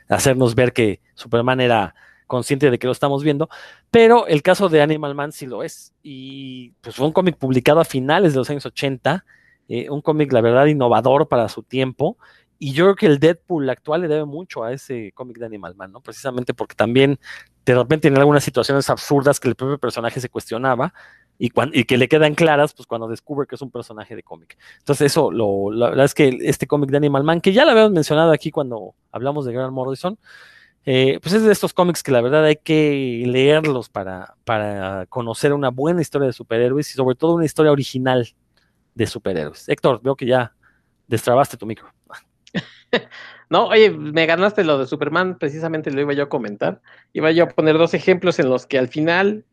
hacernos 0.08 0.54
ver 0.54 0.72
que 0.72 1.00
Superman 1.14 1.60
era 1.60 1.94
consciente 2.26 2.70
de 2.70 2.78
que 2.78 2.86
lo 2.86 2.92
estamos 2.92 3.24
viendo, 3.24 3.48
pero 3.90 4.26
el 4.26 4.42
caso 4.42 4.68
de 4.68 4.82
Animal 4.82 5.14
Man 5.14 5.32
sí 5.32 5.46
lo 5.46 5.62
es. 5.62 5.94
Y 6.02 6.70
pues 6.80 6.96
fue 6.96 7.06
un 7.06 7.12
cómic 7.12 7.36
publicado 7.38 7.80
a 7.80 7.84
finales 7.84 8.32
de 8.32 8.38
los 8.38 8.50
años 8.50 8.66
80, 8.66 9.24
eh, 9.68 9.90
un 9.90 10.02
cómic, 10.02 10.32
la 10.32 10.40
verdad, 10.40 10.66
innovador 10.66 11.28
para 11.28 11.48
su 11.48 11.62
tiempo. 11.62 12.16
y 12.60 12.72
yo 12.72 12.86
creo 12.86 12.96
que 12.96 13.06
el 13.06 13.20
Deadpool 13.20 13.70
actual 13.70 14.00
le 14.02 14.08
debe 14.08 14.24
mucho 14.24 14.64
a 14.64 14.72
ese 14.72 15.12
cómic 15.14 15.38
de 15.38 15.46
Animal 15.46 15.76
Man, 15.76 15.92
¿no? 15.92 16.00
Precisamente 16.00 16.54
porque 16.54 16.74
también 16.74 17.20
de 17.64 17.74
repente 17.74 18.08
tiene 18.08 18.18
algunas 18.18 18.42
situaciones 18.42 18.90
absurdas 18.90 19.38
que 19.38 19.46
el 19.48 19.54
propio 19.54 19.78
personaje 19.78 20.20
se 20.20 20.28
cuestionaba 20.28 20.92
y, 21.38 21.50
y 21.72 21.84
que 21.84 21.96
le 21.96 22.08
quedan 22.08 22.34
claras 22.34 22.74
pues 22.74 22.86
cuando 22.86 23.08
descubre 23.08 23.46
que 23.46 23.54
es 23.54 23.62
un 23.62 23.70
personaje 23.70 24.16
de 24.16 24.22
cómic. 24.22 24.58
Entonces 24.78 25.12
eso, 25.12 25.30
lo, 25.30 25.70
la 25.70 25.90
verdad 25.90 26.04
es 26.04 26.14
que 26.14 26.36
este 26.42 26.66
cómic 26.66 26.90
de 26.90 26.96
Animal 26.96 27.24
Man, 27.24 27.40
que 27.40 27.52
ya 27.52 27.64
lo 27.64 27.70
habíamos 27.70 27.92
mencionado 27.92 28.32
aquí 28.32 28.50
cuando 28.50 28.94
hablamos 29.12 29.46
de 29.46 29.52
Grant 29.52 29.72
Morrison, 29.72 30.18
eh, 30.84 31.18
pues 31.22 31.34
es 31.34 31.42
de 31.42 31.52
estos 31.52 31.72
cómics 31.72 32.02
que 32.02 32.12
la 32.12 32.20
verdad 32.20 32.44
hay 32.44 32.56
que 32.56 33.22
leerlos 33.26 33.88
para, 33.88 34.34
para 34.44 35.06
conocer 35.06 35.52
una 35.52 35.70
buena 35.70 36.00
historia 36.00 36.26
de 36.26 36.32
superhéroes 36.32 36.90
y 36.90 36.94
sobre 36.94 37.14
todo 37.14 37.34
una 37.34 37.44
historia 37.44 37.72
original 37.72 38.28
de 38.94 39.06
superhéroes. 39.06 39.68
Héctor, 39.68 40.00
veo 40.02 40.16
que 40.16 40.26
ya 40.26 40.54
destrabaste 41.06 41.56
tu 41.56 41.66
micro. 41.66 41.88
No, 43.50 43.68
oye, 43.68 43.90
me 43.90 44.26
ganaste 44.26 44.62
lo 44.62 44.78
de 44.78 44.86
Superman, 44.86 45.38
precisamente 45.38 45.90
lo 45.90 46.02
iba 46.02 46.12
yo 46.12 46.24
a 46.24 46.28
comentar. 46.28 46.82
Iba 47.14 47.30
yo 47.30 47.44
a 47.44 47.48
poner 47.48 47.78
dos 47.78 47.94
ejemplos 47.94 48.38
en 48.38 48.50
los 48.50 48.66
que 48.66 48.78
al 48.78 48.88
final 48.88 49.46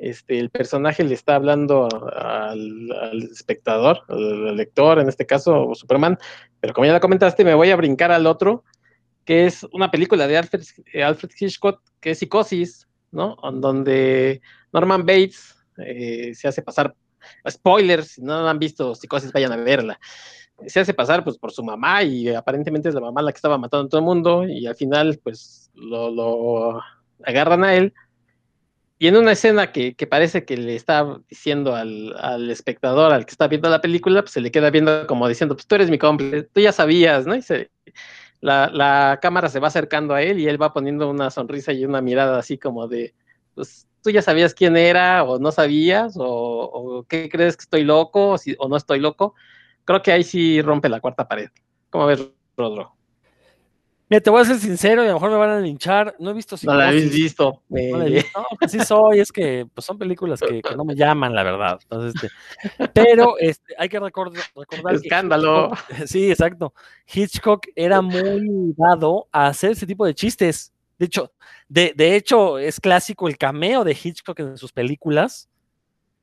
este, 0.00 0.38
el 0.38 0.50
personaje 0.50 1.04
le 1.04 1.14
está 1.14 1.34
hablando 1.34 1.88
al, 2.14 3.22
espectador, 3.30 4.02
al, 4.08 4.56
lector, 4.56 4.98
en 4.98 5.08
este 5.08 5.26
caso, 5.26 5.74
Superman, 5.74 6.18
pero 6.60 6.74
como 6.74 6.86
ya 6.86 6.92
lo 6.92 7.00
comentaste, 7.00 7.44
me 7.44 7.54
voy 7.54 7.70
a 7.70 7.76
brincar 7.76 8.10
al 8.12 8.26
otro, 8.26 8.64
que 9.24 9.46
es 9.46 9.66
una 9.72 9.90
película 9.90 10.26
de 10.26 10.38
Alfred, 10.38 10.62
Alfred 11.04 11.30
Hitchcock, 11.38 11.82
que 12.00 12.12
es 12.12 12.18
Psicosis, 12.18 12.88
¿no? 13.10 13.36
Donde 13.54 14.40
Norman 14.72 15.04
Bates 15.04 15.56
eh, 15.78 16.32
se 16.34 16.48
hace 16.48 16.62
pasar, 16.62 16.94
spoilers, 17.48 18.12
si 18.12 18.22
no 18.22 18.48
han 18.48 18.58
visto 18.58 18.94
Psicosis, 18.94 19.32
vayan 19.32 19.52
a 19.52 19.56
verla 19.56 20.00
se 20.66 20.80
hace 20.80 20.94
pasar 20.94 21.24
pues 21.24 21.38
por 21.38 21.52
su 21.52 21.62
mamá 21.62 22.02
y 22.02 22.28
aparentemente 22.28 22.88
es 22.88 22.94
la 22.94 23.00
mamá 23.00 23.22
la 23.22 23.32
que 23.32 23.36
estaba 23.36 23.58
matando 23.58 23.86
a 23.86 23.88
todo 23.88 24.00
el 24.00 24.04
mundo 24.04 24.46
y 24.46 24.66
al 24.66 24.76
final 24.76 25.18
pues 25.22 25.70
lo, 25.74 26.80
agarran 27.24 27.64
a 27.64 27.74
él 27.74 27.94
y 29.00 29.08
en 29.08 29.16
una 29.16 29.32
escena 29.32 29.72
que, 29.72 29.94
parece 30.08 30.44
que 30.44 30.56
le 30.56 30.76
está 30.76 31.18
diciendo 31.28 31.74
al, 31.74 32.50
espectador, 32.50 33.12
al 33.12 33.24
que 33.24 33.32
está 33.32 33.48
viendo 33.48 33.68
la 33.70 33.80
película, 33.80 34.20
pues 34.22 34.32
se 34.32 34.40
le 34.40 34.50
queda 34.50 34.70
viendo 34.70 35.06
como 35.06 35.26
diciendo, 35.26 35.56
pues 35.56 35.66
tú 35.66 35.74
eres 35.74 35.90
mi 35.90 35.98
cómplice, 35.98 36.42
tú 36.44 36.60
ya 36.60 36.70
sabías, 36.70 37.26
¿no? 37.26 37.34
Y 37.34 37.42
la, 38.42 38.68
la, 38.68 39.18
cámara 39.20 39.48
se 39.48 39.58
va 39.58 39.68
acercando 39.68 40.14
a 40.14 40.22
él 40.22 40.38
y 40.38 40.48
él 40.48 40.60
va 40.60 40.72
poniendo 40.72 41.10
una 41.10 41.30
sonrisa 41.30 41.72
y 41.72 41.84
una 41.84 42.00
mirada 42.00 42.38
así 42.38 42.58
como 42.58 42.88
de, 42.88 43.14
pues 43.54 43.88
tú 44.02 44.10
ya 44.10 44.22
sabías 44.22 44.54
quién 44.54 44.76
era 44.76 45.24
o 45.24 45.38
no 45.38 45.50
sabías 45.50 46.14
o, 46.16 47.04
qué 47.08 47.28
crees 47.30 47.56
que 47.56 47.62
estoy 47.62 47.84
loco 47.84 48.34
o, 48.34 48.36
o 48.58 48.68
no 48.68 48.76
estoy 48.76 49.00
loco 49.00 49.34
creo 49.84 50.02
que 50.02 50.12
ahí 50.12 50.24
sí 50.24 50.62
rompe 50.62 50.88
la 50.88 51.00
cuarta 51.00 51.26
pared. 51.26 51.50
¿Cómo 51.90 52.06
ves, 52.06 52.24
Rodro? 52.56 52.99
Mira, 54.10 54.20
te 54.20 54.28
voy 54.28 54.42
a 54.42 54.44
ser 54.44 54.56
sincero 54.56 55.04
y 55.04 55.06
a 55.06 55.10
lo 55.10 55.14
mejor 55.14 55.30
me 55.30 55.36
van 55.36 55.50
a 55.50 55.60
linchar. 55.60 56.16
No 56.18 56.30
he 56.30 56.32
visto 56.32 56.56
No 56.64 56.74
la 56.74 56.88
habéis 56.88 57.12
visto. 57.14 57.62
No, 57.68 58.68
sí 58.68 58.80
soy, 58.80 59.20
es 59.20 59.30
que 59.30 59.68
pues, 59.72 59.84
son 59.84 59.98
películas 59.98 60.40
que, 60.40 60.60
no 60.76 60.84
me 60.84 60.96
llaman, 60.96 61.32
la 61.32 61.44
verdad. 61.44 61.78
Entonces, 61.80 62.20
este, 62.24 62.88
pero 62.92 63.38
este, 63.38 63.72
hay 63.78 63.88
que 63.88 64.00
recordar. 64.00 64.42
Escándalo. 64.90 65.70
sí, 66.06 66.28
exacto. 66.28 66.74
Hitchcock 67.06 67.68
era 67.76 68.02
muy 68.02 68.74
dado 68.76 69.28
a 69.30 69.46
hacer 69.46 69.70
ese 69.70 69.86
tipo 69.86 70.04
de 70.04 70.12
chistes. 70.12 70.72
De 70.98 71.06
hecho, 71.06 71.32
de, 71.68 71.92
de 71.94 72.16
hecho, 72.16 72.58
es 72.58 72.80
clásico 72.80 73.28
el 73.28 73.38
cameo 73.38 73.84
de 73.84 73.92
Hitchcock 73.92 74.40
en 74.40 74.56
sus 74.56 74.72
películas 74.72 75.49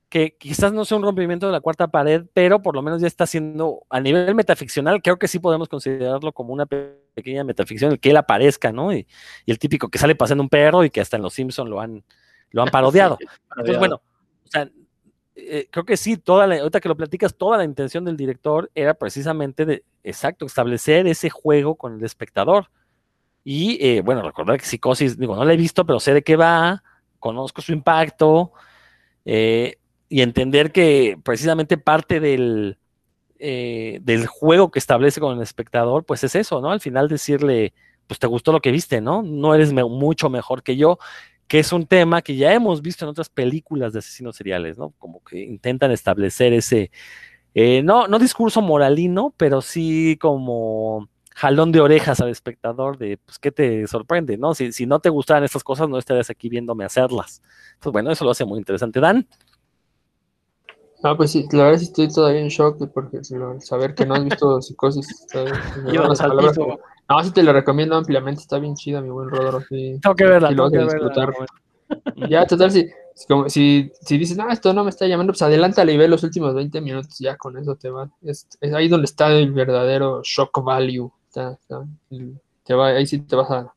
que 0.08 0.36
quizás 0.36 0.72
no 0.72 0.84
sea 0.84 0.96
un 0.96 1.02
rompimiento 1.02 1.46
de 1.46 1.52
la 1.52 1.60
cuarta 1.60 1.88
pared, 1.88 2.24
pero 2.32 2.62
por 2.62 2.74
lo 2.74 2.82
menos 2.82 3.00
ya 3.00 3.06
está 3.06 3.26
siendo 3.26 3.82
a 3.90 4.00
nivel 4.00 4.34
metaficcional, 4.34 5.02
creo 5.02 5.18
que 5.18 5.28
sí 5.28 5.38
podemos 5.38 5.68
considerarlo 5.68 6.32
como 6.32 6.52
una 6.52 6.66
pequeña 6.66 7.44
metaficción, 7.44 7.92
el 7.92 8.00
que 8.00 8.10
él 8.10 8.16
aparezca, 8.16 8.72
¿no? 8.72 8.92
Y, 8.92 9.06
el 9.46 9.58
típico 9.58 9.88
que 9.88 9.98
sale 9.98 10.14
pasando 10.14 10.42
un 10.42 10.48
perro 10.48 10.84
y 10.84 10.90
que 10.90 11.00
hasta 11.00 11.16
en 11.16 11.22
Los 11.22 11.34
Simpson 11.34 11.68
lo 11.68 11.80
han, 11.80 12.04
lo 12.50 12.62
han 12.62 12.68
parodiado. 12.72 13.18
Entonces, 13.50 13.78
bueno, 13.78 13.96
o 13.96 14.50
sea, 14.50 14.70
eh, 15.34 15.68
creo 15.70 15.84
que 15.84 15.96
sí, 15.96 16.16
toda 16.16 16.46
la, 16.46 16.56
ahorita 16.56 16.80
que 16.80 16.88
lo 16.88 16.96
platicas, 16.96 17.36
toda 17.36 17.58
la 17.58 17.64
intención 17.64 18.04
del 18.04 18.16
director 18.16 18.70
era 18.74 18.94
precisamente 18.94 19.66
de, 19.66 19.84
exacto, 20.02 20.46
establecer 20.46 21.06
ese 21.06 21.28
juego 21.28 21.74
con 21.76 21.98
el 21.98 22.04
espectador. 22.04 22.70
Y 23.44 23.78
eh, 23.80 24.00
bueno, 24.00 24.22
recordar 24.22 24.58
que 24.58 24.66
Psicosis, 24.66 25.18
digo, 25.18 25.36
no 25.36 25.44
la 25.44 25.52
he 25.52 25.56
visto, 25.56 25.84
pero 25.86 26.00
sé 26.00 26.14
de 26.14 26.22
qué 26.22 26.36
va, 26.36 26.82
conozco 27.18 27.62
su 27.62 27.72
impacto. 27.72 28.52
Eh, 29.24 29.78
y 30.08 30.22
entender 30.22 30.72
que 30.72 31.18
precisamente 31.22 31.78
parte 31.78 32.20
del, 32.20 32.78
eh, 33.38 34.00
del 34.02 34.26
juego 34.26 34.70
que 34.70 34.78
establece 34.78 35.20
con 35.20 35.36
el 35.36 35.42
espectador, 35.42 36.04
pues 36.04 36.24
es 36.24 36.34
eso, 36.34 36.60
¿no? 36.60 36.70
Al 36.70 36.80
final 36.80 37.08
decirle, 37.08 37.74
pues 38.06 38.18
te 38.18 38.26
gustó 38.26 38.52
lo 38.52 38.60
que 38.60 38.72
viste, 38.72 39.00
¿no? 39.00 39.22
No 39.22 39.54
eres 39.54 39.72
mucho 39.72 40.30
mejor 40.30 40.62
que 40.62 40.76
yo, 40.76 40.98
que 41.46 41.58
es 41.60 41.72
un 41.72 41.86
tema 41.86 42.22
que 42.22 42.36
ya 42.36 42.52
hemos 42.54 42.82
visto 42.82 43.04
en 43.04 43.10
otras 43.10 43.28
películas 43.28 43.92
de 43.92 44.00
asesinos 44.00 44.36
seriales, 44.36 44.78
¿no? 44.78 44.92
Como 44.98 45.22
que 45.22 45.40
intentan 45.40 45.92
establecer 45.92 46.52
ese, 46.52 46.90
eh, 47.54 47.82
no, 47.82 48.08
no 48.08 48.18
discurso 48.18 48.62
moralino, 48.62 49.34
pero 49.36 49.62
sí 49.62 50.16
como 50.20 51.08
jalón 51.34 51.70
de 51.70 51.80
orejas 51.80 52.20
al 52.20 52.30
espectador 52.30 52.98
de, 52.98 53.18
pues, 53.18 53.38
¿qué 53.38 53.52
te 53.52 53.86
sorprende, 53.86 54.36
no? 54.38 54.54
Si, 54.54 54.72
si 54.72 54.86
no 54.86 54.98
te 55.00 55.08
gustaran 55.08 55.44
estas 55.44 55.62
cosas, 55.64 55.88
no 55.88 55.98
estarías 55.98 56.30
aquí 56.30 56.48
viéndome 56.48 56.84
hacerlas. 56.84 57.42
Entonces, 57.74 57.92
bueno, 57.92 58.10
eso 58.10 58.24
lo 58.24 58.32
hace 58.32 58.44
muy 58.44 58.58
interesante. 58.58 59.00
Dan. 59.00 59.26
Ah, 61.02 61.16
pues 61.16 61.30
sí, 61.30 61.46
la 61.52 61.64
verdad 61.64 61.78
sí 61.78 61.84
estoy 61.84 62.08
todavía 62.08 62.40
en 62.40 62.48
shock 62.48 62.90
porque 62.92 63.20
saber 63.60 63.94
que 63.94 64.04
no 64.04 64.14
has 64.14 64.24
visto 64.24 64.60
psicosis. 64.62 65.26
no, 67.08 67.24
sí 67.24 67.30
te 67.30 67.42
lo 67.42 67.52
recomiendo 67.52 67.96
ampliamente, 67.96 68.40
está 68.42 68.58
bien 68.58 68.74
chida, 68.74 69.00
mi 69.00 69.10
buen 69.10 69.30
Rodro. 69.30 69.60
Sí, 69.68 69.98
tengo 70.02 70.14
que 70.16 70.24
verla, 70.24 70.48
tengo 70.48 70.70
que 70.70 70.78
disfrutar. 70.78 71.32
Ya, 72.28 72.46
total, 72.46 72.70
si, 72.70 72.88
si, 73.46 73.92
si 74.00 74.18
dices, 74.18 74.36
no, 74.36 74.50
esto 74.50 74.74
no 74.74 74.84
me 74.84 74.90
está 74.90 75.06
llamando, 75.06 75.32
pues 75.32 75.42
adelántale 75.42 75.92
y 75.92 75.96
ve 75.96 76.08
los 76.08 76.22
últimos 76.24 76.54
20 76.54 76.80
minutos, 76.80 77.16
ya 77.18 77.36
con 77.36 77.56
eso 77.56 77.76
te 77.76 77.90
va. 77.90 78.10
Es, 78.22 78.48
ahí 78.74 78.88
donde 78.88 79.06
está 79.06 79.30
el 79.32 79.52
verdadero 79.52 80.20
shock 80.24 80.62
value. 80.62 81.12
te 81.32 82.74
va, 82.74 82.88
ahí 82.88 83.06
sí 83.06 83.20
te 83.20 83.36
vas 83.36 83.50
a. 83.50 83.72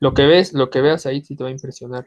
Lo 0.00 0.12
que 0.12 0.26
ves, 0.26 0.52
lo 0.52 0.68
que 0.68 0.80
veas 0.80 1.06
ahí 1.06 1.22
sí 1.24 1.36
te 1.36 1.44
va 1.44 1.48
a 1.48 1.52
impresionar. 1.52 2.04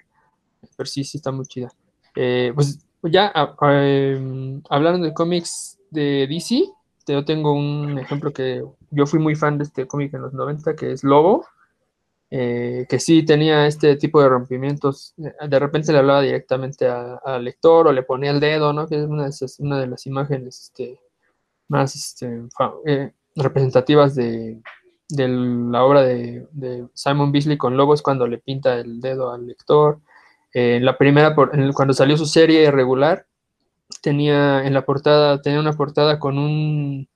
Pero 0.75 0.87
sí, 0.87 1.03
sí 1.03 1.17
está 1.17 1.31
muy 1.31 1.45
chida. 1.45 1.69
Eh, 2.15 2.51
pues 2.53 2.79
ya 3.03 3.31
ah, 3.33 3.55
em, 3.83 4.61
hablando 4.69 5.05
de 5.05 5.13
cómics 5.13 5.79
de 5.89 6.27
DC, 6.27 6.69
yo 7.07 7.25
tengo 7.25 7.53
un 7.53 7.97
ejemplo 7.99 8.31
que 8.31 8.63
yo 8.91 9.05
fui 9.05 9.19
muy 9.19 9.35
fan 9.35 9.57
de 9.57 9.63
este 9.63 9.87
cómic 9.87 10.13
en 10.13 10.21
los 10.21 10.33
90, 10.33 10.75
que 10.75 10.91
es 10.91 11.03
Lobo, 11.03 11.45
eh, 12.31 12.85
que 12.87 12.99
sí 12.99 13.23
tenía 13.23 13.65
este 13.65 13.95
tipo 13.95 14.21
de 14.21 14.29
rompimientos. 14.29 15.13
De 15.17 15.59
repente 15.59 15.91
le 15.91 15.99
hablaba 15.99 16.21
directamente 16.21 16.87
al 16.87 17.43
lector 17.43 17.87
o 17.87 17.91
le 17.93 18.03
ponía 18.03 18.31
el 18.31 18.39
dedo, 18.39 18.73
¿no? 18.73 18.87
Que 18.87 18.97
es 18.97 19.07
una 19.07 19.25
de, 19.27 19.33
una 19.59 19.79
de 19.79 19.87
las 19.87 20.05
imágenes 20.05 20.61
este, 20.63 20.99
más 21.67 21.95
este, 21.95 22.43
eh, 22.85 23.11
representativas 23.35 24.15
de, 24.15 24.61
la 25.09 25.83
obra 25.83 26.03
de, 26.03 26.47
de, 26.51 26.87
Simon 26.93 27.31
Beasley 27.31 27.57
con 27.57 27.75
Lobo, 27.75 27.95
es 27.95 28.03
cuando 28.03 28.27
le 28.27 28.37
pinta 28.37 28.75
el 28.75 29.01
dedo 29.01 29.31
al 29.31 29.47
lector. 29.47 29.99
En 30.53 30.85
la 30.85 30.97
primera, 30.97 31.35
cuando 31.35 31.93
salió 31.93 32.17
su 32.17 32.25
serie 32.25 32.71
regular, 32.71 33.25
tenía 34.01 34.65
en 34.65 34.73
la 34.73 34.85
portada, 34.85 35.41
tenía 35.41 35.59
una 35.59 35.73
portada 35.73 36.19
con 36.19 36.37
un 36.37 37.07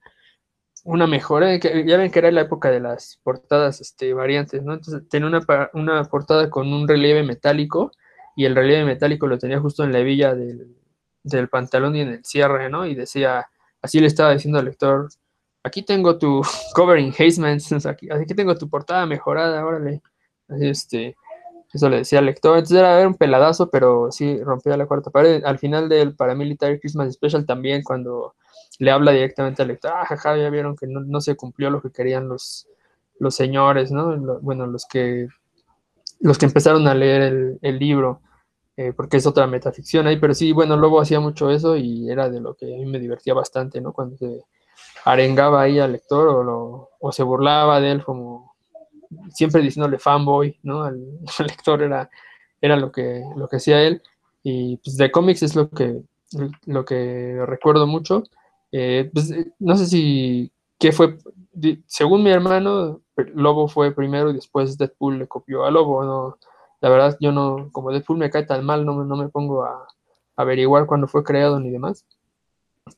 una 0.83 1.07
mejora, 1.07 1.55
ya 1.55 1.97
ven 1.97 2.11
que 2.11 2.19
era 2.19 2.31
la 2.31 2.41
época 2.41 2.69
de 2.69 2.79
las 2.81 3.19
portadas 3.23 3.79
este, 3.79 4.13
variantes, 4.13 4.63
¿no? 4.63 4.73
Entonces 4.73 5.07
tenía 5.09 5.27
una, 5.27 5.69
una 5.73 6.03
portada 6.05 6.49
con 6.49 6.73
un 6.73 6.87
relieve 6.87 7.23
metálico 7.23 7.91
y 8.35 8.45
el 8.45 8.55
relieve 8.55 8.83
metálico 8.85 9.27
lo 9.27 9.37
tenía 9.37 9.59
justo 9.59 9.83
en 9.83 9.93
la 9.93 9.99
hebilla 9.99 10.35
del, 10.35 10.75
del 11.23 11.47
pantalón 11.49 11.95
y 11.95 12.01
en 12.01 12.09
el 12.09 12.25
cierre, 12.25 12.69
¿no? 12.69 12.85
Y 12.85 12.95
decía, 12.95 13.47
así 13.81 13.99
le 13.99 14.07
estaba 14.07 14.33
diciendo 14.33 14.59
al 14.59 14.65
lector, 14.65 15.09
aquí 15.63 15.83
tengo 15.83 16.17
tu 16.17 16.41
cover 16.75 16.99
enhancements, 16.99 17.85
aquí, 17.85 18.09
aquí 18.11 18.33
tengo 18.35 18.55
tu 18.55 18.69
portada 18.69 19.05
mejorada, 19.05 19.65
órale. 19.65 20.01
Así, 20.49 20.67
este, 20.67 21.15
eso 21.73 21.89
le 21.89 21.97
decía 21.97 22.19
al 22.19 22.25
lector. 22.25 22.57
Entonces 22.57 22.77
era 22.77 23.07
un 23.07 23.15
peladazo, 23.15 23.69
pero 23.69 24.11
sí 24.11 24.41
rompía 24.43 24.77
la 24.77 24.85
cuarta 24.85 25.09
pared. 25.09 25.43
Al 25.43 25.57
final 25.57 25.89
del 25.89 26.15
Paramilitary 26.15 26.79
Christmas 26.79 27.13
Special 27.13 27.45
también, 27.45 27.81
cuando 27.83 28.35
le 28.79 28.91
habla 28.91 29.11
directamente 29.11 29.61
al 29.61 29.69
lector, 29.69 29.91
ah, 29.95 30.05
jaja, 30.05 30.37
ya 30.37 30.49
vieron 30.49 30.75
que 30.75 30.87
no, 30.87 31.21
se 31.21 31.35
cumplió 31.35 31.69
lo 31.69 31.81
que 31.81 31.91
querían 31.91 32.27
los, 32.27 32.67
los 33.19 33.35
señores, 33.35 33.91
¿no? 33.91 34.39
bueno, 34.41 34.67
los 34.67 34.85
que, 34.85 35.27
los 36.19 36.37
que 36.37 36.45
empezaron 36.45 36.87
a 36.87 36.95
leer 36.95 37.57
el, 37.61 37.79
libro, 37.79 38.21
eh, 38.77 38.93
porque 38.93 39.17
es 39.17 39.27
otra 39.27 39.47
metaficción 39.47 40.07
ahí, 40.07 40.17
pero 40.19 40.33
sí, 40.33 40.51
bueno, 40.51 40.75
Lobo 40.77 41.01
hacía 41.01 41.19
mucho 41.19 41.51
eso 41.51 41.77
y 41.77 42.09
era 42.09 42.29
de 42.29 42.39
lo 42.39 42.55
que 42.55 42.65
a 42.73 42.77
mí 42.77 42.85
me 42.85 42.99
divertía 42.99 43.33
bastante, 43.33 43.79
¿no? 43.81 43.93
Cuando 43.93 44.17
se 44.17 44.43
arengaba 45.05 45.61
ahí 45.61 45.79
al 45.79 45.91
lector 45.91 46.27
o, 46.29 46.89
o 46.99 47.11
se 47.11 47.23
burlaba 47.23 47.79
de 47.79 47.91
él 47.91 48.03
como 48.03 48.52
siempre 49.33 49.61
diciéndole 49.61 49.99
fanboy, 49.99 50.57
¿no? 50.63 50.83
Al, 50.85 51.01
lector 51.39 51.81
era, 51.81 52.09
era 52.61 52.77
lo 52.77 52.91
que, 52.91 53.23
lo 53.35 53.47
que 53.47 53.57
hacía 53.57 53.81
él. 53.81 54.01
Y 54.43 54.77
pues 54.77 54.97
de 54.97 55.11
cómics 55.11 55.43
es 55.43 55.55
lo 55.55 55.69
que, 55.69 56.01
lo 56.65 56.85
que 56.85 57.43
recuerdo 57.45 57.87
mucho. 57.87 58.23
Eh, 58.71 59.09
pues, 59.13 59.33
no 59.59 59.77
sé 59.77 59.85
si 59.85 60.51
¿qué 60.83 60.91
fue? 60.91 61.17
Según 61.85 62.23
mi 62.23 62.31
hermano, 62.31 63.01
Lobo 63.35 63.69
fue 63.69 63.93
primero 63.93 64.29
y 64.31 64.33
después 64.33 64.77
Deadpool 64.77 65.17
le 65.17 65.29
copió 65.29 65.63
a 65.63 65.71
Lobo, 65.71 66.03
¿no? 66.03 66.37
La 66.81 66.89
verdad, 66.89 67.17
yo 67.21 67.31
no, 67.31 67.69
como 67.71 67.91
Deadpool 67.91 68.17
me 68.17 68.29
cae 68.29 68.43
tan 68.43 68.65
mal, 68.65 68.85
no, 68.85 69.05
no 69.05 69.15
me 69.15 69.29
pongo 69.29 69.63
a, 69.63 69.87
averiguar 70.35 70.85
cuándo 70.85 71.07
fue 71.07 71.23
creado 71.23 71.57
ni 71.61 71.69
demás. 71.69 72.05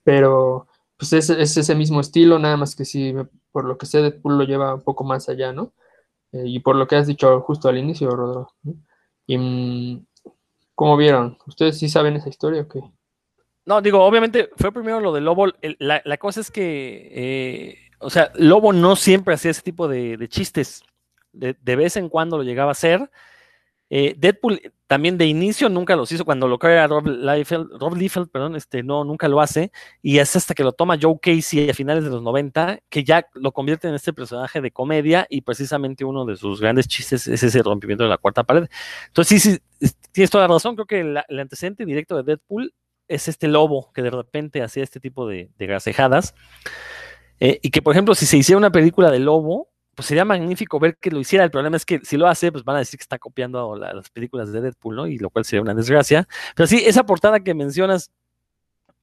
Pero, 0.03 0.65
pues 0.97 1.13
es, 1.13 1.29
es, 1.29 1.57
ese 1.57 1.75
mismo 1.75 1.99
estilo, 1.99 2.39
nada 2.39 2.57
más 2.57 2.75
que 2.75 2.85
si, 2.85 3.13
por 3.51 3.65
lo 3.65 3.77
que 3.77 3.85
sé, 3.85 4.01
Deadpool 4.01 4.39
lo 4.39 4.45
lleva 4.45 4.73
un 4.73 4.81
poco 4.81 5.03
más 5.03 5.29
allá, 5.29 5.53
¿no? 5.53 5.71
Eh, 6.35 6.43
y 6.45 6.59
por 6.59 6.75
lo 6.75 6.87
que 6.87 6.97
has 6.97 7.07
dicho 7.07 7.39
justo 7.41 7.69
al 7.69 7.77
inicio, 7.77 8.09
Rodro. 8.09 8.49
Y, 9.25 9.37
mm, 9.37 10.05
¿Cómo 10.75 10.97
vieron? 10.97 11.37
¿Ustedes 11.47 11.79
sí 11.79 11.87
saben 11.87 12.17
esa 12.17 12.27
historia 12.27 12.63
o 12.63 12.67
qué? 12.67 12.81
No, 13.65 13.81
digo, 13.81 14.03
obviamente 14.03 14.49
fue 14.57 14.73
primero 14.73 14.99
lo 14.99 15.13
de 15.13 15.21
Lobo. 15.21 15.47
la, 15.79 16.17
cosa 16.17 16.41
es 16.41 16.51
que, 16.51 17.09
eh, 17.13 17.77
o 17.99 18.09
sea, 18.09 18.29
Lobo 18.35 18.73
no 18.73 18.97
siempre 18.97 19.33
hacía 19.33 19.51
ese 19.51 19.61
tipo 19.61 19.87
de, 19.87 20.27
chistes. 20.27 20.83
De, 21.31 21.55
de, 21.61 21.75
vez 21.75 21.95
en 21.95 22.09
cuando 22.09 22.37
lo 22.37 22.43
llegaba 22.43 22.71
a 22.71 22.73
hacer. 22.73 23.09
Eh, 23.97 24.13
Deadpool 24.17 24.59
también 24.87 25.17
de 25.17 25.25
inicio 25.25 25.69
nunca 25.69 25.95
los 25.95 26.11
hizo, 26.11 26.25
cuando 26.25 26.49
lo 26.49 26.59
crea 26.59 26.85
Rob 26.85 27.07
Liefeld, 27.07 27.79
Rob 27.79 27.95
Liefeld, 27.95 28.29
perdón, 28.29 28.57
este, 28.57 28.83
no, 28.83 29.05
nunca 29.05 29.29
lo 29.29 29.39
hace, 29.39 29.71
y 30.01 30.17
es 30.17 30.35
hasta 30.35 30.53
que 30.53 30.65
lo 30.65 30.73
toma 30.73 30.97
Joe 31.01 31.15
Casey 31.21 31.69
a 31.69 31.73
finales 31.73 32.03
de 32.03 32.09
los 32.09 32.21
90, 32.21 32.79
que 32.89 33.05
ya 33.05 33.25
lo 33.35 33.53
convierte 33.53 33.87
en 33.87 33.93
este 33.93 34.11
personaje 34.11 34.59
de 34.59 34.69
comedia, 34.69 35.25
y 35.29 35.43
precisamente 35.43 36.03
uno 36.03 36.25
de 36.25 36.35
sus 36.35 36.59
grandes 36.59 36.89
chistes 36.89 37.25
es 37.25 37.41
ese 37.41 37.63
rompimiento 37.63 38.03
de 38.03 38.09
la 38.09 38.17
cuarta 38.17 38.43
pared. 38.43 38.67
Entonces, 39.07 39.41
sí, 39.41 39.59
sí, 39.79 39.95
tienes 40.11 40.29
toda 40.29 40.45
la 40.45 40.53
razón, 40.53 40.75
creo 40.75 40.87
que 40.87 40.99
el 40.99 41.39
antecedente 41.39 41.85
directo 41.85 42.17
de 42.17 42.23
Deadpool 42.23 42.73
es 43.07 43.29
este 43.29 43.47
lobo 43.47 43.93
que 43.93 44.01
de 44.01 44.09
repente 44.09 44.61
hacía 44.61 44.83
este 44.83 44.99
tipo 44.99 45.25
de, 45.25 45.51
grasejadas, 45.57 46.35
eh, 47.39 47.59
y 47.61 47.69
que, 47.69 47.81
por 47.81 47.93
ejemplo, 47.93 48.13
si 48.13 48.25
se 48.25 48.35
hiciera 48.35 48.57
una 48.57 48.73
película 48.73 49.09
de 49.09 49.19
lobo, 49.19 49.69
pues 49.95 50.07
sería 50.07 50.25
magnífico 50.25 50.79
ver 50.79 50.97
que 50.97 51.09
lo 51.09 51.19
hiciera. 51.19 51.45
El 51.45 51.51
problema 51.51 51.77
es 51.77 51.85
que 51.85 52.01
si 52.03 52.17
lo 52.17 52.27
hace, 52.27 52.51
pues 52.51 52.63
van 52.63 52.75
a 52.75 52.79
decir 52.79 52.97
que 52.99 53.03
está 53.03 53.17
copiando 53.17 53.75
las 53.75 54.09
películas 54.09 54.51
de 54.51 54.61
Deadpool, 54.61 54.95
¿no? 54.95 55.07
Y 55.07 55.17
lo 55.17 55.29
cual 55.29 55.45
sería 55.45 55.61
una 55.61 55.73
desgracia. 55.73 56.27
Pero 56.55 56.67
sí, 56.67 56.83
esa 56.85 57.05
portada 57.05 57.39
que 57.39 57.53
mencionas, 57.53 58.11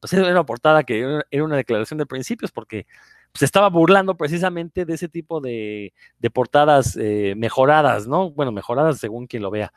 pues 0.01 0.13
era 0.13 0.31
una 0.31 0.45
portada 0.45 0.85
que 0.85 1.23
era 1.31 1.45
una 1.45 1.57
declaración 1.57 1.99
de 1.99 2.07
principios, 2.07 2.53
porque 2.53 2.87
se 3.33 3.39
pues, 3.39 3.43
estaba 3.45 3.71
burlando 3.71 4.17
precisamente 4.17 4.85
de 4.85 4.95
ese 4.95 5.09
tipo 5.09 5.41
de, 5.41 5.95
portadas 6.35 6.97
eh, 7.01 7.35
mejoradas, 7.37 8.07
¿no? 8.07 8.31
Bueno, 8.31 8.53
mejoradas 8.53 8.99
según 8.99 9.27
quien 9.27 9.43
lo 9.43 9.51
vea. 9.51 9.73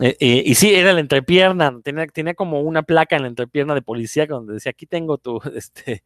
Eh, 0.00 0.16
eh, 0.20 0.42
y 0.46 0.54
sí, 0.56 0.74
era 0.74 0.92
la 0.92 1.00
entrepierna, 1.00 1.78
tenía, 1.84 2.06
tenía 2.08 2.34
como 2.34 2.60
una 2.62 2.82
placa 2.82 3.14
en 3.16 3.22
la 3.22 3.28
entrepierna 3.28 3.74
de 3.74 3.82
policía 3.82 4.26
donde 4.26 4.54
decía, 4.54 4.70
aquí 4.70 4.86
tengo 4.86 5.18
tu, 5.18 5.40
este, 5.54 6.02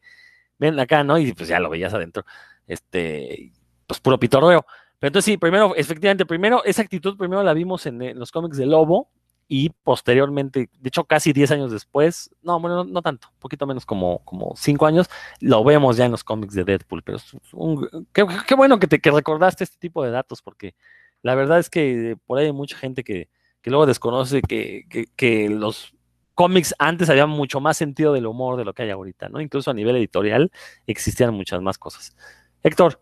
ven 0.58 0.78
acá, 0.78 1.04
¿no? 1.04 1.18
Y 1.18 1.32
pues 1.32 1.48
ya 1.48 1.60
lo 1.60 1.70
veías 1.70 1.94
adentro. 1.94 2.24
Este, 2.66 3.52
pues 3.86 4.00
puro 4.00 4.18
pitorreo. 4.18 4.64
Pero 4.98 5.08
entonces 5.08 5.32
sí, 5.32 5.36
primero, 5.36 5.74
efectivamente, 5.76 6.26
primero, 6.26 6.64
esa 6.64 6.82
actitud 6.82 7.16
primero 7.16 7.42
la 7.42 7.52
vimos 7.52 7.86
en, 7.86 8.18
los 8.18 8.32
cómics 8.32 8.56
de 8.56 8.66
Lobo 8.66 9.10
y 9.48 9.70
posteriormente, 9.70 10.70
de 10.80 10.88
hecho 10.88 11.04
casi 11.04 11.32
10 11.32 11.50
años 11.52 11.70
después, 11.70 12.30
no, 12.42 12.58
bueno, 12.58 12.84
no, 12.84 13.02
tanto, 13.02 13.28
un 13.32 13.38
poquito 13.38 13.66
menos 13.66 13.86
como, 13.86 14.24
como 14.24 14.54
5 14.56 14.86
años, 14.86 15.08
lo 15.40 15.62
vemos 15.62 15.96
ya 15.96 16.06
en 16.06 16.12
los 16.12 16.24
cómics 16.24 16.54
de 16.54 16.64
Deadpool, 16.64 17.02
pero 17.02 17.18
es 17.18 17.24
un, 17.52 18.08
qué, 18.12 18.54
bueno 18.56 18.78
que, 18.78 18.88
te, 18.88 18.98
que 18.98 19.10
recordaste 19.10 19.64
este 19.64 19.78
tipo 19.78 20.02
de 20.02 20.10
datos, 20.10 20.42
porque 20.42 20.74
la 21.22 21.34
verdad 21.34 21.58
es 21.58 21.70
que 21.70 22.16
por 22.26 22.38
ahí 22.38 22.46
hay 22.46 22.52
mucha 22.52 22.76
gente 22.76 23.04
que, 23.04 23.28
que 23.60 23.70
luego 23.70 23.86
desconoce 23.86 24.42
que, 24.42 24.86
que, 25.16 25.48
los 25.48 25.94
cómics 26.34 26.74
antes 26.78 27.10
había 27.10 27.26
mucho 27.26 27.60
más 27.60 27.76
sentido 27.76 28.12
del 28.12 28.26
humor 28.26 28.56
de 28.56 28.64
lo 28.64 28.74
que 28.74 28.82
hay 28.82 28.90
ahorita, 28.90 29.28
¿no? 29.28 29.40
Incluso 29.40 29.70
a 29.70 29.74
nivel 29.74 29.96
editorial 29.96 30.50
existían 30.86 31.34
muchas 31.34 31.60
más 31.62 31.78
cosas. 31.78 32.16
Héctor 32.62 33.00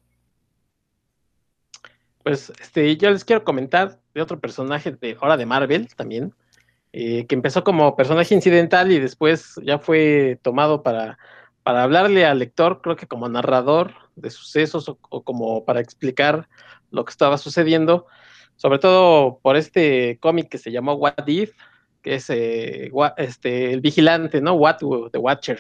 pues 2.25 2.51
este, 2.61 2.97
yo 2.97 3.11
les 3.11 3.25
quiero 3.25 3.45
comentar 3.45 4.01
de 4.15 4.23
otro 4.23 4.41
personaje 4.41 4.91
de 4.91 5.17
ahora 5.21 5.37
de 5.37 5.47
Marvel 5.47 5.89
también, 5.95 6.35
eh, 6.93 7.27
que 7.27 7.35
empezó 7.35 7.63
como 7.63 7.97
personaje 7.97 8.35
incidental 8.35 8.91
y 8.91 8.99
después 8.99 9.55
ya 9.63 9.79
fue 9.79 10.41
tomado 10.43 10.83
para, 10.83 11.19
para 11.63 11.83
hablarle 11.83 12.25
al 12.25 12.39
lector, 12.39 12.81
creo 12.81 12.97
que 12.97 13.07
como 13.07 13.29
narrador 13.29 13.93
de 14.17 14.31
sucesos 14.31 14.89
o, 14.89 15.23
como 15.23 15.67
para 15.67 15.81
explicar 15.81 16.49
lo 16.91 17.05
que 17.05 17.11
estaba 17.11 17.37
sucediendo, 17.37 18.07
sobre 18.57 18.79
todo 18.79 19.39
por 19.43 19.57
este 19.57 20.19
cómic 20.19 20.49
que 20.49 20.59
se 20.59 20.73
llamó 20.73 20.95
What 20.95 21.27
If, 21.27 21.53
que 22.01 22.15
es 22.15 22.31
eh, 22.31 22.91
este, 23.19 23.73
el 23.73 23.83
vigilante, 23.83 24.41
¿no? 24.41 24.55
What, 24.55 24.77
The 25.13 25.19
Watcher. 25.19 25.59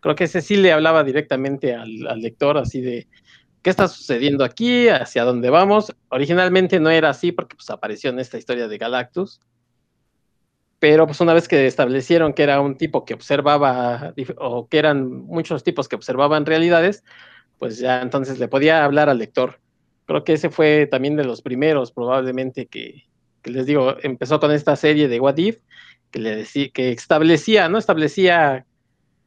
Creo 0.00 0.14
que 0.14 0.24
ese 0.24 0.40
sí 0.40 0.56
le 0.56 0.72
hablaba 0.72 1.04
directamente 1.04 1.74
al, 1.74 2.06
al 2.06 2.20
lector, 2.20 2.56
así 2.56 2.80
de, 2.80 3.06
¿qué 3.62 3.70
está 3.70 3.88
sucediendo 3.88 4.44
aquí? 4.44 4.88
¿Hacia 4.88 5.24
dónde 5.24 5.50
vamos? 5.50 5.94
Originalmente 6.08 6.80
no 6.80 6.90
era 6.90 7.10
así 7.10 7.32
porque 7.32 7.56
pues, 7.56 7.70
apareció 7.70 8.10
en 8.10 8.18
esta 8.18 8.38
historia 8.38 8.68
de 8.68 8.78
Galactus. 8.78 9.40
Pero 10.78 11.06
pues 11.06 11.20
una 11.20 11.34
vez 11.34 11.46
que 11.46 11.66
establecieron 11.66 12.32
que 12.32 12.42
era 12.42 12.60
un 12.60 12.76
tipo 12.76 13.04
que 13.04 13.12
observaba, 13.12 14.14
o 14.38 14.66
que 14.66 14.78
eran 14.78 15.10
muchos 15.10 15.62
tipos 15.62 15.88
que 15.88 15.96
observaban 15.96 16.46
realidades, 16.46 17.04
pues 17.58 17.78
ya 17.78 18.00
entonces 18.00 18.38
le 18.38 18.48
podía 18.48 18.82
hablar 18.84 19.10
al 19.10 19.18
lector. 19.18 19.60
Creo 20.06 20.24
que 20.24 20.32
ese 20.32 20.48
fue 20.48 20.88
también 20.90 21.16
de 21.16 21.24
los 21.24 21.42
primeros 21.42 21.92
probablemente 21.92 22.66
que, 22.66 23.04
les 23.44 23.66
digo, 23.66 23.96
empezó 24.02 24.40
con 24.40 24.52
esta 24.52 24.74
serie 24.74 25.06
de 25.06 25.20
What 25.20 25.36
If, 25.36 25.58
que, 26.10 26.18
le 26.18 26.34
decía, 26.34 26.70
que 26.70 26.92
establecía, 26.92 27.68
¿no? 27.68 27.76
Establecía 27.76 28.64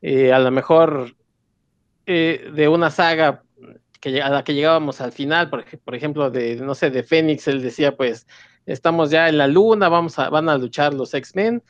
eh, 0.02 0.34
a 0.34 0.40
lo 0.40 0.50
mejor 0.50 1.16
eh, 2.08 2.50
de 2.54 2.68
una 2.68 2.90
saga 2.90 3.44
a 4.10 4.30
la 4.30 4.44
que 4.44 4.54
llegábamos 4.54 5.02
al 5.02 5.12
final, 5.12 5.50
por, 5.50 5.96
ejemplo, 5.96 6.30
de, 6.30 6.58
no 6.58 6.76
sé, 6.76 6.90
de 6.90 7.04
Fénix, 7.04 7.48
él 7.48 7.62
decía, 7.62 7.96
pues, 7.96 8.28
estamos 8.66 9.10
ya 9.10 9.30
en 9.30 9.38
la 9.38 9.48
luna, 9.48 9.90
vamos 9.90 10.16
van 10.16 10.50
a 10.50 10.58
luchar 10.58 10.94
los 10.94 11.14
X-Men, 11.14 11.64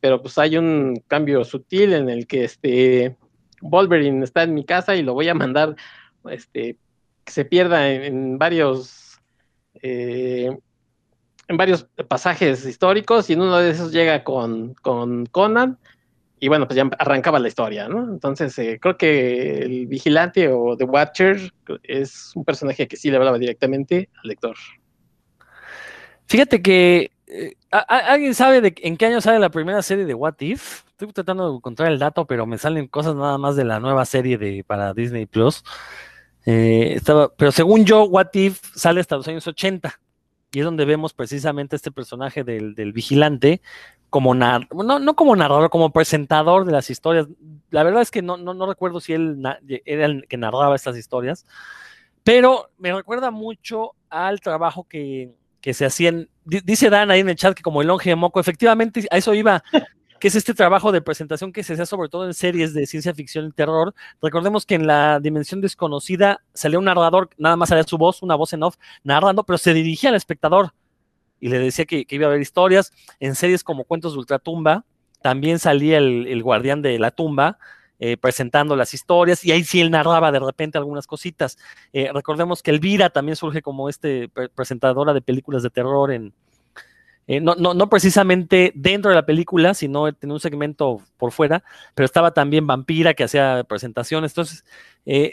pero 0.00 0.22
pues 0.22 0.38
hay 0.38 0.56
un 0.56 1.02
cambio 1.08 1.44
sutil 1.44 1.92
en 1.92 2.08
el 2.08 2.26
que 2.26 2.44
este 2.44 3.16
Wolverine 3.60 4.24
está 4.24 4.42
en 4.42 4.54
mi 4.54 4.64
casa 4.64 4.96
y 4.96 5.02
lo 5.02 5.14
voy 5.14 5.28
a 5.28 5.34
mandar, 5.34 5.76
este, 6.28 6.76
que 7.24 7.32
se 7.32 7.44
pierda 7.44 7.90
en, 7.90 8.38
varios, 8.38 9.20
eh, 9.82 10.56
en 11.48 11.56
varios 11.56 11.84
pasajes 12.08 12.64
históricos 12.64 13.28
y 13.28 13.34
en 13.34 13.42
uno 13.42 13.58
de 13.58 13.70
esos 13.70 13.92
llega 13.92 14.24
con, 14.24 14.74
con 14.74 15.26
Conan 15.26 15.78
y 16.42 16.48
bueno, 16.48 16.66
pues 16.66 16.76
ya 16.76 16.88
arrancaba 16.98 17.38
la 17.38 17.48
historia, 17.48 17.86
¿no? 17.86 18.02
Entonces, 18.10 18.58
eh, 18.58 18.78
creo 18.80 18.96
que 18.96 19.58
el 19.58 19.86
vigilante 19.86 20.48
o 20.48 20.74
The 20.74 20.84
Watcher 20.84 21.52
es 21.82 22.32
un 22.34 22.46
personaje 22.46 22.88
que 22.88 22.96
sí 22.96 23.10
le 23.10 23.18
hablaba 23.18 23.38
directamente 23.38 24.08
al 24.22 24.28
lector. 24.28 24.56
Fíjate 26.26 26.62
que 26.62 27.10
eh, 27.26 27.54
¿alguien 27.70 28.34
sabe 28.34 28.74
en 28.74 28.96
qué 28.96 29.06
año 29.06 29.20
sale 29.20 29.38
la 29.38 29.50
primera 29.50 29.82
serie 29.82 30.06
de 30.06 30.14
What 30.14 30.36
If? 30.40 30.84
Estoy 30.92 31.12
tratando 31.12 31.50
de 31.50 31.56
encontrar 31.56 31.92
el 31.92 31.98
dato, 31.98 32.26
pero 32.26 32.46
me 32.46 32.56
salen 32.56 32.88
cosas 32.88 33.14
nada 33.14 33.36
más 33.36 33.54
de 33.54 33.64
la 33.64 33.78
nueva 33.78 34.06
serie 34.06 34.38
de 34.38 34.64
para 34.64 34.94
Disney 34.94 35.26
Plus. 35.26 35.62
Eh, 36.46 36.94
estaba, 36.96 37.34
pero 37.36 37.52
según 37.52 37.84
yo, 37.84 38.04
What 38.04 38.28
If 38.32 38.60
sale 38.74 39.00
hasta 39.00 39.16
los 39.16 39.28
años 39.28 39.46
80 39.46 40.00
y 40.52 40.58
es 40.58 40.64
donde 40.64 40.86
vemos 40.86 41.12
precisamente 41.12 41.76
este 41.76 41.92
personaje 41.92 42.44
del, 42.44 42.74
del 42.74 42.92
vigilante 42.92 43.60
como 44.10 44.34
no, 44.34 44.98
no 44.98 45.14
como 45.14 45.36
narrador, 45.36 45.70
como 45.70 45.92
presentador 45.92 46.64
de 46.64 46.72
las 46.72 46.90
historias. 46.90 47.28
La 47.70 47.84
verdad 47.84 48.02
es 48.02 48.10
que 48.10 48.22
no, 48.22 48.36
no, 48.36 48.66
recuerdo 48.66 49.00
si 49.00 49.12
él 49.12 49.42
era 49.84 50.04
el 50.04 50.26
que 50.28 50.36
narraba 50.36 50.74
estas 50.74 50.96
historias, 50.96 51.46
pero 52.24 52.70
me 52.76 52.92
recuerda 52.92 53.30
mucho 53.30 53.92
al 54.10 54.40
trabajo 54.40 54.86
que, 54.88 55.32
se 55.62 55.86
hacían. 55.86 56.28
Dice 56.44 56.90
Dan 56.90 57.10
ahí 57.10 57.20
en 57.20 57.28
el 57.28 57.36
chat 57.36 57.54
que 57.54 57.62
como 57.62 57.80
el 57.80 57.88
longe 57.88 58.10
de 58.10 58.16
moco, 58.16 58.40
efectivamente 58.40 59.06
a 59.10 59.16
eso 59.16 59.32
iba, 59.32 59.62
que 60.18 60.28
es 60.28 60.34
este 60.34 60.54
trabajo 60.54 60.90
de 60.90 61.00
presentación 61.00 61.52
que 61.52 61.62
se 61.62 61.74
hacía 61.74 61.86
sobre 61.86 62.08
todo 62.08 62.26
en 62.26 62.34
series 62.34 62.74
de 62.74 62.86
ciencia 62.86 63.14
ficción 63.14 63.46
y 63.46 63.52
terror. 63.52 63.94
Recordemos 64.20 64.66
que 64.66 64.74
en 64.74 64.88
la 64.88 65.20
dimensión 65.20 65.60
desconocida 65.60 66.42
salía 66.52 66.80
un 66.80 66.86
narrador, 66.86 67.30
nada 67.38 67.56
más 67.56 67.68
salía 67.68 67.84
su 67.84 67.96
voz, 67.96 68.22
una 68.22 68.34
voz 68.34 68.52
en 68.52 68.64
off, 68.64 68.76
narrando, 69.04 69.44
pero 69.44 69.58
se 69.58 69.72
dirigía 69.72 70.10
al 70.10 70.16
espectador 70.16 70.72
y 71.40 71.48
le 71.48 71.58
decía 71.58 71.84
que, 71.84 72.06
iba 72.08 72.26
a 72.26 72.28
haber 72.28 72.40
historias. 72.40 72.92
En 73.18 73.34
series 73.34 73.64
como 73.64 73.84
Cuentos 73.84 74.12
de 74.12 74.18
Ultratumba, 74.20 74.84
también 75.22 75.58
salía 75.58 75.98
el, 75.98 76.42
guardián 76.42 76.82
de 76.82 76.98
la 76.98 77.10
tumba. 77.10 77.58
Eh, 78.02 78.16
presentando 78.16 78.76
las 78.76 78.94
historias 78.94 79.44
y 79.44 79.52
ahí 79.52 79.62
sí 79.62 79.78
él 79.78 79.90
narraba 79.90 80.32
de 80.32 80.38
repente 80.38 80.78
algunas 80.78 81.06
cositas. 81.06 81.58
Eh, 81.92 82.08
recordemos 82.14 82.62
que 82.62 82.70
Elvira 82.70 83.10
también 83.10 83.36
surge 83.36 83.60
como 83.60 83.90
este 83.90 84.30
presentadora 84.54 85.12
de 85.12 85.20
películas 85.20 85.62
de 85.62 85.68
terror 85.68 86.10
en, 86.10 86.32
eh, 87.30 87.40
no, 87.40 87.54
no, 87.54 87.74
no, 87.74 87.88
precisamente 87.88 88.72
dentro 88.74 89.08
de 89.08 89.14
la 89.14 89.24
película, 89.24 89.72
sino 89.74 90.08
en 90.08 90.32
un 90.32 90.40
segmento 90.40 91.00
por 91.16 91.30
fuera, 91.30 91.62
pero 91.94 92.04
estaba 92.04 92.34
también 92.34 92.66
Vampira 92.66 93.14
que 93.14 93.22
hacía 93.22 93.62
presentaciones. 93.68 94.32
Entonces, 94.32 94.64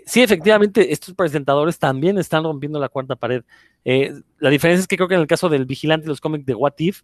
sí, 0.05 0.21
efectivamente, 0.21 0.93
estos 0.93 1.15
presentadores 1.15 1.79
también 1.79 2.19
están 2.19 2.43
rompiendo 2.43 2.79
la 2.79 2.89
cuarta 2.89 3.15
pared. 3.15 3.43
Eh, 3.83 4.13
la 4.37 4.51
diferencia 4.51 4.81
es 4.81 4.87
que 4.87 4.95
creo 4.95 5.07
que 5.07 5.15
en 5.15 5.21
el 5.21 5.27
caso 5.27 5.49
del 5.49 5.65
vigilante 5.65 6.03
de 6.03 6.09
los 6.09 6.21
cómics 6.21 6.45
de 6.45 6.53
What 6.53 6.73
If, 6.77 7.01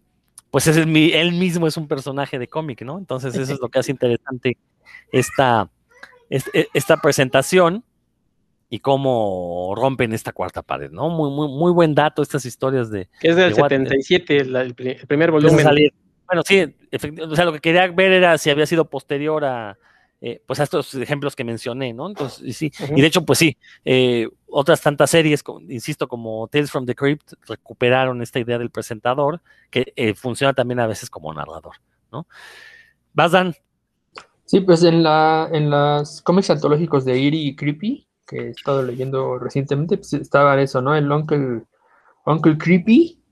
pues 0.52 0.68
es 0.68 0.76
él 0.76 0.86
mismo 0.86 1.66
es 1.66 1.76
un 1.76 1.88
personaje 1.88 2.38
de 2.38 2.46
cómic, 2.46 2.82
¿no? 2.82 2.96
Entonces 2.96 3.34
eso 3.34 3.52
es 3.52 3.60
lo 3.60 3.68
que 3.68 3.80
hace 3.80 3.90
interesante 3.90 4.56
esta, 5.10 5.68
e, 6.30 6.68
esta 6.72 6.98
presentación. 6.98 7.82
Y 8.68 8.80
cómo 8.80 9.74
rompen 9.76 10.12
esta 10.12 10.32
cuarta 10.32 10.62
pared, 10.62 10.90
¿no? 10.90 11.08
Muy, 11.10 11.30
muy, 11.30 11.48
muy 11.48 11.72
buen 11.72 11.94
dato 11.94 12.22
estas 12.22 12.44
historias 12.44 12.90
de... 12.90 13.08
Que 13.20 13.28
es 13.28 13.36
del 13.36 13.54
77, 13.54 14.36
el, 14.36 14.74
primer 15.06 15.30
volumen. 15.30 15.64
Bueno, 16.26 16.42
sí, 16.44 16.74
o 17.20 17.36
sea, 17.36 17.44
lo 17.44 17.52
que 17.52 17.60
quería 17.60 17.86
ver 17.88 18.12
era 18.12 18.38
si 18.38 18.50
había 18.50 18.66
sido 18.66 18.88
posterior 18.88 19.44
a, 19.44 19.76
eh, 20.26 20.42
pues 20.46 20.58
a 20.58 20.62
estos 20.62 20.94
ejemplos 20.94 21.36
que 21.36 21.44
mencioné, 21.44 21.92
¿no? 21.92 22.08
Entonces, 22.08 22.56
sí, 22.56 22.72
y 22.96 23.00
de 23.00 23.06
hecho, 23.06 23.26
pues 23.26 23.38
sí, 23.38 23.58
eh, 23.84 24.26
otras 24.48 24.80
tantas 24.80 25.10
series, 25.10 25.44
insisto, 25.68 26.08
como 26.08 26.48
Tales 26.48 26.70
from 26.70 26.86
the 26.86 26.94
Crypt, 26.94 27.34
recuperaron 27.46 28.22
esta 28.22 28.38
idea 28.38 28.56
del 28.56 28.70
presentador, 28.70 29.42
que 29.70 29.92
eh, 29.96 30.14
funciona 30.14 30.54
también 30.54 30.80
a 30.80 30.86
veces 30.86 31.10
como 31.10 31.34
narrador, 31.34 31.74
¿no? 32.10 32.26
¿Vas, 33.12 33.32
Dan? 33.32 33.54
Sí, 34.46 34.60
pues 34.60 34.82
en, 34.82 35.02
la, 35.02 35.50
en 35.52 35.68
los 35.68 36.22
cómics 36.22 36.48
antológicos 36.48 37.04
de 37.04 37.12
Eerie 37.12 37.40
y 37.40 37.56
Creepy, 37.56 38.06
que 38.26 38.38
he 38.38 38.50
estado 38.50 38.82
leyendo 38.82 39.38
recientemente, 39.38 39.96
pues 39.98 40.12
estaba 40.14 40.60
eso, 40.60 40.80
¿no? 40.80 40.94
El 40.94 41.10
Uncle, 41.10 41.62
Uncle 42.26 42.58
Creepy, 42.58 43.22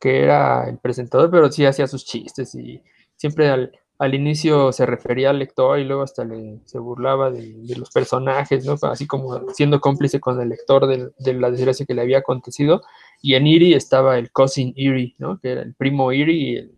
que 0.00 0.22
era 0.22 0.68
el 0.68 0.78
presentador, 0.78 1.30
pero 1.30 1.50
sí 1.50 1.64
hacía 1.64 1.86
sus 1.86 2.04
chistes 2.04 2.54
y 2.54 2.82
siempre 3.16 3.48
al, 3.48 3.72
al 3.98 4.14
inicio 4.14 4.72
se 4.72 4.86
refería 4.86 5.30
al 5.30 5.38
lector 5.38 5.78
y 5.78 5.84
luego 5.84 6.02
hasta 6.02 6.24
le, 6.24 6.60
se 6.64 6.78
burlaba 6.78 7.30
de, 7.30 7.74
los 7.76 7.90
personajes, 7.90 8.64
¿no? 8.66 8.76
Así 8.82 9.06
como 9.06 9.50
siendo 9.52 9.80
cómplice 9.80 10.20
con 10.20 10.40
el 10.40 10.50
lector 10.50 10.86
de, 10.86 11.34
la 11.34 11.50
desgracia 11.50 11.86
que 11.86 11.94
le 11.94 12.02
había 12.02 12.18
acontecido. 12.18 12.82
Y 13.22 13.34
en 13.34 13.46
Erie 13.46 13.76
estaba 13.76 14.18
el 14.18 14.30
cousin 14.30 14.74
Erie, 14.76 15.14
¿no? 15.18 15.38
Que 15.40 15.52
era 15.52 15.62
el 15.62 15.74
primo 15.74 16.12
Erie 16.12 16.34
y 16.34 16.56
el, 16.56 16.74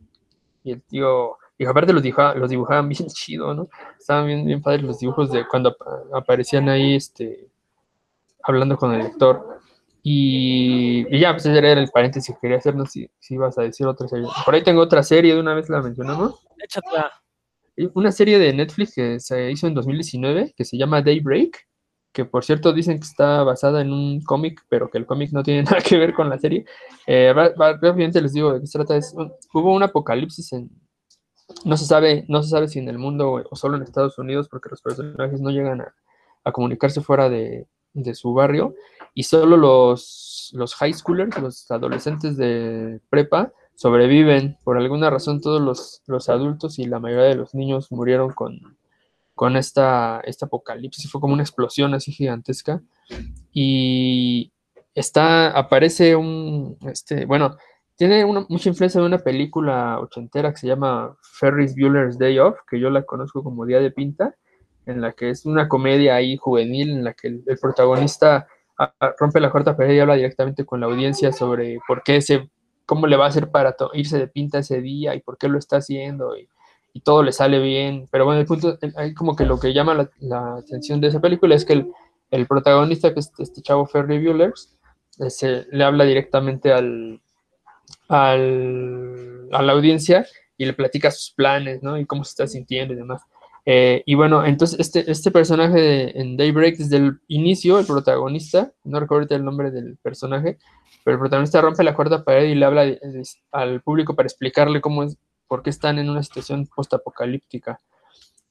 y 0.65 0.73
el 0.73 0.83
tío 0.83 1.37
y 1.61 1.67
aparte 1.67 1.93
los, 1.93 2.05
los 2.37 2.51
dibujaban 2.51 2.89
bien 2.89 3.07
chido, 3.09 3.53
¿no? 3.53 3.69
Estaban 3.99 4.27
bien, 4.27 4.47
bien 4.47 4.63
padres 4.63 4.83
los 4.85 5.01
dibujos 5.01 5.33
de 5.33 5.47
cuando 5.47 5.77
aparecían 6.15 6.69
ahí, 6.69 6.95
este, 6.95 7.49
hablando 8.49 8.77
con 8.77 8.93
el 8.95 9.03
lector. 9.03 9.59
Y, 10.03 11.19
ya, 11.19 11.33
pues 11.33 11.47
ese 11.47 11.59
era 11.59 11.73
el 11.73 11.89
paréntesis 11.89 12.35
que 12.35 12.41
quería 12.41 12.59
hacernos 12.59 12.91
si, 12.91 13.11
si 13.19 13.35
ibas 13.35 13.59
a 13.59 13.63
decir 13.63 13.87
otra 13.87 14.09
serie. 14.09 14.27
Por 14.45 14.55
ahí 14.55 14.63
tengo 14.63 14.81
otra 14.81 15.03
serie, 15.03 15.35
de 15.35 15.41
una 15.41 15.55
vez 15.55 15.69
la 15.69 15.83
mencionamos. 15.83 16.41
Una 17.95 18.11
serie 18.11 18.39
de 18.39 18.53
Netflix 18.53 18.95
que 18.95 19.21
se 19.21 19.51
hizo 19.51 19.67
en 19.67 19.75
2019 19.75 20.55
que 20.57 20.65
se 20.65 20.77
llama 20.77 21.03
Daybreak, 21.03 21.69
que 22.13 22.25
por 22.25 22.45
cierto 22.45 22.73
dicen 22.73 22.99
que 22.99 23.07
está 23.07 23.45
basada 23.45 23.81
en 23.81 23.93
un 23.93 24.21
cómic, 24.23 24.63
pero 24.69 24.91
que 24.91 24.99
el 24.99 25.07
cómic 25.07 25.31
no 25.33 25.43
tiene 25.43 25.63
nada 25.71 25.81
que 25.81 25.99
ver 25.99 26.15
con 26.15 26.29
la 26.29 26.39
serie. 26.39 26.65
Eh, 27.07 27.33
rápidamente 27.33 28.21
les 28.21 28.33
digo 28.33 28.55
de 28.55 28.61
qué 28.61 28.67
se 28.67 28.79
trata. 28.79 28.99
hubo 29.55 29.75
un 29.75 29.83
apocalipsis 29.83 30.53
en, 30.53 30.71
no 31.65 31.77
se 31.77 31.85
sabe, 31.85 32.25
no 32.29 32.43
se 32.43 32.51
sabe 32.51 32.69
si 32.69 32.79
en 32.79 32.89
el 32.89 32.99
mundo 32.99 33.45
o 33.49 33.57
solo 33.57 33.77
en 33.77 33.83
Estados 33.83 34.19
Unidos, 34.19 34.49
porque 34.49 34.69
los 34.71 34.83
personajes 34.83 35.41
no 35.41 35.51
llegan 35.51 35.81
a, 35.81 35.95
comunicarse 36.53 37.03
fuera 37.03 37.29
de, 37.29 37.67
su 38.15 38.33
barrio, 38.33 38.75
y 39.15 39.25
solo 39.25 39.57
los, 39.57 40.51
los 40.55 40.75
high 40.77 40.95
schoolers, 40.95 41.39
los 41.39 41.71
adolescentes 41.71 42.37
de 42.37 43.01
prepa, 43.11 43.53
sobreviven. 43.75 44.59
Por 44.65 44.77
alguna 44.77 45.09
razón 45.09 45.41
todos 45.41 46.03
los, 46.07 46.29
adultos 46.29 46.79
y 46.79 46.87
la 46.87 46.99
mayoría 46.99 47.27
de 47.27 47.37
los 47.37 47.55
niños 47.55 47.91
murieron 47.93 48.33
con, 48.33 48.77
con 49.35 49.57
esta, 49.57 50.21
esta 50.25 50.47
apocalipsis. 50.47 51.11
Fue 51.11 51.21
como 51.21 51.35
una 51.35 51.43
explosión 51.43 51.95
así 51.95 52.13
gigantesca. 52.13 52.83
Y 53.53 54.53
está, 54.95 55.51
aparece 55.51 56.17
un, 56.17 56.77
este, 56.83 57.25
bueno, 57.25 57.57
tiene 57.97 58.25
mucha 58.27 58.69
influencia 58.69 59.01
de 59.01 59.07
una 59.07 59.19
película 59.19 59.99
ochentera 60.01 60.53
que 60.53 60.59
se 60.59 60.67
llama 60.67 61.17
Ferris 61.23 61.75
Bueller's 61.75 62.19
Day 62.19 62.39
Off, 62.39 62.57
que 62.69 62.79
yo 62.79 62.91
la 62.91 63.03
conozco 63.03 63.43
como 63.43 63.67
Día 63.67 63.81
de 63.81 63.91
Pinta, 63.91 64.37
en 64.89 65.01
la 65.01 65.13
que 65.13 65.31
es 65.31 65.47
una 65.47 65.69
comedia 65.69 66.17
ahí 66.17 66.37
juvenil 66.37 66.91
en 66.91 67.05
la 67.05 67.15
que 67.15 67.29
el, 67.29 67.45
protagonista 67.61 68.47
rompe 69.19 69.41
la 69.41 69.51
cuarta 69.51 69.77
pared 69.77 69.95
y 69.95 70.01
habla 70.01 70.15
directamente 70.15 70.65
con 70.65 70.81
la 70.81 70.87
audiencia 70.87 71.33
sobre 71.33 71.79
por 71.87 72.03
qué 72.03 72.21
se, 72.21 72.49
cómo 72.87 73.07
le 73.07 73.17
va 73.17 73.27
a 73.27 73.29
hacer 73.29 73.51
para 73.51 73.75
irse 73.93 74.19
de 74.19 74.29
pinta 74.29 74.59
ese 74.59 74.81
día 74.81 75.15
y 75.15 75.21
por 75.21 75.39
qué 75.39 75.49
lo 75.49 75.59
está 75.59 75.77
haciendo 75.79 76.37
y, 76.37 76.49
todo 77.05 77.23
le 77.23 77.31
sale 77.31 77.61
bien. 77.61 78.09
Pero 78.11 78.25
bueno, 78.25 78.41
el 78.41 78.47
punto, 78.47 78.77
hay 78.97 79.15
como 79.15 79.37
que 79.37 79.45
lo 79.45 79.61
que 79.61 79.73
llama 79.73 80.11
la, 80.19 80.57
atención 80.57 81.01
de 81.01 81.07
esa 81.07 81.21
película 81.21 81.55
es 81.55 81.65
que 81.65 81.87
el, 82.31 82.47
protagonista, 82.49 83.15
que 83.15 83.21
es 83.21 83.31
este 83.39 83.63
chavo 83.63 83.87
Ferris 83.87 84.21
Bueller, 84.21 84.53
se, 85.29 85.65
le 85.71 85.85
habla 85.85 86.03
directamente 86.03 86.73
al 86.73 87.21
al, 88.09 89.49
a 89.53 89.63
la 89.63 89.73
audiencia 89.73 90.27
y 90.57 90.65
le 90.65 90.73
platica 90.73 91.11
sus 91.11 91.33
planes, 91.33 91.83
¿no? 91.83 91.99
Y 91.99 92.07
cómo 92.07 92.25
se 92.25 92.31
está 92.31 92.47
sintiendo 92.47 92.95
y 92.95 92.97
demás. 92.97 93.23
Eh, 93.67 94.03
y 94.07 94.15
bueno, 94.15 94.45
entonces 94.45 94.81
este, 94.81 95.11
este 95.11 95.31
personaje 95.31 96.19
en 96.19 96.37
Daybreak, 96.37 96.77
desde 96.77 96.97
el 96.97 97.21
inicio, 97.29 97.79
el 97.79 97.87
protagonista, 97.87 98.73
no 98.85 99.01
recuerdo 99.01 99.35
el 99.37 99.45
nombre 99.45 99.71
del 99.71 99.99
personaje, 99.99 100.59
pero 101.05 101.17
el 101.17 101.21
protagonista 101.21 101.61
rompe 101.61 101.85
la 101.85 101.95
cuarta 101.95 102.25
pared 102.25 102.49
y 102.49 102.55
le 102.55 102.65
habla 102.65 102.87
al 103.53 103.83
público 103.83 104.15
para 104.15 104.27
explicarle 104.27 104.81
cómo 104.81 105.03
es, 105.03 105.19
por 105.47 105.63
qué 105.63 105.71
están 105.71 105.99
en 105.99 106.09
una 106.09 106.23
situación 106.23 106.67
postapocalíptica. 106.75 107.79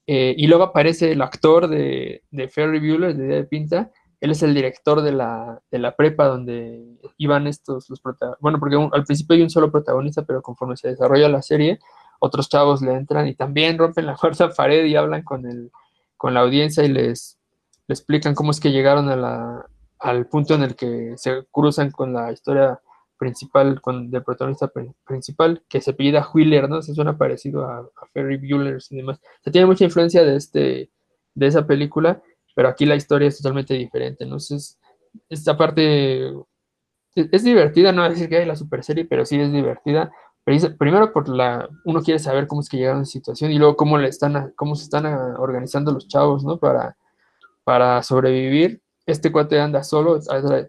Eh, 0.05 0.33
y 0.37 0.47
luego 0.47 0.63
aparece 0.63 1.11
el 1.11 1.21
actor 1.21 1.67
de, 1.67 2.23
de 2.31 2.47
Ferry 2.47 2.79
Bueller, 2.79 3.15
de 3.15 3.27
Día 3.27 3.35
de 3.35 3.43
Pinta, 3.43 3.91
él 4.19 4.31
es 4.31 4.41
el 4.41 4.53
director 4.53 5.01
de 5.01 5.11
la, 5.11 5.61
de 5.69 5.79
la 5.79 5.95
prepa 5.95 6.27
donde 6.27 6.83
iban 7.17 7.45
estos, 7.47 7.89
los 7.89 8.01
protagonistas. 8.01 8.41
Bueno, 8.41 8.59
porque 8.59 8.75
al 8.75 9.03
principio 9.03 9.35
hay 9.35 9.43
un 9.43 9.49
solo 9.49 9.71
protagonista, 9.71 10.23
pero 10.23 10.41
conforme 10.41 10.75
se 10.75 10.89
desarrolla 10.89 11.29
la 11.29 11.41
serie, 11.41 11.79
otros 12.20 12.49
chavos 12.49 12.82
le 12.82 12.93
entran 12.93 13.28
y 13.28 13.36
también 13.36 13.78
rompen 13.78 14.05
la 14.05 14.15
cuarta 14.20 14.49
pared 14.49 14.86
y 14.86 14.95
hablan 14.95 15.24
con, 15.24 15.45
el, 15.45 15.72
con 16.15 16.34
la 16.34 16.41
audiencia 16.41 16.84
y 16.84 16.89
les, 16.89 17.39
explican 17.89 18.36
cómo 18.36 18.51
es 18.51 18.59
que 18.59 18.72
llegaron 18.72 19.07
a 19.09 19.15
la, 19.15 19.65
al 19.99 20.28
punto 20.28 20.55
en 20.55 20.63
el 20.63 20.76
que 20.76 21.13
se 21.15 21.45
cruzan 21.51 21.89
con 21.91 22.11
la 22.11 22.34
historia 22.34 22.82
principal, 23.18 23.80
con 23.82 24.11
del 24.11 24.24
protagonista 24.24 24.70
principal, 25.05 25.63
que 25.70 25.80
se 25.80 25.93
pida 25.93 26.28
Wheeler, 26.34 26.70
¿no? 26.70 26.82
Se 26.82 26.93
suena 26.93 27.18
parecido 27.18 27.65
a, 27.65 27.80
a 27.80 28.05
Ferry 28.13 28.38
Bueller 28.38 28.80
y 28.89 28.97
demás. 28.97 29.22
Se 29.41 29.51
tiene 29.51 29.68
mucha 29.68 29.86
influencia 29.86 30.24
de, 30.24 30.36
este, 30.36 30.91
de 31.34 31.47
esa 31.47 31.65
película 31.65 32.22
pero 32.57 32.70
aquí 32.70 32.88
la 32.88 32.95
historia 32.95 33.28
es 33.28 33.38
totalmente 33.38 33.76
diferente, 33.76 34.24
Entonces, 34.24 34.80
esta 35.30 35.55
parte 35.55 36.34
es, 37.13 37.43
divertida, 37.43 37.91
no 37.91 38.01
voy 38.01 38.09
decir 38.09 38.28
que 38.28 38.38
hay 38.38 38.47
la 38.47 38.55
super 38.55 38.84
serie, 38.84 39.05
pero 39.05 39.26
sí 39.26 39.39
es 39.39 39.51
divertida. 39.51 40.11
Primero 40.77 41.11
por 41.11 41.27
la, 41.27 41.67
uno 41.83 42.01
quiere 42.01 42.19
saber 42.19 42.47
cómo 42.47 42.61
es 42.61 42.69
que 42.69 42.77
llegaron 42.77 42.99
a 42.99 43.03
esa 43.03 43.11
situación 43.11 43.51
y 43.51 43.59
luego 43.59 43.75
cómo 43.75 43.97
le 43.97 44.07
están, 44.07 44.53
cómo 44.55 44.75
se 44.75 44.83
están 44.83 45.05
organizando 45.05 45.91
los 45.91 46.07
chavos, 46.07 46.45
¿no? 46.45 46.57
Para, 46.57 46.95
para 47.65 48.01
sobrevivir. 48.01 48.81
Este 49.05 49.29
cuate 49.29 49.59
anda 49.59 49.83
solo, 49.83 50.19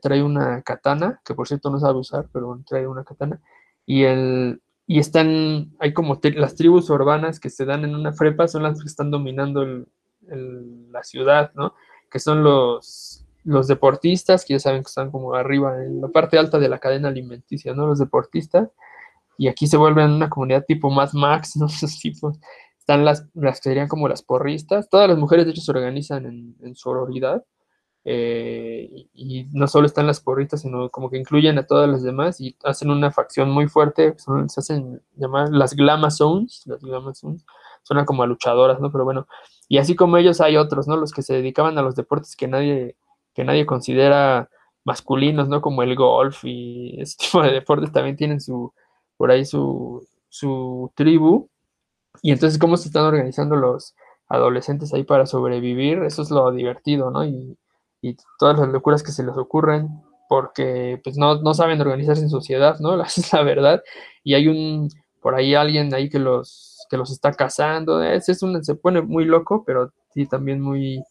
trae 0.02 0.22
una 0.22 0.62
katana, 0.62 1.20
que 1.24 1.34
por 1.34 1.46
cierto 1.46 1.70
no 1.70 1.78
sabe 1.78 1.98
usar, 1.98 2.26
pero 2.32 2.60
trae 2.66 2.88
una 2.88 3.04
katana. 3.04 3.40
Y 3.86 4.02
el, 4.02 4.60
y 4.88 4.98
están, 4.98 5.70
hay 5.78 5.92
como 5.92 6.18
las 6.34 6.56
tribus 6.56 6.90
urbanas 6.90 7.38
que 7.38 7.50
se 7.50 7.64
dan 7.64 7.84
en 7.84 7.94
una 7.94 8.12
frepa, 8.12 8.48
son 8.48 8.64
las 8.64 8.80
que 8.80 8.88
están 8.88 9.12
dominando 9.12 9.62
el, 9.62 9.86
la 10.90 11.04
ciudad, 11.04 11.52
¿no? 11.54 11.74
Que 12.10 12.18
son 12.18 12.42
los, 12.42 13.24
los 13.44 13.68
deportistas, 13.68 14.44
que 14.44 14.54
ya 14.54 14.58
saben 14.58 14.82
que 14.82 14.88
están 14.88 15.12
como 15.12 15.34
arriba, 15.34 15.84
en 15.84 16.00
la 16.00 16.08
parte 16.08 16.36
alta 16.36 16.58
de 16.58 16.68
la 16.68 16.78
cadena 16.78 17.08
alimenticia, 17.08 17.74
¿no? 17.74 17.86
Los 17.86 18.00
deportistas. 18.00 18.70
Y 19.38 19.48
aquí 19.48 19.66
se 19.66 19.78
vuelven 19.78 20.10
una 20.10 20.28
comunidad 20.28 20.64
tipo 20.66 20.90
más 20.90 21.14
Max, 21.14 21.56
¿no? 21.56 21.66
Esos 21.66 21.98
tipos. 21.98 22.38
Están 22.78 23.04
las, 23.04 23.26
las 23.34 23.60
que 23.60 23.70
serían 23.70 23.88
como 23.88 24.08
las 24.08 24.22
porristas. 24.22 24.90
Todas 24.90 25.08
las 25.08 25.18
mujeres, 25.18 25.46
de 25.46 25.52
hecho, 25.52 25.62
se 25.62 25.70
organizan 25.70 26.26
en, 26.26 26.56
en 26.60 26.74
sororidad. 26.74 27.44
Eh, 28.04 29.06
y, 29.12 29.44
no 29.52 29.66
solo 29.66 29.86
están 29.86 30.06
las 30.06 30.20
porristas, 30.20 30.62
sino 30.62 30.88
como 30.88 31.10
que 31.10 31.18
incluyen 31.18 31.58
a 31.58 31.66
todas 31.66 31.88
las 31.90 32.02
demás 32.02 32.40
y 32.40 32.56
hacen 32.64 32.90
una 32.90 33.10
facción 33.10 33.50
muy 33.50 33.68
fuerte, 33.68 34.14
se 34.16 34.60
hacen 34.60 35.02
llamar 35.16 35.50
las 35.50 35.74
Glama 35.74 36.10
Zones, 36.10 36.62
las 36.64 36.80
Glama 36.80 37.12
Zones, 37.12 37.44
suena 37.82 38.06
como 38.06 38.22
a 38.22 38.26
luchadoras, 38.26 38.80
¿no? 38.80 38.90
Pero 38.90 39.04
bueno, 39.04 39.26
y 39.68 39.76
así 39.76 39.94
como 39.94 40.16
ellos 40.16 40.40
hay 40.40 40.56
otros, 40.56 40.88
¿no? 40.88 40.96
Los 40.96 41.12
que 41.12 41.20
se 41.22 41.34
dedicaban 41.34 41.76
a 41.76 41.82
los 41.82 41.96
deportes 41.96 42.34
que 42.34 42.48
nadie, 42.48 42.96
que 43.34 43.44
nadie 43.44 43.66
considera 43.66 44.48
masculinos, 44.84 45.48
¿no? 45.48 45.60
Como 45.60 45.82
el 45.82 45.94
golf 45.94 46.44
y 46.44 46.98
ese 47.00 47.16
tipo 47.20 47.42
de 47.42 47.52
deportes 47.52 47.92
también 47.92 48.16
tienen 48.16 48.40
su, 48.40 48.72
por 49.18 49.30
ahí 49.30 49.44
su, 49.44 50.08
su 50.30 50.90
tribu. 50.94 51.50
Y 52.22 52.32
entonces, 52.32 52.58
¿cómo 52.58 52.78
se 52.78 52.88
están 52.88 53.04
organizando 53.04 53.56
los 53.56 53.94
adolescentes 54.28 54.94
ahí 54.94 55.04
para 55.04 55.26
sobrevivir? 55.26 56.02
Eso 56.04 56.22
es 56.22 56.30
lo 56.30 56.50
divertido, 56.52 57.10
¿no? 57.10 57.26
Y, 57.26 57.58
y 58.00 58.16
todas 58.38 58.58
las 58.58 58.70
locuras 58.70 59.02
que 59.02 59.12
se 59.12 59.24
les 59.24 59.36
ocurren 59.36 60.02
porque 60.28 61.00
pues 61.02 61.16
no, 61.16 61.40
no 61.40 61.54
saben 61.54 61.80
organizarse 61.80 62.22
en 62.22 62.30
sociedad, 62.30 62.78
¿no? 62.80 63.02
Es 63.04 63.32
la 63.32 63.42
verdad. 63.42 63.82
Y 64.24 64.34
hay 64.34 64.48
un, 64.48 64.88
por 65.20 65.34
ahí 65.34 65.54
alguien 65.54 65.92
ahí 65.94 66.08
que 66.08 66.18
los 66.18 66.78
que 66.88 66.96
los 66.96 67.10
está 67.10 67.32
cazando. 67.32 68.02
Es, 68.02 68.28
es 68.28 68.40
se 68.62 68.74
pone 68.74 69.02
muy 69.02 69.24
loco, 69.24 69.64
pero 69.66 69.92
sí 70.14 70.26
también 70.26 70.60
muy, 70.60 71.02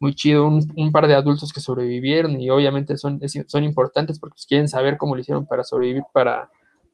muy 0.00 0.14
chido. 0.14 0.46
Un, 0.46 0.92
par 0.92 1.06
de 1.06 1.14
adultos 1.14 1.52
que 1.52 1.60
sobrevivieron 1.60 2.40
y 2.40 2.50
obviamente 2.50 2.96
son, 2.96 3.20
son 3.46 3.64
importantes 3.64 4.18
porque 4.18 4.34
pues, 4.34 4.46
quieren 4.46 4.68
saber 4.68 4.98
cómo 4.98 5.14
lo 5.14 5.20
hicieron 5.20 5.46
para 5.46 5.64
sobrevivir, 5.64 6.02
para, 6.12 6.50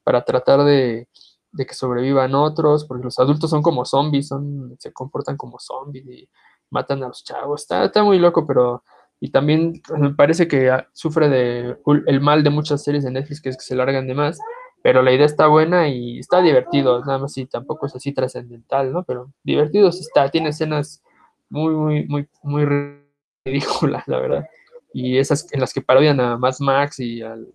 para 0.09 0.25
tratar 0.25 0.65
de, 0.65 1.07
que 1.55 1.75
sobrevivan 1.75 2.35
otros, 2.35 2.87
porque 2.87 3.05
los 3.05 3.19
adultos 3.19 3.51
son 3.51 3.61
como 3.61 3.85
zombies, 3.85 4.29
son, 4.29 4.75
se 4.79 4.91
comportan 4.91 5.37
como 5.37 5.59
zombies 5.59 6.07
y 6.07 6.29
matan 6.71 7.03
a 7.03 7.09
los 7.09 7.23
chavos. 7.23 7.61
Está, 7.61 7.85
está 7.85 8.03
muy 8.03 8.19
loco, 8.19 8.47
pero 8.47 8.83
y 9.21 9.31
también 9.31 9.83
me 9.99 10.15
parece 10.15 10.49
que 10.49 10.73
sufre 10.95 11.29
de 11.29 11.77
el 12.07 12.21
mal 12.23 12.43
de 12.43 12.49
muchas 12.49 12.83
series 12.83 13.05
de 13.05 13.11
Netflix 13.11 13.43
que 13.43 13.51
es 13.51 13.59
que 13.59 13.65
se 13.65 13.77
largan 13.77 14.07
de 14.07 14.15
más, 14.15 14.39
pero 14.83 15.03
la 15.03 15.13
idea 15.13 15.27
está 15.27 15.47
buena 15.47 15.89
y 15.89 16.21
está 16.21 16.41
divertido, 16.41 17.05
nada 17.05 17.19
más 17.19 17.35
si 17.35 17.45
tampoco 17.45 17.85
es 17.85 17.95
así 17.95 18.15
trascendental, 18.15 18.91
¿no? 18.91 19.05
Pero 19.05 19.31
divertido 19.43 19.91
está, 19.91 20.31
tiene 20.31 20.49
escenas 20.49 21.03
muy, 21.51 21.75
muy, 21.75 22.07
muy, 22.07 22.29
muy 22.43 23.03
ridículas, 23.45 24.09
la 24.09 24.21
verdad. 24.21 24.47
Y 24.95 25.19
esas 25.19 25.53
en 25.53 25.61
las 25.61 25.75
que 25.75 25.83
parodian 25.83 26.19
a 26.19 26.39
Max 26.39 26.63
Max 26.63 26.99
y 26.99 27.21
al 27.21 27.47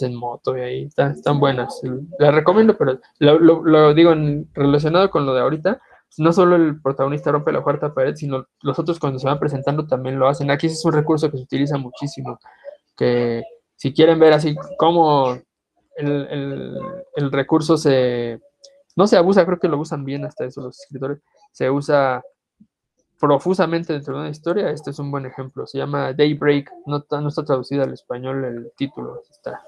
En 0.00 0.16
moto 0.16 0.56
y 0.56 0.60
ahí 0.60 0.90
están, 0.96 1.38
buenas. 1.38 1.80
Las 2.18 2.34
recomiendo, 2.34 2.76
pero 2.76 2.98
lo, 3.20 3.94
digo 3.94 4.12
relacionado 4.52 5.10
con 5.10 5.24
lo 5.24 5.32
de 5.32 5.42
ahorita, 5.42 5.80
no 6.18 6.32
solo 6.32 6.56
el 6.56 6.82
protagonista 6.82 7.30
rompe 7.30 7.52
la 7.52 7.62
cuarta 7.62 7.94
pared, 7.94 8.16
sino 8.16 8.46
los 8.62 8.78
otros 8.80 8.98
cuando 8.98 9.20
se 9.20 9.28
van 9.28 9.38
presentando 9.38 9.86
también 9.86 10.18
lo 10.18 10.26
hacen. 10.26 10.50
Aquí 10.50 10.66
es 10.66 10.84
un 10.84 10.92
recurso 10.92 11.30
que 11.30 11.36
se 11.36 11.44
utiliza 11.44 11.78
muchísimo, 11.78 12.40
que 12.96 13.44
si 13.76 13.92
quieren 13.92 14.18
ver 14.18 14.32
así 14.32 14.56
cómo 14.76 15.38
el, 15.96 17.30
recurso 17.30 17.76
se, 17.76 18.40
no 18.96 19.06
se 19.06 19.16
abusa, 19.16 19.46
creo 19.46 19.60
que 19.60 19.68
lo 19.68 19.78
usan 19.78 20.04
bien 20.04 20.24
hasta 20.24 20.46
eso 20.46 20.62
los 20.62 20.80
escritores, 20.80 21.20
se 21.52 21.70
usa 21.70 22.24
profusamente 23.18 23.92
dentro 23.92 24.14
de 24.14 24.20
una 24.20 24.30
historia, 24.30 24.70
este 24.70 24.90
es 24.90 24.98
un 24.98 25.10
buen 25.10 25.26
ejemplo. 25.26 25.66
Se 25.66 25.78
llama 25.78 26.12
Daybreak, 26.12 26.70
no, 26.86 27.04
no 27.10 27.28
está 27.28 27.44
traducido 27.44 27.82
al 27.82 27.92
español 27.92 28.44
el 28.44 28.72
título. 28.76 29.22
Está. 29.30 29.62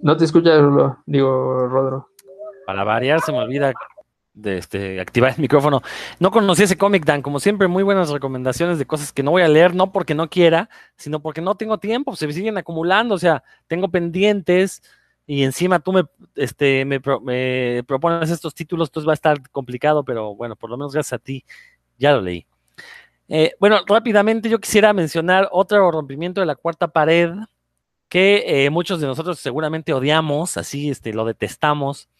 No 0.00 0.16
te 0.16 0.24
escucha, 0.24 0.50
digo, 1.06 1.66
Rodro. 1.68 2.08
Para 2.66 2.84
variar, 2.84 3.20
se 3.20 3.32
me 3.32 3.38
olvida 3.38 3.72
de 4.34 4.58
este, 4.58 5.00
activar 5.00 5.32
el 5.32 5.38
micrófono. 5.38 5.82
No 6.18 6.30
conocí 6.30 6.62
ese 6.62 6.78
cómic, 6.78 7.04
Dan. 7.04 7.22
Como 7.22 7.38
siempre, 7.38 7.68
muy 7.68 7.82
buenas 7.82 8.10
recomendaciones 8.10 8.78
de 8.78 8.86
cosas 8.86 9.12
que 9.12 9.22
no 9.22 9.30
voy 9.30 9.42
a 9.42 9.48
leer, 9.48 9.74
no 9.74 9.92
porque 9.92 10.14
no 10.14 10.28
quiera, 10.28 10.70
sino 10.96 11.20
porque 11.20 11.40
no 11.40 11.54
tengo 11.56 11.78
tiempo. 11.78 12.16
Se 12.16 12.26
me 12.26 12.32
siguen 12.32 12.58
acumulando, 12.58 13.14
o 13.14 13.18
sea, 13.18 13.44
tengo 13.66 13.90
pendientes 13.90 14.82
y 15.26 15.44
encima 15.44 15.78
tú 15.78 15.92
me, 15.92 16.04
este, 16.34 16.84
me, 16.84 17.00
propones 17.00 18.30
estos 18.30 18.54
títulos, 18.54 18.88
entonces 18.88 19.08
va 19.08 19.12
a 19.12 19.14
estar 19.14 19.50
complicado, 19.50 20.04
pero 20.04 20.34
bueno, 20.34 20.56
por 20.56 20.70
lo 20.70 20.76
menos 20.76 20.92
gracias 20.92 21.14
a 21.14 21.22
ti, 21.22 21.44
ya 21.98 22.12
lo 22.12 22.20
leí. 22.20 22.46
Eh, 23.28 23.54
bueno, 23.58 23.80
rápidamente 23.86 24.48
yo 24.48 24.58
quisiera 24.58 24.92
mencionar 24.92 25.48
otro 25.52 25.90
rompimiento 25.90 26.40
de 26.40 26.46
la 26.46 26.54
cuarta 26.54 26.88
pared 26.88 27.30
que 28.08 28.66
eh, 28.66 28.70
muchos 28.70 29.00
de 29.00 29.06
nosotros 29.06 29.38
seguramente 29.38 29.94
odiamos, 29.94 30.58
así 30.58 30.90
este, 30.90 31.14
lo 31.14 31.24
detestamos, 31.24 32.10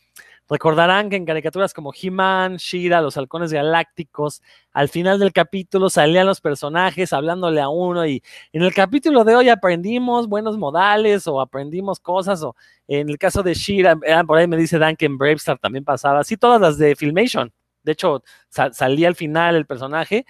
Recordarán 0.52 1.08
que 1.08 1.16
en 1.16 1.24
caricaturas 1.24 1.72
como 1.72 1.94
He-Man, 1.94 2.56
She-Ra, 2.58 3.00
los 3.00 3.16
halcones 3.16 3.54
galácticos, 3.54 4.42
al 4.72 4.90
final 4.90 5.18
del 5.18 5.32
capítulo 5.32 5.88
salían 5.88 6.26
los 6.26 6.42
personajes 6.42 7.14
hablándole 7.14 7.62
a 7.62 7.70
uno 7.70 8.04
y 8.04 8.22
en 8.52 8.60
el 8.60 8.74
capítulo 8.74 9.24
de 9.24 9.34
hoy 9.34 9.48
aprendimos 9.48 10.28
buenos 10.28 10.58
modales 10.58 11.26
o 11.26 11.40
aprendimos 11.40 12.00
cosas 12.00 12.42
o 12.42 12.54
en 12.86 13.08
el 13.08 13.16
caso 13.16 13.42
de 13.42 13.54
She-Ra, 13.54 13.98
eh, 14.04 14.22
por 14.26 14.36
ahí 14.36 14.46
me 14.46 14.58
dice 14.58 14.78
Dan 14.78 14.94
que 14.94 15.06
en 15.06 15.16
Bravestar 15.16 15.58
también 15.58 15.84
pasaba, 15.86 16.20
así 16.20 16.36
todas 16.36 16.60
las 16.60 16.76
de 16.76 16.96
Filmation. 16.96 17.50
De 17.82 17.92
hecho, 17.92 18.22
salía 18.50 19.08
al 19.08 19.14
final 19.14 19.56
el 19.56 19.64
personaje 19.64 20.26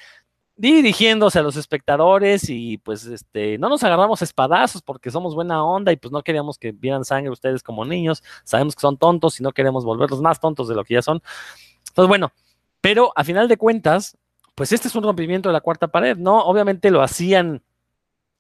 dirigiéndose 0.56 1.38
a 1.38 1.42
los 1.42 1.56
espectadores 1.56 2.48
y 2.48 2.78
pues 2.78 3.06
este 3.06 3.58
no 3.58 3.68
nos 3.68 3.82
agarramos 3.84 4.22
espadazos 4.22 4.82
porque 4.82 5.10
somos 5.10 5.34
buena 5.34 5.64
onda 5.64 5.92
y 5.92 5.96
pues 5.96 6.12
no 6.12 6.22
queríamos 6.22 6.58
que 6.58 6.72
vieran 6.72 7.04
sangre 7.04 7.30
ustedes 7.30 7.62
como 7.62 7.84
niños, 7.84 8.22
sabemos 8.44 8.74
que 8.74 8.80
son 8.80 8.98
tontos 8.98 9.40
y 9.40 9.42
no 9.42 9.52
queremos 9.52 9.84
volverlos 9.84 10.20
más 10.20 10.40
tontos 10.40 10.68
de 10.68 10.74
lo 10.74 10.84
que 10.84 10.94
ya 10.94 11.02
son. 11.02 11.22
Entonces, 11.88 12.08
bueno, 12.08 12.32
pero 12.80 13.12
a 13.16 13.24
final 13.24 13.48
de 13.48 13.56
cuentas, 13.56 14.16
pues 14.54 14.72
este 14.72 14.88
es 14.88 14.94
un 14.94 15.04
rompimiento 15.04 15.48
de 15.48 15.54
la 15.54 15.60
cuarta 15.60 15.88
pared, 15.88 16.16
¿no? 16.16 16.40
Obviamente 16.42 16.90
lo 16.90 17.02
hacían 17.02 17.62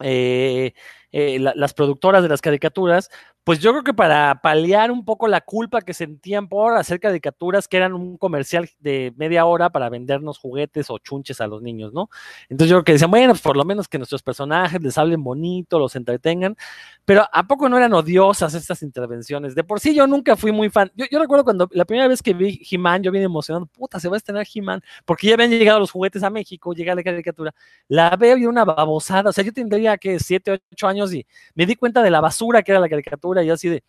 eh, 0.00 0.74
eh, 1.12 1.38
las 1.38 1.74
productoras 1.74 2.22
de 2.22 2.28
las 2.28 2.40
caricaturas, 2.40 3.10
pues 3.44 3.58
yo 3.58 3.72
creo 3.72 3.82
que 3.82 3.92
para 3.92 4.40
paliar 4.40 4.92
un 4.92 5.04
poco 5.04 5.26
la 5.26 5.40
culpa 5.40 5.80
que 5.80 5.94
sentían 5.94 6.48
por 6.48 6.76
hacer 6.76 7.00
caricaturas 7.00 7.66
que 7.66 7.76
eran 7.76 7.92
un 7.92 8.16
comercial 8.16 8.68
de 8.78 9.12
media 9.16 9.46
hora 9.46 9.70
para 9.70 9.88
vendernos 9.88 10.38
juguetes 10.38 10.90
o 10.90 10.98
chunches 10.98 11.40
a 11.40 11.48
los 11.48 11.60
niños, 11.60 11.92
¿no? 11.92 12.08
Entonces 12.48 12.70
yo 12.70 12.76
creo 12.76 12.84
que 12.84 12.92
decían, 12.92 13.10
bueno, 13.10 13.32
pues 13.32 13.42
por 13.42 13.56
lo 13.56 13.64
menos 13.64 13.88
que 13.88 13.98
nuestros 13.98 14.22
personajes 14.22 14.80
les 14.80 14.96
hablen 14.96 15.24
bonito, 15.24 15.80
los 15.80 15.96
entretengan, 15.96 16.56
pero 17.04 17.26
¿a 17.32 17.46
poco 17.48 17.68
no 17.68 17.76
eran 17.76 17.92
odiosas 17.94 18.54
estas 18.54 18.80
intervenciones? 18.82 19.56
De 19.56 19.64
por 19.64 19.80
sí 19.80 19.92
yo 19.92 20.06
nunca 20.06 20.36
fui 20.36 20.52
muy 20.52 20.70
fan. 20.70 20.92
Yo, 20.94 21.18
recuerdo 21.18 21.42
cuando 21.42 21.68
la 21.72 21.84
primera 21.84 22.06
vez 22.06 22.22
que 22.22 22.34
vi 22.34 22.60
He-Man, 22.70 23.02
yo 23.02 23.10
vine 23.10 23.24
emocionado, 23.24 23.66
puta, 23.66 23.98
se 23.98 24.08
va 24.08 24.14
a 24.14 24.18
estrenar 24.18 24.46
He-Man, 24.54 24.82
porque 25.04 25.26
ya 25.26 25.34
habían 25.34 25.50
llegado 25.50 25.80
los 25.80 25.90
juguetes 25.90 26.22
a 26.22 26.30
México, 26.30 26.74
llega 26.74 26.94
la 26.94 27.02
caricatura, 27.02 27.52
la 27.88 28.14
veo 28.16 28.36
y 28.36 28.46
una 28.46 28.64
babosada, 28.64 29.30
o 29.30 29.32
sea, 29.32 29.42
yo 29.42 29.52
tendría 29.52 29.98
que 29.98 30.20
7, 30.20 30.60
8 30.72 30.86
años 30.86 31.12
y 31.12 31.26
me 31.54 31.66
di 31.66 31.74
cuenta 31.74 32.02
de 32.04 32.10
la 32.10 32.20
basura 32.20 32.62
que 32.62 32.70
era 32.70 32.80
la 32.80 32.88
caricatura 32.88 33.31
y 33.40 33.50
así 33.50 33.68
de, 33.68 33.84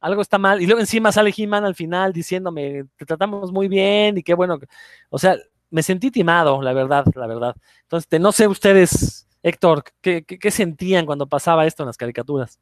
algo 0.00 0.22
está 0.22 0.38
mal. 0.38 0.60
Y 0.62 0.66
luego 0.66 0.80
encima 0.80 1.12
sale 1.12 1.32
He-Man 1.36 1.64
al 1.64 1.74
final 1.74 2.12
diciéndome, 2.12 2.86
te 2.96 3.04
tratamos 3.04 3.52
muy 3.52 3.68
bien 3.68 4.18
y 4.18 4.22
qué 4.22 4.34
bueno. 4.34 4.58
O 5.10 5.18
sea, 5.18 5.36
me 5.70 5.82
sentí 5.82 6.10
timado, 6.10 6.62
la 6.62 6.72
verdad, 6.72 7.04
la 7.14 7.26
verdad. 7.26 7.54
Entonces, 7.82 8.20
no 8.20 8.32
sé 8.32 8.48
ustedes 8.48 9.26
Héctor, 9.42 9.84
¿qué, 10.00 10.50
sentían 10.50 11.06
cuando 11.06 11.26
pasaba 11.26 11.66
esto 11.66 11.82
en 11.82 11.88
las 11.88 11.96
caricaturas? 11.96 12.58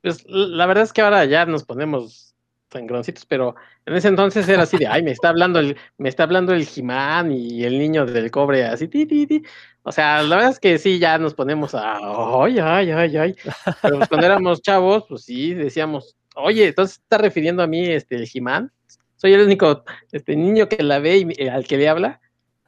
Pues 0.00 0.24
la 0.26 0.66
verdad 0.66 0.84
es 0.84 0.92
que 0.92 1.00
ahora 1.00 1.24
ya 1.24 1.46
nos 1.46 1.64
ponemos 1.64 2.34
sangroncitos, 2.70 3.24
pero 3.26 3.54
en 3.86 3.94
ese 3.94 4.08
entonces 4.08 4.48
era 4.48 4.64
así 4.64 4.78
de, 4.78 4.86
ay, 4.86 5.02
me 5.02 5.12
está 5.12 5.28
hablando 5.28 5.60
el, 5.60 5.76
me 5.98 6.08
está 6.08 6.24
hablando 6.24 6.52
el 6.52 6.64
Jimán 6.64 7.30
y 7.30 7.62
el 7.64 7.78
niño 7.78 8.06
del 8.06 8.30
cobre, 8.30 8.64
así, 8.64 8.88
ti, 8.88 9.06
ti, 9.06 9.26
ti. 9.26 9.42
O 9.84 9.90
sea, 9.90 10.22
la 10.22 10.36
verdad 10.36 10.52
es 10.52 10.60
que 10.60 10.78
sí, 10.78 10.98
ya 10.98 11.18
nos 11.18 11.34
ponemos 11.34 11.74
a, 11.74 11.96
ay, 11.96 12.58
ay, 12.60 12.90
ay, 12.92 13.16
ay. 13.16 13.36
Pero 13.82 13.96
pues 13.98 14.08
cuando 14.08 14.26
éramos 14.26 14.62
chavos, 14.62 15.04
pues 15.08 15.24
sí, 15.24 15.54
decíamos, 15.54 16.16
oye, 16.36 16.68
entonces 16.68 16.98
está 16.98 17.18
refiriendo 17.18 17.62
a 17.62 17.66
mí 17.66 17.84
este, 17.86 18.16
el 18.16 18.28
Jimán. 18.28 18.72
Soy 19.16 19.34
el 19.34 19.40
único 19.42 19.84
este, 20.12 20.36
niño 20.36 20.68
que 20.68 20.82
la 20.82 20.98
ve 20.98 21.34
y 21.36 21.48
al 21.48 21.66
que 21.66 21.78
le 21.78 21.88
habla. 21.88 22.20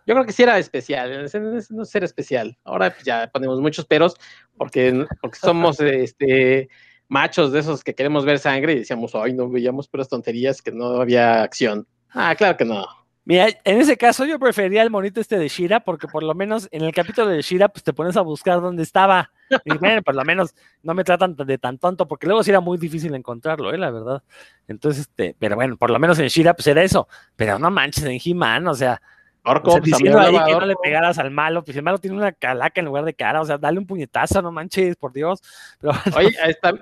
Yo 0.07 0.15
creo 0.15 0.27
que 0.27 0.33
sí 0.33 0.43
era 0.43 0.59
especial, 0.59 1.31
no 1.71 1.85
ser 1.85 2.05
especial. 2.05 2.59
Ahora 2.65 2.91
pues, 2.93 3.05
ya 3.05 3.31
ponemos 3.33 3.61
muchos 3.61 3.87
peros 3.87 4.15
porque, 4.57 5.07
porque 5.23 5.39
somos 5.39 5.81
este, 5.81 6.69
machos 7.09 7.53
de 7.53 7.61
esos 7.61 7.83
que 7.83 7.95
queremos 7.95 8.25
ver 8.25 8.39
sangre 8.39 8.75
y 8.75 8.79
decíamos, 8.81 9.15
ay, 9.15 9.33
no 9.33 9.49
veíamos 9.49 9.89
puras 9.89 10.09
tonterías 10.09 10.61
que 10.61 10.73
no 10.73 11.01
había 11.01 11.43
acción. 11.43 11.87
Ah, 12.11 12.35
claro 12.37 12.57
que 12.57 12.65
no. 12.65 12.87
Mira, 13.27 13.49
en 13.65 13.81
ese 13.81 13.97
caso 13.97 14.27
yo 14.27 14.39
prefería 14.39 14.83
el 14.83 14.91
monito 14.91 15.19
este 15.19 15.39
de 15.39 15.49
Shira, 15.49 15.81
porque 15.81 16.07
por 16.07 16.23
lo 16.23 16.35
menos 16.35 16.69
en 16.71 16.83
el 16.83 16.93
capítulo 16.93 17.29
de 17.29 17.41
Shira, 17.41 17.69
pues 17.69 17.83
te 17.83 17.95
pones 17.95 18.19
a 18.19 18.21
buscar 18.21 18.61
dónde 18.61 18.83
estaba. 18.83 19.31
Y 19.65 19.79
bueno, 19.79 20.03
por 20.03 20.15
lo 20.15 20.25
menos 20.25 20.55
no 20.83 20.93
me 20.93 21.05
tratan 21.05 21.35
de 21.35 21.59
tan 21.59 21.79
tonto, 21.79 22.07
porque 22.07 22.27
luego 22.27 22.43
sí 22.43 22.51
era 22.51 22.61
muy 22.61 22.77
difícil 22.77 23.15
encontrarlo, 23.15 23.73
¿eh? 23.73 23.79
la 23.79 23.91
verdad. 23.91 24.23
Entonces, 24.69 25.03
este, 25.03 25.35
pero 25.39 25.57
bueno, 25.57 25.77
por 25.79 25.91
lo 25.91 25.99
menos 25.99 26.19
en 26.19 26.29
Shira, 26.29 26.55
pues 26.55 26.67
era 26.67 26.83
eso. 26.83 27.09
Pero 27.35 27.59
no 27.59 27.71
manches, 27.71 28.05
en 28.05 28.21
He-Man, 28.23 28.67
o 28.67 28.75
sea, 28.75 29.01
Orco, 29.47 29.71
o 29.71 29.73
pues, 29.75 29.85
diciendo 29.85 30.19
ahí 30.19 30.39
que 30.47 30.53
no 30.53 30.65
le 30.65 30.75
pegaras 30.83 31.19
al 31.19 31.31
malo, 31.31 31.63
pues 31.63 31.77
el 31.77 31.83
malo 31.83 31.99
tiene 31.99 32.17
una 32.17 32.33
calaca 32.33 32.81
en 32.81 32.87
lugar 32.87 33.05
de 33.05 33.13
cara, 33.13 33.43
o 33.43 33.45
sea, 33.45 33.59
dale 33.59 33.79
un 33.79 33.87
puñetazo, 33.87 34.41
no 34.41 34.51
manches, 34.51 34.97
por 34.97 35.13
Dios. 35.13 35.43
Oye, 36.17 36.35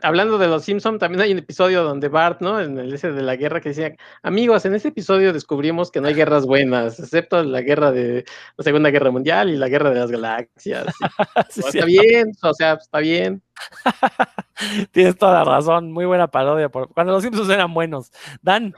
hablando 0.03 0.39
de 0.39 0.47
los 0.47 0.65
Simpsons, 0.65 1.01
también 1.01 1.23
hay 1.23 1.33
un 1.33 1.39
episodio 1.39 1.83
donde 1.83 2.09
Bart, 2.09 2.41
¿no? 2.41 2.61
En 2.61 2.79
el 2.79 2.95
ese 2.95 3.11
de 3.11 3.23
la 3.23 3.35
guerra 3.35 3.61
que 3.61 3.71
decía, 3.71 3.93
amigos, 4.23 4.65
en 4.65 4.75
ese 4.75 4.89
episodio 4.89 5.33
descubrimos 5.33 5.91
que 5.91 6.01
no 6.01 6.07
hay 6.07 6.15
guerras 6.15 6.47
buenas, 6.47 7.01
excepto 7.01 7.43
la 7.43 7.63
guerra 7.63 7.91
de 7.91 8.25
la 8.57 8.65
Segunda 8.65 8.91
Guerra 8.91 9.11
Mundial 9.11 9.51
y 9.51 9.57
la 9.57 9.69
guerra 9.69 9.91
de 9.91 9.99
las 9.99 10.11
galaxias. 10.11 10.87
está 11.57 11.85
bien, 11.85 12.31
o 12.43 12.55
sea, 12.55 12.75
está 12.75 13.01
bien. 13.01 13.43
Tienes 14.93 15.17
toda 15.17 15.33
la 15.33 15.45
razón, 15.45 15.93
muy 15.93 16.05
buena 16.05 16.29
parodia. 16.29 16.69
Por... 16.69 16.89
Cuando 16.89 17.13
los 17.13 17.23
Simpsons 17.23 17.51
eran 17.51 17.75
buenos. 17.75 18.13
Dan, 18.41 18.75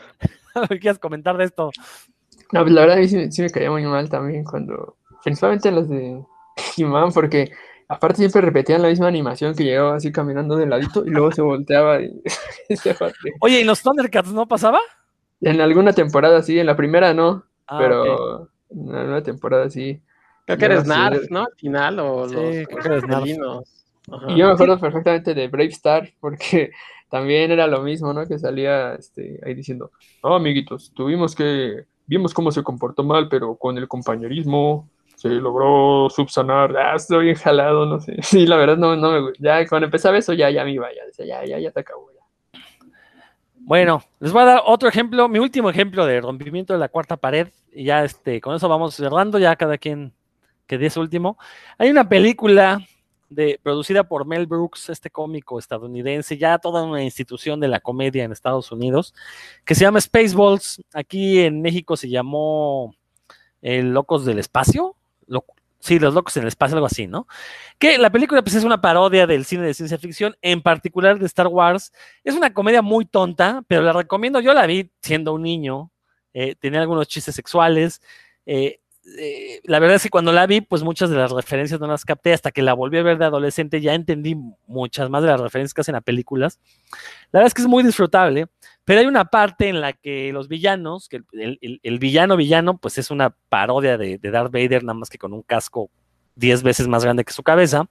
¿qué 0.68 0.78
quieres 0.78 0.98
comentar 0.98 1.36
de 1.36 1.44
esto? 1.44 1.70
No, 2.54 2.62
pues 2.62 2.72
la 2.72 2.82
verdad 2.82 2.98
a 2.98 3.00
mí 3.00 3.08
sí, 3.08 3.42
me 3.42 3.50
caía 3.50 3.68
muy 3.68 3.82
mal 3.82 4.08
también 4.08 4.44
cuando, 4.44 4.96
principalmente 5.24 5.72
los 5.72 5.88
de 5.88 6.22
He-Man, 6.76 7.10
porque 7.12 7.50
aparte 7.88 8.18
siempre 8.18 8.42
repetían 8.42 8.80
la 8.80 8.90
misma 8.90 9.08
animación 9.08 9.56
que 9.56 9.64
llegaba 9.64 9.96
así 9.96 10.12
caminando 10.12 10.54
de 10.54 10.66
ladito 10.66 11.04
y 11.04 11.10
luego 11.10 11.32
se 11.32 11.42
volteaba 11.42 12.00
y, 12.00 12.22
Oye, 13.40 13.60
¿y 13.60 13.64
los 13.64 13.82
Thundercats 13.82 14.32
no 14.32 14.46
pasaba? 14.46 14.78
En 15.40 15.60
alguna 15.60 15.92
temporada 15.94 16.42
sí, 16.42 16.60
en 16.60 16.66
la 16.66 16.76
primera 16.76 17.12
no, 17.12 17.44
ah, 17.66 17.76
pero 17.76 18.48
en 18.70 18.94
alguna 18.94 19.22
temporada 19.24 19.68
sí. 19.68 20.00
Creo 20.46 20.56
que 20.56 20.64
eres 20.66 20.86
Narf, 20.86 21.28
¿no? 21.30 21.40
Al 21.40 21.56
final, 21.56 21.98
o 21.98 22.28
sí, 22.28 22.34
los, 22.36 22.68
creo 22.68 22.82
que 22.82 22.88
eres 22.88 23.08
Narf. 23.08 23.26
Y 23.26 24.36
yo 24.36 24.46
me 24.46 24.52
acuerdo 24.52 24.78
perfectamente 24.78 25.34
de 25.34 25.48
Brave 25.48 25.70
Star, 25.70 26.08
porque 26.20 26.70
también 27.10 27.50
era 27.50 27.66
lo 27.66 27.82
mismo, 27.82 28.12
¿no? 28.12 28.28
Que 28.28 28.38
salía 28.38 28.94
este, 28.94 29.40
ahí 29.44 29.54
diciendo, 29.54 29.90
no, 30.22 30.36
amiguitos, 30.36 30.92
tuvimos 30.94 31.34
que 31.34 31.86
vimos 32.06 32.34
cómo 32.34 32.50
se 32.50 32.62
comportó 32.62 33.02
mal, 33.02 33.28
pero 33.28 33.56
con 33.56 33.78
el 33.78 33.88
compañerismo 33.88 34.88
se 35.16 35.28
logró 35.28 36.08
subsanar. 36.10 36.76
Ah, 36.76 36.96
estoy 36.96 37.26
bien 37.26 37.36
jalado, 37.36 37.86
no 37.86 38.00
sé. 38.00 38.16
Sí, 38.22 38.46
la 38.46 38.56
verdad 38.56 38.76
no, 38.76 38.96
no 38.96 39.10
me 39.10 39.32
Ya 39.38 39.66
cuando 39.66 39.86
empezaba 39.86 40.18
eso, 40.18 40.32
ya, 40.32 40.50
ya 40.50 40.64
me 40.64 40.72
iba, 40.72 40.88
ya 40.92 41.24
ya, 41.24 41.44
ya, 41.44 41.58
ya 41.58 41.70
te 41.70 41.80
acabó. 41.80 42.10
Ya. 42.12 42.60
Bueno, 43.56 44.02
les 44.20 44.32
voy 44.32 44.42
a 44.42 44.46
dar 44.46 44.62
otro 44.66 44.88
ejemplo, 44.88 45.28
mi 45.28 45.38
último 45.38 45.70
ejemplo 45.70 46.04
de 46.04 46.20
rompimiento 46.20 46.74
de 46.74 46.78
la 46.78 46.88
cuarta 46.88 47.16
pared. 47.16 47.48
Y 47.72 47.84
ya 47.84 48.04
este, 48.04 48.40
con 48.40 48.54
eso 48.54 48.68
vamos 48.68 48.94
cerrando, 48.94 49.38
ya 49.38 49.56
cada 49.56 49.78
quien 49.78 50.12
que 50.66 50.78
dé 50.78 50.90
su 50.90 51.00
último. 51.00 51.38
Hay 51.78 51.90
una 51.90 52.08
película 52.08 52.80
producida 53.62 54.04
por 54.04 54.26
Mel 54.26 54.46
Brooks, 54.46 54.88
este 54.90 55.10
cómico 55.10 55.58
estadounidense, 55.58 56.38
ya 56.38 56.58
toda 56.58 56.82
una 56.82 57.02
institución 57.02 57.60
de 57.60 57.68
la 57.68 57.80
comedia 57.80 58.24
en 58.24 58.32
Estados 58.32 58.72
Unidos, 58.72 59.14
que 59.64 59.74
se 59.74 59.82
llama 59.82 60.00
Spaceballs. 60.00 60.82
Aquí 60.92 61.40
en 61.40 61.62
México 61.62 61.96
se 61.96 62.08
llamó 62.08 62.94
El 63.62 63.92
Locos 63.92 64.24
del 64.24 64.38
Espacio. 64.38 64.96
sí, 65.78 65.98
Los 65.98 66.14
Locos 66.14 66.36
en 66.36 66.42
el 66.42 66.48
Espacio, 66.48 66.76
algo 66.76 66.86
así, 66.86 67.06
¿no? 67.06 67.26
Que 67.78 67.98
la 67.98 68.10
película 68.10 68.42
pues, 68.42 68.54
es 68.54 68.64
una 68.64 68.80
parodia 68.80 69.26
del 69.26 69.44
cine 69.44 69.62
de 69.66 69.74
ciencia 69.74 69.98
ficción, 69.98 70.36
en 70.42 70.62
particular 70.62 71.18
de 71.18 71.26
Star 71.26 71.48
Wars. 71.48 71.92
Es 72.22 72.34
una 72.34 72.52
comedia 72.54 72.82
muy 72.82 73.04
tonta, 73.04 73.62
pero 73.68 73.82
la 73.82 73.92
recomiendo. 73.92 74.40
Yo 74.40 74.54
la 74.54 74.66
vi 74.66 74.90
siendo 75.02 75.34
un 75.34 75.42
niño, 75.42 75.90
eh, 76.32 76.54
tenía 76.54 76.80
algunos 76.80 77.08
chistes 77.08 77.34
sexuales. 77.34 78.00
Eh, 78.46 78.80
eh, 79.18 79.60
la 79.64 79.78
verdad 79.80 79.96
es 79.96 80.02
que 80.02 80.08
cuando 80.08 80.32
la 80.32 80.46
vi, 80.46 80.62
pues 80.62 80.82
muchas 80.82 81.10
de 81.10 81.16
las 81.16 81.30
referencias 81.30 81.78
no 81.78 81.86
las 81.86 82.04
capté. 82.04 82.32
Hasta 82.32 82.50
que 82.50 82.62
la 82.62 82.74
volví 82.74 82.98
a 82.98 83.02
ver 83.02 83.18
de 83.18 83.26
adolescente, 83.26 83.80
ya 83.80 83.94
entendí 83.94 84.36
muchas 84.66 85.10
más 85.10 85.22
de 85.22 85.28
las 85.28 85.40
referencias 85.40 85.74
que 85.74 85.82
hacen 85.82 85.94
a 85.94 86.00
películas. 86.00 86.58
La 87.30 87.40
verdad 87.40 87.48
es 87.48 87.54
que 87.54 87.62
es 87.62 87.68
muy 87.68 87.82
disfrutable, 87.82 88.46
pero 88.84 89.00
hay 89.00 89.06
una 89.06 89.26
parte 89.26 89.68
en 89.68 89.80
la 89.80 89.92
que 89.92 90.32
los 90.32 90.48
villanos, 90.48 91.08
que 91.08 91.22
el, 91.32 91.98
villano 91.98 92.36
villano, 92.36 92.78
pues 92.78 92.98
es 92.98 93.10
una 93.10 93.30
parodia 93.48 93.98
de, 93.98 94.18
Darth 94.18 94.52
Vader, 94.52 94.84
nada 94.84 94.98
más 94.98 95.10
que 95.10 95.18
con 95.18 95.32
un 95.32 95.42
casco 95.42 95.90
10 96.36 96.62
veces 96.62 96.88
más 96.88 97.04
grande 97.04 97.24
que 97.24 97.32
su 97.32 97.42
cabeza. 97.42 97.86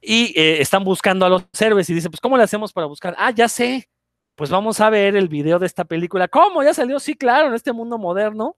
Y 0.00 0.38
eh, 0.38 0.60
están 0.60 0.84
buscando 0.84 1.24
a 1.26 1.28
los 1.28 1.44
héroes 1.58 1.88
y 1.88 1.94
dicen, 1.94 2.10
pues 2.10 2.20
¿cómo 2.20 2.36
le 2.36 2.42
hacemos 2.42 2.72
para 2.72 2.86
buscar? 2.86 3.14
Ah, 3.18 3.30
ya 3.30 3.48
sé, 3.48 3.88
pues 4.34 4.50
vamos 4.50 4.80
a 4.80 4.90
ver 4.90 5.16
el 5.16 5.28
video 5.28 5.58
de 5.58 5.66
esta 5.66 5.84
película. 5.84 6.28
¿Cómo? 6.28 6.62
¿Ya 6.62 6.74
salió? 6.74 6.98
Sí, 6.98 7.14
claro, 7.14 7.48
en 7.48 7.54
este 7.54 7.72
mundo 7.72 7.98
moderno 7.98 8.56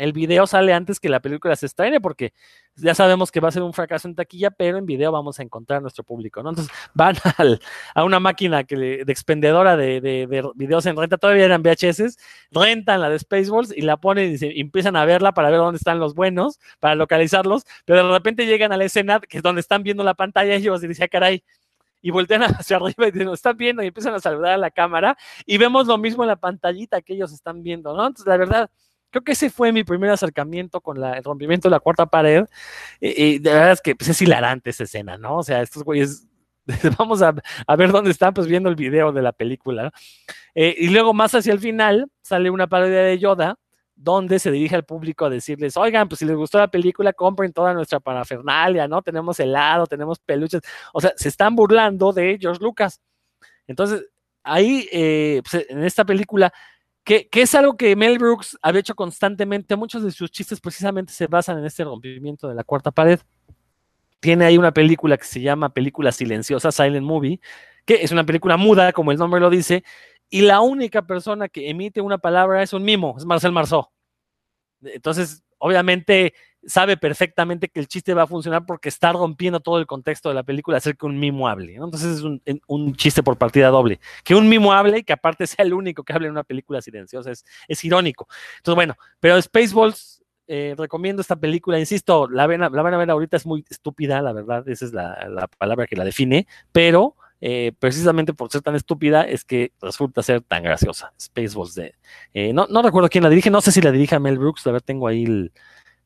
el 0.00 0.14
video 0.14 0.46
sale 0.46 0.72
antes 0.72 0.98
que 0.98 1.10
la 1.10 1.20
película 1.20 1.54
se 1.56 1.66
estrene 1.66 2.00
porque 2.00 2.32
ya 2.74 2.94
sabemos 2.94 3.30
que 3.30 3.38
va 3.40 3.48
a 3.48 3.52
ser 3.52 3.62
un 3.62 3.74
fracaso 3.74 4.08
en 4.08 4.14
taquilla, 4.14 4.50
pero 4.50 4.78
en 4.78 4.86
video 4.86 5.12
vamos 5.12 5.38
a 5.38 5.42
encontrar 5.42 5.78
a 5.78 5.80
nuestro 5.80 6.04
público, 6.04 6.42
¿no? 6.42 6.50
Entonces 6.50 6.72
van 6.94 7.16
a 7.94 8.04
una 8.04 8.18
máquina 8.18 8.64
que 8.64 8.76
de 8.76 9.12
expendedora 9.12 9.76
de, 9.76 10.26
videos 10.54 10.86
en 10.86 10.96
renta, 10.96 11.18
todavía 11.18 11.44
eran 11.44 11.62
VHS, 11.62 12.16
rentan 12.50 13.02
la 13.02 13.10
de 13.10 13.18
Spaceballs 13.18 13.76
y 13.76 13.82
la 13.82 13.98
ponen 13.98 14.36
y, 14.40 14.60
empiezan 14.60 14.96
a 14.96 15.04
verla 15.04 15.32
para 15.32 15.50
ver 15.50 15.58
dónde 15.58 15.76
están 15.76 15.98
los 15.98 16.14
buenos, 16.14 16.58
para 16.78 16.94
localizarlos, 16.94 17.64
pero 17.84 18.06
de 18.06 18.12
repente 18.12 18.46
llegan 18.46 18.72
a 18.72 18.78
la 18.78 18.84
escena 18.84 19.20
que 19.20 19.36
es 19.36 19.42
donde 19.42 19.60
están 19.60 19.82
viendo 19.82 20.02
la 20.02 20.14
pantalla 20.14 20.54
ellos 20.54 20.82
y 20.82 20.88
dicen, 20.88 21.04
ah, 21.04 21.08
caray, 21.08 21.44
y 22.00 22.10
voltean 22.10 22.42
hacia 22.58 22.76
arriba 22.76 23.08
y 23.08 23.10
dicen, 23.10 23.28
están 23.28 23.56
viendo 23.58 23.82
y 23.82 23.88
empiezan 23.88 24.14
a 24.14 24.20
saludar 24.20 24.52
a 24.52 24.56
la 24.56 24.70
cámara 24.70 25.18
y 25.44 25.58
vemos 25.58 25.86
lo 25.86 25.98
mismo 25.98 26.22
en 26.22 26.28
la 26.28 26.36
pantallita 26.36 27.02
que 27.02 27.12
ellos 27.12 27.32
están 27.32 27.62
viendo, 27.62 27.94
¿no? 27.94 28.06
Entonces, 28.06 28.26
la 28.26 28.38
verdad, 28.38 28.70
Creo 29.10 29.22
que 29.22 29.32
ese 29.32 29.50
fue 29.50 29.72
mi 29.72 29.84
primer 29.84 30.10
acercamiento 30.10 30.80
con 30.80 31.02
el 31.02 31.24
rompimiento 31.24 31.68
de 31.68 31.72
la 31.72 31.80
cuarta 31.80 32.06
pared. 32.06 32.44
Y, 33.00 33.38
de 33.38 33.52
verdad 33.52 33.72
es 33.72 33.80
que 33.80 33.96
pues, 33.96 34.08
es 34.10 34.22
hilarante 34.22 34.70
esa 34.70 34.84
escena, 34.84 35.18
¿no? 35.18 35.38
O 35.38 35.42
sea, 35.42 35.62
estos 35.62 35.82
güeyes, 35.82 36.26
vamos 36.98 37.22
a, 37.22 37.32
ver 37.76 37.92
dónde 37.92 38.10
están, 38.10 38.32
pues 38.34 38.46
viendo 38.46 38.68
el 38.68 38.76
video 38.76 39.12
de 39.12 39.22
la 39.22 39.32
película. 39.32 39.92
Eh, 40.54 40.74
y 40.78 40.88
luego 40.88 41.12
más 41.12 41.34
hacia 41.34 41.52
el 41.52 41.60
final 41.60 42.10
sale 42.22 42.50
una 42.50 42.68
parodia 42.68 43.02
de 43.02 43.18
Yoda, 43.18 43.58
donde 43.96 44.38
se 44.38 44.50
dirige 44.50 44.76
al 44.76 44.84
público 44.84 45.26
a 45.26 45.30
decirles, 45.30 45.76
oigan, 45.76 46.08
pues 46.08 46.20
si 46.20 46.24
les 46.24 46.34
gustó 46.34 46.58
la 46.58 46.68
película, 46.68 47.12
compren 47.12 47.52
toda 47.52 47.74
nuestra 47.74 48.00
parafernalia, 48.00 48.88
¿no? 48.88 49.02
Tenemos 49.02 49.38
helado, 49.40 49.86
tenemos 49.86 50.18
peluches. 50.20 50.62
O 50.94 51.00
sea, 51.00 51.12
se 51.16 51.28
están 51.28 51.54
burlando 51.54 52.12
de 52.12 52.38
George 52.40 52.62
Lucas. 52.62 53.00
Entonces, 53.66 54.06
ahí, 54.42 54.88
eh, 54.90 55.42
pues, 55.48 55.66
en 55.68 55.84
esta 55.84 56.04
película, 56.04 56.50
que, 57.30 57.42
es 57.42 57.54
algo 57.56 57.76
que 57.76 57.96
Mel 57.96 58.18
Brooks 58.18 58.56
había 58.62 58.80
hecho 58.80 58.94
constantemente. 58.94 59.74
Muchos 59.74 60.04
de 60.04 60.12
sus 60.12 60.30
chistes 60.30 60.60
precisamente 60.60 61.12
se 61.12 61.26
basan 61.26 61.58
en 61.58 61.64
este 61.64 61.82
rompimiento 61.82 62.48
de 62.48 62.54
la 62.54 62.62
cuarta 62.62 62.92
pared. 62.92 63.18
Tiene 64.20 64.44
ahí 64.44 64.56
una 64.56 64.72
película 64.72 65.16
que 65.16 65.24
se 65.24 65.40
llama 65.40 65.74
Película 65.74 66.12
Silenciosa, 66.12 66.70
Silent 66.70 67.04
Movie, 67.04 67.40
que 67.84 67.94
es 68.04 68.12
una 68.12 68.24
película 68.24 68.56
muda, 68.56 68.92
como 68.92 69.10
el 69.10 69.18
nombre 69.18 69.40
lo 69.40 69.50
dice, 69.50 69.82
y 70.28 70.42
la 70.42 70.60
única 70.60 71.02
persona 71.02 71.48
que 71.48 71.68
emite 71.68 72.00
una 72.00 72.18
palabra 72.18 72.62
es 72.62 72.72
un 72.72 72.84
mimo, 72.84 73.16
es 73.18 73.24
Marcel 73.24 73.50
Marceau. 73.50 73.88
Entonces, 74.82 75.42
obviamente, 75.58 76.34
sabe 76.66 76.96
perfectamente 76.96 77.68
que 77.68 77.80
el 77.80 77.88
chiste 77.88 78.14
va 78.14 78.22
a 78.22 78.26
funcionar 78.26 78.66
porque 78.66 78.88
está 78.88 79.12
rompiendo 79.12 79.60
todo 79.60 79.78
el 79.78 79.86
contexto 79.86 80.28
de 80.28 80.34
la 80.34 80.42
película 80.42 80.76
hacer 80.76 80.96
que 80.96 81.06
un 81.06 81.18
mimo 81.18 81.48
hable. 81.48 81.74
Entonces 81.74 82.18
es 82.18 82.22
un, 82.22 82.94
chiste 82.94 83.22
por 83.22 83.36
partida 83.36 83.68
doble. 83.68 84.00
Que 84.24 84.34
un 84.34 84.48
mimo 84.48 84.72
hable 84.72 84.98
y 84.98 85.02
que 85.02 85.12
aparte 85.12 85.46
sea 85.46 85.64
el 85.64 85.72
único 85.72 86.04
que 86.04 86.12
hable 86.12 86.26
en 86.26 86.32
una 86.32 86.44
película 86.44 86.82
silenciosa 86.82 87.30
es, 87.30 87.44
es 87.68 87.84
irónico. 87.84 88.28
Entonces, 88.58 88.76
bueno, 88.76 88.96
pero 89.20 89.40
Spaceballs, 89.40 90.22
eh, 90.46 90.74
recomiendo 90.76 91.22
esta 91.22 91.36
película, 91.36 91.78
insisto, 91.78 92.28
la, 92.28 92.46
la 92.46 92.68
van 92.68 92.94
a 92.94 92.98
ver 92.98 93.10
ahorita, 93.10 93.36
es 93.36 93.46
muy 93.46 93.64
estúpida, 93.70 94.20
la 94.20 94.32
verdad, 94.32 94.68
esa 94.68 94.84
es 94.84 94.92
la, 94.92 95.48
palabra 95.58 95.86
que 95.86 95.94
la 95.94 96.04
define, 96.04 96.46
pero 96.72 97.14
eh, 97.40 97.72
precisamente 97.78 98.34
por 98.34 98.50
ser 98.50 98.60
tan 98.60 98.74
estúpida 98.74 99.22
es 99.22 99.44
que 99.44 99.72
resulta 99.80 100.22
ser 100.22 100.42
tan 100.42 100.64
graciosa. 100.64 101.12
Spaceballs 101.20 101.74
de... 101.74 101.94
Eh, 102.34 102.52
no, 102.52 102.66
no 102.68 102.82
recuerdo 102.82 103.08
quién 103.08 103.22
la 103.22 103.30
dirige, 103.30 103.48
no 103.48 103.60
sé 103.60 103.70
si 103.70 103.80
la 103.80 103.92
dirige 103.92 104.16
a 104.16 104.18
Mel 104.18 104.38
Brooks, 104.38 104.66
a 104.66 104.72
ver, 104.72 104.82
tengo 104.82 105.06
ahí 105.06 105.24
el 105.24 105.52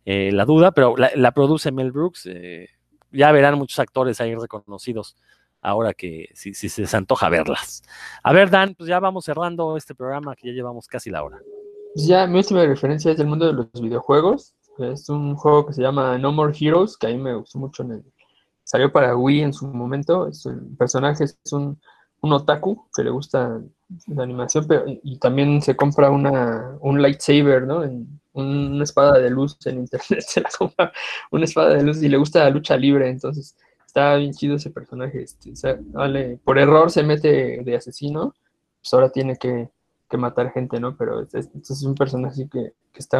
eh, 0.05 0.30
la 0.32 0.44
duda, 0.44 0.72
pero 0.72 0.94
la, 0.96 1.32
produce 1.32 1.72
Mel 1.72 1.92
Brooks. 1.92 2.26
Eh, 2.26 2.68
ya 3.11 3.32
verán 3.32 3.59
muchos 3.59 3.78
actores 3.78 4.20
ahí 4.20 4.34
reconocidos 4.34 5.16
ahora 5.61 5.94
que 5.94 6.28
si, 6.34 6.52
si, 6.52 6.68
se 6.68 6.82
les 6.82 6.94
antoja 6.94 7.28
verlas. 7.28 7.82
A 8.22 8.32
ver, 8.32 8.50
Dan, 8.50 8.74
pues 8.74 8.88
ya 8.88 9.00
vamos 9.00 9.24
cerrando 9.24 9.76
este 9.76 9.94
programa 9.94 10.36
que 10.36 10.48
ya 10.48 10.55
llevamos 10.55 10.86
casi 10.86 11.11
la 11.11 11.24
hora. 11.24 11.40
Pues 11.94 12.07
ya, 12.07 12.26
mi 12.26 12.38
última 12.38 12.64
referencia 12.66 13.12
es 13.12 13.16
del 13.16 13.28
mundo 13.28 13.46
de 13.46 13.52
los 13.55 13.72
videojuegos. 13.72 14.55
Es 14.78 15.09
un 15.09 15.36
juego 15.36 15.66
que 15.66 15.72
se 15.72 15.82
llama 15.82 16.18
No 16.18 16.32
More 16.32 16.52
Heroes, 16.59 16.96
que 16.96 17.07
a 17.07 17.11
mí 17.11 17.16
me 17.16 17.34
gustó 17.34 17.59
mucho. 17.59 17.82
En 17.84 17.92
el, 17.92 18.05
salió 18.64 18.92
para 18.92 19.16
Wii 19.16 19.42
en 19.42 19.52
su 19.52 19.66
momento. 19.66 20.26
el 20.26 20.76
personaje 20.76 21.24
es 21.24 21.38
un, 21.52 21.80
un 22.20 22.32
otaku 22.32 22.88
que 22.94 23.05
le 23.05 23.11
gusta 23.11 23.61
la 24.09 24.22
animación, 24.22 24.66
pero 24.66 24.84
y 24.86 25.18
también 25.18 25.62
se 25.62 25.76
compra 25.76 26.11
una, 26.11 26.76
un 26.80 27.00
lightsaber, 27.00 27.62
¿no? 27.62 27.84
En, 27.84 28.20
una 28.35 28.85
espada 28.85 29.18
de 29.18 29.30
luz 29.30 29.57
en 29.66 29.78
internet, 29.78 30.20
se 30.26 30.41
la 30.41 30.51
compra 30.57 30.93
una 31.30 31.45
espada 31.45 31.74
de 31.74 31.82
luz 31.82 32.03
y 32.03 32.09
le 32.09 32.16
gusta 32.16 32.45
la 32.45 32.51
lucha 32.51 32.76
libre, 32.76 33.09
entonces 33.09 33.57
está 33.87 34.16
bien 34.16 34.32
chido 34.32 34.57
ese 34.57 34.70
personaje. 34.70 35.22
Este, 35.22 35.53
vale, 35.93 36.39
por 36.45 36.59
error 36.59 36.91
se 36.91 37.03
mete 37.03 37.62
de 37.62 37.76
asesino, 37.76 38.35
pues 38.80 38.93
ahora 38.93 39.11
tiene 39.11 39.37
que, 39.37 39.70
matar 40.16 40.53
gente, 40.53 40.78
¿no? 40.78 40.97
Pero 40.97 41.26
es 41.32 41.82
un 41.82 41.97
personaje 41.97 42.49
que, 42.49 42.72
que, 42.93 43.01
está 43.01 43.18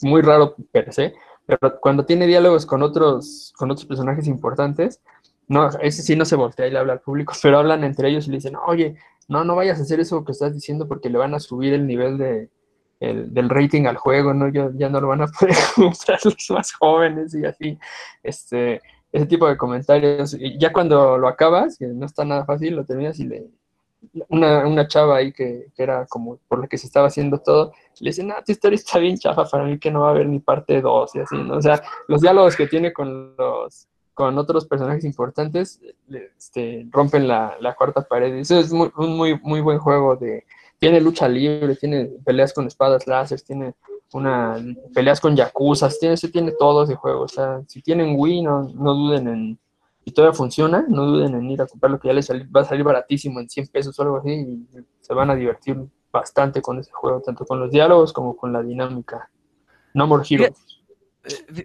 muy 0.00 0.22
raro 0.22 0.54
per 0.72 0.90
se, 0.90 1.12
pero 1.44 1.78
cuando 1.80 2.06
tiene 2.06 2.26
diálogos 2.26 2.64
con 2.64 2.82
otros, 2.82 3.52
con 3.58 3.70
otros 3.70 3.84
personajes 3.84 4.26
importantes, 4.26 5.02
no, 5.48 5.68
ese 5.82 6.02
sí 6.02 6.16
no 6.16 6.24
se 6.24 6.36
voltea 6.36 6.66
y 6.66 6.70
le 6.70 6.78
habla 6.78 6.94
al 6.94 7.00
público, 7.00 7.34
pero 7.42 7.58
hablan 7.58 7.84
entre 7.84 8.08
ellos 8.08 8.26
y 8.26 8.30
le 8.30 8.36
dicen, 8.38 8.56
oye, 8.56 8.96
no, 9.28 9.44
no 9.44 9.54
vayas 9.54 9.78
a 9.80 9.82
hacer 9.82 10.00
eso 10.00 10.24
que 10.24 10.32
estás 10.32 10.54
diciendo 10.54 10.88
porque 10.88 11.10
le 11.10 11.18
van 11.18 11.34
a 11.34 11.40
subir 11.40 11.74
el 11.74 11.86
nivel 11.86 12.16
de, 12.16 12.48
del 13.00 13.48
rating 13.48 13.86
al 13.86 13.96
juego, 13.96 14.34
¿no? 14.34 14.48
Ya, 14.48 14.70
ya 14.74 14.88
no 14.90 15.00
lo 15.00 15.08
van 15.08 15.22
a 15.22 15.26
poder 15.40 15.56
comprar 15.74 16.20
los 16.24 16.50
más 16.50 16.72
jóvenes 16.72 17.34
y 17.34 17.44
así, 17.46 17.78
este, 18.22 18.80
ese 19.10 19.26
tipo 19.26 19.48
de 19.48 19.56
comentarios. 19.56 20.36
Ya 20.58 20.72
cuando 20.72 21.16
lo 21.16 21.28
acabas, 21.28 21.78
que 21.78 21.86
no 21.86 22.06
está 22.06 22.24
nada 22.24 22.44
fácil, 22.44 22.76
lo 22.76 22.84
terminas 22.84 23.18
y 23.18 23.24
le... 23.24 23.46
Una, 24.28 24.66
una 24.66 24.88
chava 24.88 25.16
ahí 25.18 25.30
que, 25.30 25.66
era 25.76 26.06
como 26.06 26.38
por 26.48 26.58
la 26.60 26.66
que 26.66 26.78
se 26.78 26.86
estaba 26.86 27.08
haciendo 27.08 27.38
todo, 27.38 27.72
le 28.00 28.10
dice, 28.10 28.24
no, 28.24 28.34
tu 28.46 28.52
historia 28.52 28.76
está 28.76 28.98
bien 28.98 29.18
chafa, 29.18 29.44
para 29.44 29.64
mí 29.64 29.78
que 29.78 29.90
no 29.90 30.00
va 30.00 30.08
a 30.08 30.10
haber 30.12 30.26
ni 30.26 30.38
parte 30.38 30.80
2 30.80 31.14
y 31.16 31.18
así, 31.18 31.36
¿no? 31.36 31.56
O 31.56 31.62
sea, 31.62 31.82
los 32.08 32.22
diálogos 32.22 32.56
que 32.56 32.66
tiene 32.66 32.94
con 32.94 33.36
los 33.36 33.88
con 34.14 34.36
otros 34.36 34.66
personajes 34.66 35.04
importantes, 35.04 35.80
este, 36.36 36.86
rompen 36.90 37.26
la, 37.26 37.56
la 37.60 37.74
cuarta 37.74 38.02
pared. 38.02 38.34
Eso 38.34 38.58
es 38.58 38.70
un 38.70 39.16
muy, 39.16 39.38
muy 39.40 39.62
buen 39.62 39.78
juego 39.78 40.16
de, 40.16 40.44
tiene 40.80 41.00
lucha 41.00 41.28
libre, 41.28 41.76
tiene 41.76 42.06
peleas 42.24 42.52
con 42.52 42.66
espadas 42.66 43.06
láser, 43.06 43.40
tiene 43.42 43.74
una 44.12 44.56
peleas 44.92 45.20
con 45.20 45.36
yakuzas, 45.36 46.00
tiene, 46.00 46.16
tiene 46.16 46.52
todo 46.52 46.82
ese 46.82 46.96
juego. 46.96 47.22
O 47.22 47.28
sea, 47.28 47.62
si 47.68 47.82
tienen 47.82 48.14
Wii, 48.18 48.42
no, 48.42 48.62
no 48.74 48.94
duden 48.94 49.28
en, 49.28 49.58
y 50.04 50.10
todavía 50.10 50.36
funciona, 50.36 50.84
no 50.88 51.04
duden 51.04 51.34
en 51.34 51.50
ir 51.50 51.60
a 51.60 51.66
comprar 51.66 51.92
lo 51.92 52.00
que 52.00 52.08
ya 52.08 52.14
les 52.14 52.30
va 52.30 52.62
a 52.62 52.64
salir 52.64 52.82
baratísimo 52.82 53.40
en 53.40 53.48
100 53.48 53.68
pesos 53.68 53.98
o 53.98 54.02
algo 54.02 54.16
así, 54.16 54.30
y 54.32 54.66
se 55.00 55.14
van 55.14 55.30
a 55.30 55.36
divertir 55.36 55.76
bastante 56.10 56.62
con 56.62 56.78
ese 56.78 56.90
juego, 56.92 57.20
tanto 57.20 57.44
con 57.44 57.60
los 57.60 57.70
diálogos 57.70 58.12
como 58.12 58.34
con 58.34 58.52
la 58.52 58.62
dinámica. 58.62 59.30
No 59.92 60.06
More 60.06 60.24
Heroes. 60.28 60.80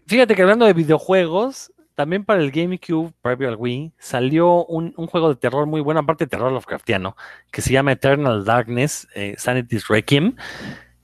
Fíjate 0.05 0.35
que 0.35 0.41
hablando 0.41 0.65
de 0.65 0.73
videojuegos, 0.73 1.71
también 1.95 2.25
para 2.25 2.41
el 2.41 2.51
GameCube, 2.51 3.13
previo 3.21 3.47
al 3.47 3.55
Wii, 3.55 3.93
salió 3.97 4.65
un, 4.65 4.93
juego 5.07 5.29
de 5.29 5.35
terror 5.35 5.65
muy 5.65 5.81
bueno, 5.81 6.01
aparte 6.01 6.25
de 6.25 6.29
terror 6.29 6.51
Lovecraftiano, 6.51 7.15
que 7.51 7.61
se 7.61 7.71
llama 7.71 7.93
Eternal 7.93 8.43
Darkness, 8.43 9.07
eh, 9.15 9.35
Sanity's 9.37 9.87
Requiem, 9.87 10.35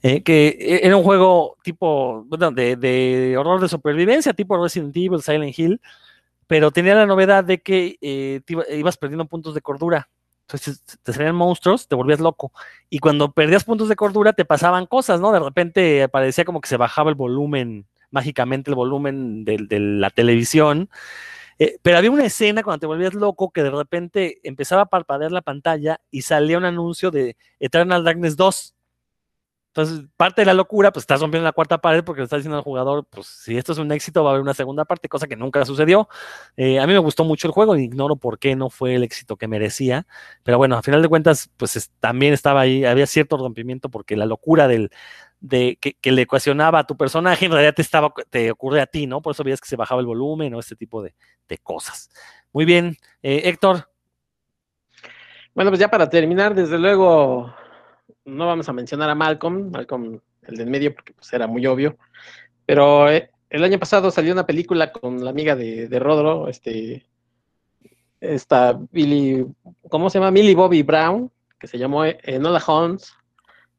eh, 0.02 0.22
que 0.22 0.80
era 0.82 0.96
un 0.96 1.02
juego 1.02 1.56
tipo, 1.62 2.24
bueno, 2.28 2.50
de, 2.50 3.34
horror 3.38 3.60
de 3.60 3.68
supervivencia, 3.68 4.34
tipo 4.34 4.62
Resident 4.62 4.96
Evil, 4.96 5.22
Silent 5.22 5.58
Hill, 5.58 5.80
pero 6.46 6.70
tenía 6.70 6.94
la 6.94 7.06
novedad 7.06 7.42
de 7.42 7.62
que 7.62 7.96
eh, 8.02 8.42
ibas 8.70 8.98
perdiendo 8.98 9.24
puntos 9.24 9.54
de 9.54 9.62
cordura. 9.62 10.10
Entonces 10.42 10.82
te 11.02 11.12
salían 11.14 11.34
monstruos, 11.34 11.88
te 11.88 11.94
volvías 11.94 12.20
loco. 12.20 12.52
Y 12.90 12.98
cuando 12.98 13.32
perdías 13.32 13.64
puntos 13.64 13.88
de 13.88 13.96
cordura, 13.96 14.34
te 14.34 14.44
pasaban 14.44 14.84
cosas, 14.84 15.20
¿no? 15.20 15.32
De 15.32 15.38
repente 15.40 16.06
parecía 16.10 16.44
como 16.44 16.60
que 16.60 16.68
se 16.68 16.76
bajaba 16.76 17.08
el 17.08 17.14
volumen, 17.14 17.86
mágicamente 18.12 18.70
el 18.70 18.76
volumen 18.76 19.44
de, 19.44 19.58
la 19.80 20.10
televisión. 20.10 20.88
Eh, 21.58 21.78
pero 21.82 21.98
había 21.98 22.10
una 22.10 22.24
escena 22.24 22.62
cuando 22.62 22.80
te 22.80 22.86
volvías 22.86 23.14
loco 23.14 23.50
que 23.50 23.62
de 23.62 23.70
repente 23.70 24.40
empezaba 24.44 24.82
a 24.82 24.86
parpadear 24.86 25.32
la 25.32 25.42
pantalla 25.42 26.00
y 26.10 26.22
salía 26.22 26.58
un 26.58 26.64
anuncio 26.64 27.10
de 27.10 27.36
Eternal 27.58 28.04
Darkness 28.04 28.36
2. 28.36 28.74
Entonces, 29.74 30.04
parte 30.18 30.42
de 30.42 30.46
la 30.46 30.52
locura, 30.52 30.92
pues 30.92 31.04
estás 31.04 31.22
rompiendo 31.22 31.46
la 31.46 31.52
cuarta 31.52 31.78
pared 31.78 32.04
porque 32.04 32.20
le 32.20 32.24
estás 32.24 32.40
diciendo 32.40 32.58
al 32.58 32.62
jugador, 32.62 33.06
pues 33.08 33.26
si 33.26 33.56
esto 33.56 33.72
es 33.72 33.78
un 33.78 33.90
éxito, 33.90 34.22
va 34.22 34.30
a 34.30 34.32
haber 34.32 34.42
una 34.42 34.52
segunda 34.52 34.84
parte, 34.84 35.08
cosa 35.08 35.26
que 35.26 35.34
nunca 35.34 35.64
sucedió. 35.64 36.10
Eh, 36.58 36.78
a 36.78 36.86
mí 36.86 36.92
me 36.92 36.98
gustó 36.98 37.24
mucho 37.24 37.46
el 37.48 37.54
juego, 37.54 37.74
ignoro 37.76 38.16
por 38.16 38.38
qué 38.38 38.54
no 38.54 38.68
fue 38.68 38.96
el 38.96 39.02
éxito 39.02 39.36
que 39.36 39.48
merecía, 39.48 40.06
pero 40.42 40.58
bueno, 40.58 40.76
a 40.76 40.82
final 40.82 41.00
de 41.00 41.08
cuentas, 41.08 41.50
pues 41.56 41.90
también 42.00 42.34
estaba 42.34 42.60
ahí, 42.60 42.84
había 42.84 43.06
cierto 43.06 43.38
rompimiento 43.38 43.88
porque 43.88 44.14
la 44.14 44.26
locura 44.26 44.68
del, 44.68 44.90
de 45.42 45.76
que, 45.76 46.12
le 46.12 46.22
ecuacionaba 46.22 46.78
a 46.78 46.86
tu 46.86 46.96
personaje 46.96 47.46
en 47.46 47.52
realidad 47.52 47.74
te, 47.74 47.82
estaba, 47.82 48.14
te 48.30 48.50
ocurre 48.50 48.80
a 48.80 48.86
ti, 48.86 49.06
¿no? 49.06 49.20
Por 49.20 49.32
eso 49.32 49.42
veías 49.42 49.60
que 49.60 49.68
se 49.68 49.76
bajaba 49.76 50.00
el 50.00 50.06
volumen 50.06 50.54
o 50.54 50.60
este 50.60 50.76
tipo 50.76 51.02
de, 51.02 51.14
cosas. 51.62 52.08
Muy 52.52 52.64
bien, 52.64 52.96
eh, 53.22 53.42
Héctor. 53.44 53.90
Bueno, 55.54 55.70
pues 55.70 55.80
ya 55.80 55.90
para 55.90 56.08
terminar, 56.08 56.54
desde 56.54 56.78
luego 56.78 57.54
no 58.24 58.46
vamos 58.46 58.68
a 58.68 58.72
mencionar 58.72 59.10
a 59.10 59.14
Malcolm, 59.14 59.70
Malcolm 59.70 60.20
el 60.42 60.56
del 60.56 60.70
medio, 60.70 60.94
porque 60.94 61.12
pues 61.12 61.30
era 61.32 61.46
muy 61.46 61.66
obvio, 61.66 61.98
pero 62.64 63.10
eh, 63.10 63.30
el 63.50 63.64
año 63.64 63.78
pasado 63.78 64.10
salió 64.10 64.32
una 64.32 64.46
película 64.46 64.92
con 64.92 65.22
la 65.22 65.30
amiga 65.30 65.54
de, 65.54 65.88
de 65.88 65.98
Rodro, 65.98 66.48
este, 66.48 67.04
esta 68.20 68.78
Billy, 68.90 69.44
¿cómo 69.90 70.08
se 70.08 70.18
llama? 70.18 70.30
Millie 70.30 70.54
Bobby 70.54 70.82
Brown, 70.82 71.30
que 71.58 71.66
se 71.66 71.78
llamó 71.78 72.04
Enola 72.04 72.62
Holmes, 72.66 73.12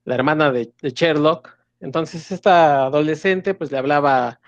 la 0.06 0.16
hermana 0.16 0.52
de, 0.52 0.72
Sherlock. 0.82 1.53
Entonces 1.84 2.32
esta 2.32 2.86
adolescente 2.86 3.54
pues 3.54 3.72
le 3.72 3.78
hablaba 3.78 4.40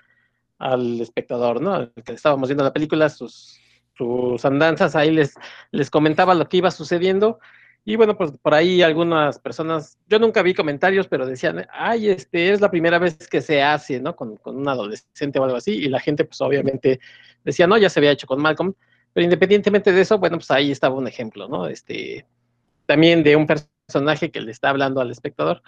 al 0.58 1.00
espectador, 1.00 1.60
¿no? 1.60 1.74
Al 1.74 1.92
que 2.04 2.12
estábamos 2.12 2.48
viendo 2.48 2.64
la 2.64 2.72
película, 2.72 3.10
sus, 3.10 3.60
sus 3.94 4.42
andanzas, 4.44 4.96
ahí 4.96 5.10
les, 5.10 5.34
les 5.70 5.90
comentaba 5.90 6.34
lo 6.34 6.48
que 6.48 6.56
iba 6.56 6.70
sucediendo 6.70 7.38
y 7.84 7.94
bueno, 7.94 8.16
pues 8.16 8.32
por 8.42 8.54
ahí 8.54 8.82
algunas 8.82 9.38
personas, 9.38 9.98
yo 10.08 10.18
nunca 10.18 10.42
vi 10.42 10.54
comentarios, 10.54 11.06
pero 11.06 11.26
decían, 11.26 11.66
ay, 11.70 12.08
este 12.08 12.50
es 12.50 12.60
la 12.60 12.70
primera 12.70 12.98
vez 12.98 13.28
que 13.28 13.40
se 13.40 13.62
hace, 13.62 14.00
¿no? 14.00 14.16
Con, 14.16 14.38
con 14.38 14.56
un 14.56 14.68
adolescente 14.68 15.38
o 15.38 15.44
algo 15.44 15.56
así, 15.56 15.72
y 15.72 15.88
la 15.88 16.00
gente 16.00 16.24
pues 16.24 16.40
obviamente 16.40 16.98
decía, 17.44 17.66
no, 17.68 17.78
ya 17.78 17.88
se 17.90 18.00
había 18.00 18.10
hecho 18.10 18.26
con 18.26 18.42
Malcolm, 18.42 18.74
pero 19.12 19.22
independientemente 19.24 19.92
de 19.92 20.00
eso, 20.00 20.18
bueno, 20.18 20.38
pues 20.38 20.50
ahí 20.50 20.72
estaba 20.72 20.96
un 20.96 21.06
ejemplo, 21.06 21.48
¿no? 21.48 21.68
Este, 21.68 22.26
también 22.86 23.22
de 23.22 23.36
un 23.36 23.46
personaje 23.46 24.30
que 24.32 24.40
le 24.40 24.50
está 24.50 24.70
hablando 24.70 25.00
al 25.00 25.10
espectador. 25.10 25.62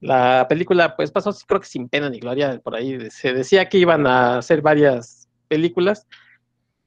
La 0.00 0.46
película 0.48 0.96
pues 0.96 1.10
pasó 1.10 1.34
creo 1.46 1.60
que 1.60 1.66
sin 1.66 1.88
pena 1.88 2.08
ni 2.08 2.20
gloria, 2.20 2.60
por 2.62 2.76
ahí 2.76 3.10
se 3.10 3.32
decía 3.32 3.68
que 3.68 3.78
iban 3.78 4.06
a 4.06 4.38
hacer 4.38 4.62
varias 4.62 5.28
películas, 5.48 6.06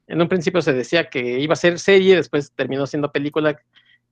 en 0.06 0.20
un 0.20 0.28
principio 0.28 0.62
se 0.62 0.72
decía 0.72 1.08
que 1.08 1.40
iba 1.40 1.54
a 1.54 1.56
ser 1.56 1.78
serie, 1.78 2.16
después 2.16 2.52
terminó 2.52 2.86
siendo 2.86 3.12
película, 3.12 3.60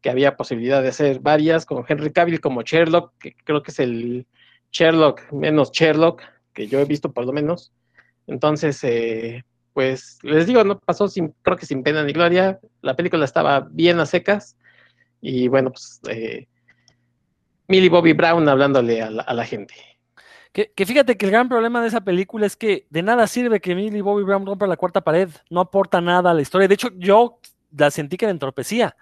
que 0.01 0.11
había 0.11 0.37
posibilidad 0.37 0.83
de 0.83 0.89
hacer 0.89 1.21
varias, 1.21 1.67
con 1.67 1.85
Henry 1.87 2.11
Cavill 2.11 2.41
como 2.41 2.63
Sherlock, 2.63 3.13
que 3.19 3.35
creo 3.45 3.63
que 3.63 3.71
es 3.71 3.81
el 3.81 4.27
Sherlock 4.73 5.31
menos 5.33 5.73
Sherlock 5.73 6.23
que 6.55 6.67
yo 6.69 6.81
he 6.81 6.85
visto 6.85 7.13
por 7.13 7.27
lo 7.27 7.33
menos. 7.33 7.73
Entonces, 8.27 8.83
eh, 8.85 9.45
pues 9.73 10.19
les 10.23 10.47
digo, 10.47 10.65
no 10.65 10.79
pasó 10.79 11.09
sin, 11.09 11.35
creo 11.43 11.57
que 11.57 11.67
sin 11.67 11.83
pena 11.83 12.03
ni 12.03 12.13
gloria. 12.13 12.61
La 12.83 12.97
película 12.97 13.25
estaba 13.25 13.69
bien 13.71 14.01
a 14.01 14.07
secas 14.07 14.57
y 15.21 15.49
bueno, 15.49 15.71
pues 15.71 16.01
eh, 16.09 16.49
Millie 17.71 17.89
Bobby 17.89 18.13
Brown 18.13 18.49
hablándole 18.49 19.01
a 19.01 19.11
la, 19.11 19.45
gente. 19.47 19.75
Que, 20.53 20.73
fíjate 20.77 21.17
que 21.17 21.27
el 21.27 21.33
gran 21.33 21.49
problema 21.49 21.81
de 21.81 21.89
esa 21.89 22.03
película 22.03 22.45
es 22.45 22.57
que 22.57 22.87
de 22.91 23.03
nada 23.03 23.27
sirve 23.27 23.61
que 23.61 23.75
Millie 23.75 24.03
Bobby 24.03 24.25
Brown 24.25 24.45
rompa 24.45 24.67
la 24.67 24.77
cuarta 24.77 25.01
pared, 25.01 25.31
no 25.49 25.61
aporta 25.61 26.01
nada 26.01 26.33
a 26.33 26.35
la 26.35 26.43
historia. 26.43 26.69
De 26.69 26.75
hecho, 26.75 26.91
yo 26.97 27.39
la 27.77 27.91
sentí 27.91 28.17
que 28.17 28.27
la 28.27 28.33
entorpecía 28.33 28.95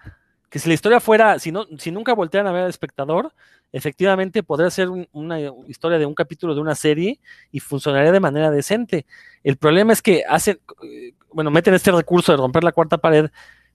que 0.49 0.59
si 0.59 0.67
la 0.67 0.73
historia 0.73 0.99
fuera, 0.99 1.37
si, 1.39 1.51
no, 1.51 1.65
si 1.77 1.91
nunca 1.91 2.13
voltearan 2.13 2.47
a 2.47 2.51
ver 2.51 2.63
al 2.63 2.69
espectador, 2.69 3.33
efectivamente 3.71 4.41
podría 4.41 4.69
ser 4.71 4.89
una 5.11 5.39
historia 5.67 5.99
de 5.99 6.07
un 6.07 6.15
capítulo 6.15 6.55
de 6.55 6.61
una 6.61 6.73
serie 6.73 7.19
y 7.51 7.59
funcionaría 7.59 8.11
de 8.11 8.19
manera 8.19 8.49
decente. 8.49 9.05
El 9.43 9.57
problema 9.57 9.93
es 9.93 10.01
que 10.01 10.23
hacen, 10.27 10.59
eh, 10.83 11.13
bueno, 11.31 11.51
meten 11.51 11.75
este 11.75 11.91
recurso 11.91 12.31
de 12.31 12.39
romper 12.39 12.63
la 12.63 12.71
cuarta 12.71 12.97
pared, 12.97 13.29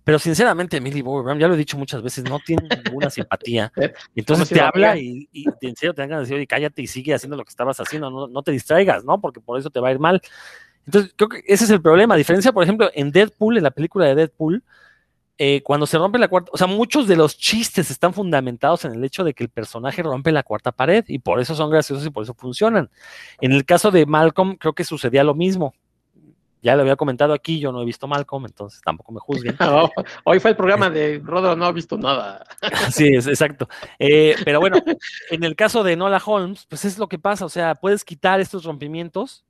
pero 0.05 0.19
sinceramente 0.19 0.81
Millie 0.81 1.03
Bobby 1.03 1.25
Brown, 1.25 1.39
ya 1.39 1.49
lo 1.49 1.55
he 1.55 1.57
dicho 1.57 1.79
muchas 1.79 2.03
veces, 2.03 2.25
no 2.25 2.39
tiene 2.39 2.69
ninguna 2.85 3.11
simpatía. 3.11 3.73
Eh, 3.85 3.93
entonces 4.15 4.49
te 4.49 4.61
habla 4.61 4.97
y, 4.97 5.29
y, 5.33 5.45
en 5.61 5.75
serio 5.75 5.95
te 5.95 6.03
dan 6.03 6.11
ganas 6.11 6.29
de 6.29 6.35
decir, 6.35 6.49
cállate 6.49 6.83
y 6.83 6.87
sigue 6.87 7.13
haciendo 7.13 7.37
lo 7.37 7.45
que 7.45 7.51
estabas 7.51 7.81
haciendo, 7.81 8.11
no, 8.11 8.29
no 8.29 8.43
te 8.43 8.53
distraigas, 8.53 9.05
¿no? 9.05 9.21
Porque 9.21 9.41
por 9.41 9.59
eso 9.59 9.69
te 9.69 9.81
va 9.81 9.89
a 9.89 9.93
ir 9.93 9.99
mal. 9.99 10.23
Entonces, 10.87 11.13
creo 11.17 11.29
que 11.29 11.43
ese 11.47 11.65
es 11.65 11.71
el 11.71 11.83
problema. 11.83 12.15
A 12.15 12.19
diferencia, 12.19 12.53
por 12.53 12.63
ejemplo, 12.63 12.91
en 12.95 13.11
Deadpool, 13.11 13.57
en 13.57 13.65
la 13.65 13.71
película 13.71 14.07
de 14.07 14.15
Deadpool, 14.15 14.63
eh, 15.37 15.63
cuando 15.65 15.87
se 15.87 15.99
rompe 15.99 16.19
la 16.19 16.29
cuarta, 16.29 16.51
o 16.53 16.57
sea, 16.57 16.69
muchos 16.69 17.09
de 17.09 17.17
los 17.17 17.37
chistes 17.37 17.91
están 17.91 18.15
fundamentados 18.15 18.85
en 18.85 18.93
el 18.93 19.03
hecho 19.03 19.25
de 19.25 19.35
que 19.35 19.43
el 19.43 19.51
personaje 19.51 20.01
rompe 20.03 20.31
la 20.31 20.45
cuarta 20.45 20.71
pared 20.71 21.05
y 21.09 21.19
por 21.19 21.41
eso 21.41 21.57
son 21.57 21.71
graciosos 21.71 22.07
y 22.07 22.11
por 22.11 22.23
eso 22.23 22.35
funcionan. 22.35 22.89
En 23.41 23.53
el 23.53 23.65
caso 23.65 23.91
de 23.91 24.07
Malcolm, 24.07 24.57
creo 24.57 24.75
que 24.75 24.85
sucedía 24.85 25.25
lo 25.25 25.35
mismo. 25.35 25.75
Ya 26.65 26.77
lo 26.77 26.81
había 26.81 26.97
comentado 26.97 27.35
aquí, 27.35 27.61
yo 27.61 27.73
no 27.73 27.83
he 27.83 27.85
visto 27.85 28.09
Malcolm, 28.09 28.47
entonces 28.47 28.81
tampoco 28.83 29.13
me 29.13 29.21
juzguen. 29.21 29.55
Hoy 30.25 30.41
fue 30.41 30.53
el 30.53 30.57
programa 30.57 30.89
de 30.89 31.21
Rodo, 31.23 31.55
no 31.55 31.67
ha 31.67 31.73
visto 31.73 31.99
nada. 31.99 32.43
sí, 32.91 33.09
es 33.15 33.27
exacto. 33.27 33.69
Eh, 33.99 34.35
pero 34.47 34.61
bueno, 34.61 34.79
en 35.31 35.45
el 35.45 35.57
caso 35.57 35.83
de 35.83 35.95
Nola 35.95 36.23
Holmes, 36.25 36.65
pues 36.67 36.87
es 36.87 36.97
lo 36.97 37.07
que 37.07 37.19
pasa, 37.19 37.45
o 37.45 37.51
sea, 37.51 37.75
puedes 37.75 38.03
quitar 38.03 38.41
estos 38.41 38.65
rompimientos 38.65 39.45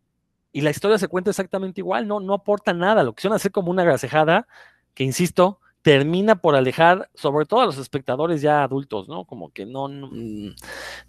y 0.51 0.63
la 0.63 0.71
historia 0.71 0.99
se 0.99 1.07
cuenta 1.07 1.31
exactamente 1.31 1.81
igual, 1.81 2.09
no, 2.09 2.19
no 2.19 2.35
aporta 2.35 2.73
nada, 2.73 3.05
lo 3.05 3.13
que 3.15 3.23
suena 3.23 3.37
hacer 3.37 3.53
como 3.53 3.71
una 3.71 3.85
grasejada, 3.85 4.49
que 4.93 5.05
insisto, 5.05 5.61
termina 5.85 6.37
por 6.37 6.57
alejar, 6.57 7.11
sobre 7.13 7.45
todo 7.45 7.61
a 7.61 7.67
los 7.67 7.77
espectadores 7.77 8.41
ya 8.41 8.65
adultos, 8.65 9.07
¿no? 9.07 9.27
Como 9.27 9.53
que 9.53 9.67
no, 9.67 9.87
mm, 9.89 10.55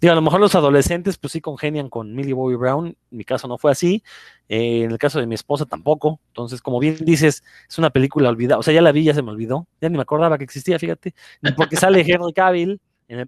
digo, 0.02 0.12
a 0.12 0.14
lo 0.14 0.20
mejor 0.20 0.38
los 0.38 0.54
adolescentes 0.54 1.16
pues 1.16 1.32
sí 1.32 1.40
congenian 1.40 1.88
con 1.88 2.14
Millie 2.14 2.34
Bobby 2.34 2.56
Brown, 2.56 2.88
en 2.88 2.96
mi 3.08 3.24
caso 3.24 3.48
no 3.48 3.56
fue 3.56 3.72
así, 3.72 4.04
eh, 4.50 4.82
en 4.82 4.90
el 4.90 4.98
caso 4.98 5.18
de 5.18 5.26
mi 5.26 5.34
esposa 5.34 5.64
tampoco, 5.64 6.20
entonces 6.26 6.60
como 6.60 6.78
bien 6.78 6.98
dices, 7.00 7.42
es 7.66 7.78
una 7.78 7.88
película 7.88 8.28
olvidada, 8.28 8.58
o 8.58 8.62
sea, 8.62 8.74
ya 8.74 8.82
la 8.82 8.92
vi, 8.92 9.04
ya 9.04 9.14
se 9.14 9.22
me 9.22 9.30
olvidó, 9.30 9.66
ya 9.80 9.88
ni 9.88 9.96
me 9.96 10.02
acordaba 10.02 10.36
que 10.36 10.44
existía, 10.44 10.78
fíjate, 10.78 11.14
porque 11.56 11.76
sale 11.76 12.04
Henry 12.06 12.34
Cavill 12.34 12.78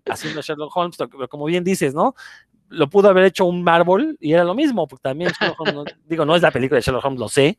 haciendo 0.05 0.42
Sherlock 0.42 0.76
Holmes, 0.76 0.99
pero 0.99 1.28
como 1.30 1.46
bien 1.46 1.64
dices, 1.64 1.94
¿no? 1.94 2.14
Lo 2.68 2.90
pudo 2.90 3.09
haber 3.09 3.24
hecho 3.24 3.46
un 3.46 3.62
Marvel 3.62 4.18
y 4.20 4.34
era 4.34 4.44
lo 4.44 4.55
mismo, 4.55 4.86
porque 4.86 5.05
también 5.05 5.30
digo, 6.07 6.26
no 6.26 6.36
es 6.36 6.42
la 6.42 6.51
película 6.51 6.76
de 6.76 6.82
Sherlock 6.82 7.07
Holmes, 7.07 7.20
lo 7.20 7.28
sé, 7.30 7.57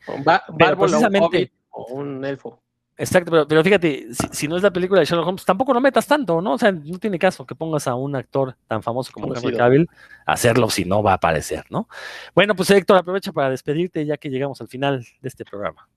pero 0.60 0.78
precisamente... 0.78 1.52
o 1.72 1.86
un 1.96 2.24
elfo. 2.24 2.62
Exacto, 3.02 3.48
pero, 3.48 3.64
fíjate, 3.64 4.08
si, 4.34 4.50
no 4.50 4.58
es 4.58 4.62
la 4.62 4.74
película 4.74 5.00
de 5.00 5.06
Sherlock 5.06 5.26
Holmes, 5.26 5.46
tampoco 5.46 5.74
lo 5.74 5.80
metas 5.80 6.06
tanto, 6.06 6.42
¿no? 6.42 6.56
O 6.56 6.58
sea, 6.58 6.74
no 6.74 7.00
tiene 7.00 7.18
caso 7.18 7.46
que 7.46 7.56
pongas 7.56 7.88
a 7.88 7.96
un 7.96 8.14
actor 8.14 8.58
tan 8.68 8.84
famoso 8.84 9.14
como 9.14 9.34
Henry 9.34 9.56
Cavill 9.56 9.90
a 10.26 10.34
hacerlo 10.34 10.70
si 10.70 10.84
no 10.84 11.02
va 11.02 11.12
a 11.12 11.14
aparecer, 11.14 11.64
¿no? 11.70 11.88
Bueno, 12.36 12.58
pues 12.58 12.70
Héctor, 12.72 12.98
aprovecha 12.98 13.32
para 13.32 13.52
despedirte 13.52 14.06
ya 14.06 14.18
que 14.18 14.30
llegamos 14.30 14.60
al 14.60 14.68
final 14.68 15.06
de 15.22 15.30
este 15.30 15.46
programa. 15.46 15.88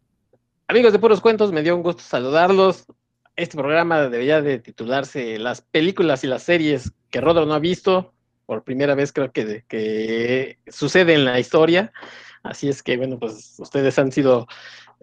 Amigos 0.68 0.92
de 0.92 1.00
Puros 1.00 1.20
Cuentos, 1.20 1.50
me 1.50 1.64
dio 1.64 1.74
un 1.74 1.82
gusto 1.82 2.04
saludarlos. 2.04 2.86
Este 3.34 3.56
programa 3.56 4.02
debería 4.02 4.40
de 4.40 4.60
titularse 4.60 5.40
Las 5.40 5.60
películas 5.60 6.22
y 6.22 6.28
las 6.28 6.44
series 6.44 6.92
que 7.10 7.20
Rodro 7.20 7.46
no 7.46 7.54
ha 7.54 7.58
visto. 7.58 8.14
Por 8.46 8.62
primera 8.62 8.94
vez 8.94 9.12
creo 9.12 9.32
que, 9.32 9.64
que 9.66 10.60
sucede 10.68 11.14
en 11.14 11.24
la 11.24 11.40
historia. 11.40 11.92
Así 12.44 12.68
es 12.68 12.80
que, 12.82 12.96
bueno, 12.96 13.18
pues 13.18 13.56
ustedes 13.58 13.98
han 13.98 14.12
sido 14.12 14.46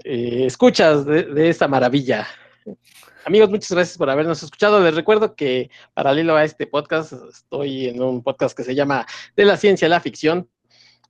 eh, 0.03 0.45
escuchas 0.45 1.05
de, 1.05 1.49
esta 1.49 1.67
maravilla. 1.67 2.27
Amigos, 3.25 3.49
muchas 3.49 3.71
gracias 3.71 3.97
por 3.97 4.09
habernos 4.09 4.41
escuchado. 4.41 4.81
Les 4.81 4.95
recuerdo 4.95 5.35
que 5.35 5.69
paralelo 5.93 6.35
a 6.35 6.43
este 6.43 6.67
podcast, 6.67 7.13
estoy 7.31 7.87
en 7.87 8.01
un 8.01 8.23
podcast 8.23 8.55
que 8.55 8.63
se 8.63 8.75
llama 8.75 9.05
De 9.35 9.45
la 9.45 9.57
ciencia 9.57 9.87
a 9.87 9.89
la 9.89 9.99
ficción. 9.99 10.49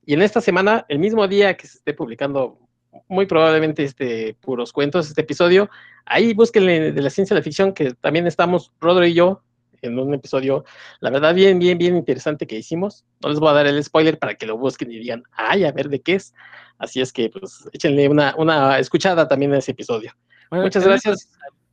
Y 0.05 0.13
en 0.13 0.21
esta 0.21 0.41
semana, 0.41 0.85
el 0.89 0.99
mismo 0.99 1.27
día 1.27 1.55
que 1.55 1.67
se 1.67 1.77
esté 1.77 1.93
publicando 1.93 2.59
muy 3.07 3.25
probablemente 3.25 3.83
este 3.83 4.35
Puros 4.41 4.73
Cuentos, 4.73 5.07
este 5.07 5.21
episodio, 5.21 5.69
ahí 6.05 6.33
búsquenle 6.33 6.91
de 6.91 7.01
la 7.01 7.09
ciencia 7.09 7.35
a 7.35 7.39
la 7.39 7.43
ficción, 7.43 7.73
que 7.73 7.93
también 7.93 8.25
estamos, 8.27 8.71
Rodro 8.79 9.05
y 9.05 9.13
yo, 9.13 9.43
en 9.81 9.97
un 9.97 10.13
episodio, 10.13 10.65
la 10.99 11.09
verdad, 11.09 11.33
bien, 11.33 11.59
bien, 11.59 11.77
bien 11.77 11.95
interesante 11.95 12.47
que 12.47 12.57
hicimos. 12.57 13.05
No 13.21 13.29
les 13.29 13.39
voy 13.39 13.49
a 13.49 13.53
dar 13.53 13.67
el 13.67 13.83
spoiler 13.83 14.17
para 14.17 14.35
que 14.35 14.45
lo 14.45 14.57
busquen 14.57 14.91
y 14.91 14.99
digan, 14.99 15.23
ay, 15.33 15.65
a 15.65 15.71
ver 15.71 15.89
de 15.89 16.01
qué 16.01 16.15
es. 16.15 16.33
Así 16.77 17.01
es 17.01 17.11
que, 17.11 17.29
pues, 17.29 17.67
échenle 17.73 18.07
una, 18.07 18.35
una 18.37 18.79
escuchada 18.79 19.27
también 19.27 19.53
a 19.53 19.57
ese 19.57 19.71
episodio. 19.71 20.13
Muchas 20.51 20.83
gracias. 20.83 21.29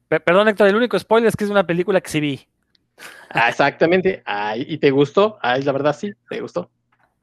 Perdón, 0.08 0.48
Héctor, 0.48 0.68
el 0.68 0.76
único 0.76 0.98
spoiler 0.98 1.28
es 1.28 1.36
que 1.36 1.44
es 1.44 1.50
una 1.50 1.66
película 1.66 2.00
que 2.00 2.10
sí 2.10 2.20
vi. 2.20 2.46
Ah, 3.30 3.48
exactamente. 3.48 4.22
Ay, 4.24 4.64
¿Y 4.68 4.78
te 4.78 4.90
gustó? 4.90 5.38
Ay, 5.42 5.62
la 5.62 5.72
verdad 5.72 5.96
sí, 5.96 6.12
te 6.28 6.40
gustó. 6.40 6.70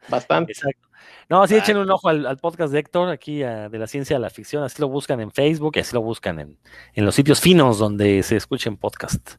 Bastante. 0.10 0.52
Exacto. 0.52 0.90
No, 1.30 1.48
sí, 1.48 1.56
echen 1.56 1.78
un 1.78 1.90
ojo 1.90 2.10
al, 2.10 2.38
podcast 2.38 2.72
de 2.74 2.80
Héctor, 2.80 3.10
aquí 3.10 3.40
de 3.40 3.78
la 3.78 3.88
ciencia 3.88 4.16
de 4.16 4.20
la 4.20 4.30
ficción. 4.30 4.64
Así 4.64 4.82
lo 4.82 4.90
buscan 4.90 5.20
en 5.22 5.32
Facebook 5.32 5.74
y 5.76 5.80
así 5.80 5.94
lo 5.96 6.02
buscan 6.02 6.40
en, 6.40 6.58
los 6.96 7.16
sitios 7.16 7.40
finos 7.40 7.80
donde 7.80 8.24
se 8.24 8.36
escuchen 8.36 8.78
podcast. 8.78 9.36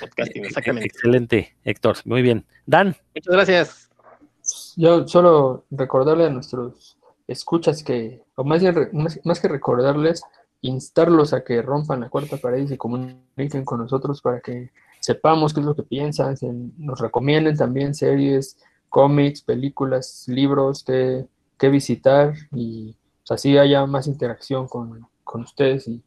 Podcasting, 0.00 0.44
exactamente. 0.44 0.86
Excelente, 0.86 1.56
Héctor. 1.64 1.96
Muy 2.04 2.22
bien. 2.22 2.44
Dan. 2.66 2.96
Muchas 3.14 3.34
gracias. 3.34 3.90
Yo 4.76 5.06
solo 5.06 5.64
recordarle 5.70 6.26
a 6.26 6.30
nuestros 6.30 6.98
escuchas 7.26 7.82
que, 7.82 8.22
o 8.34 8.44
más, 8.44 8.62
más, 9.24 9.40
que 9.40 9.48
recordarles, 9.48 10.22
instarlos 10.62 11.32
a 11.34 11.44
que 11.44 11.62
rompan 11.62 12.00
la 12.00 12.08
cuarta 12.08 12.38
pared 12.38 12.62
y 12.62 12.68
se 12.68 12.78
comuniquen 12.78 13.64
con 13.64 13.80
nosotros 13.80 14.22
para 14.22 14.40
que 14.40 14.70
sepamos 15.00 15.54
qué 15.54 15.60
es 15.60 15.66
lo 15.66 15.76
que 15.76 15.82
piensan, 15.82 16.34
nos 16.78 17.00
recomienden 17.00 17.56
también 17.56 17.94
series, 17.94 18.56
cómics, 18.88 19.42
películas, 19.42 20.24
libros 20.28 20.84
que, 20.84 21.26
visitar 21.68 22.34
y 22.52 22.94
pues, 23.26 23.30
así 23.30 23.58
haya 23.58 23.84
más 23.86 24.06
interacción 24.06 24.68
con, 24.68 25.06
ustedes 25.34 25.88
y 25.88 26.02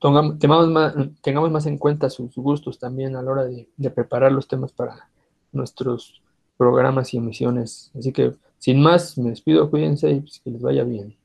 tengamos, 0.00 0.68
más, 0.68 0.94
tengamos 1.20 1.50
más 1.50 1.66
en 1.66 1.76
cuenta 1.78 2.08
sus 2.08 2.34
gustos 2.36 2.78
también 2.78 3.16
a 3.16 3.22
la 3.22 3.30
hora 3.30 3.44
de, 3.44 3.68
preparar 3.90 4.32
los 4.32 4.48
temas 4.48 4.72
para 4.72 5.08
nuestros 5.52 6.22
programas 6.56 7.12
y 7.12 7.18
emisiones. 7.18 7.90
Así 7.98 8.12
que 8.12 8.32
sin 8.58 8.80
más, 8.80 9.18
me 9.18 9.30
despido, 9.30 9.70
cuídense 9.70 10.10
y 10.10 10.20
pues, 10.20 10.40
que 10.42 10.50
les 10.50 10.62
vaya 10.62 10.84
bien. 10.84 11.16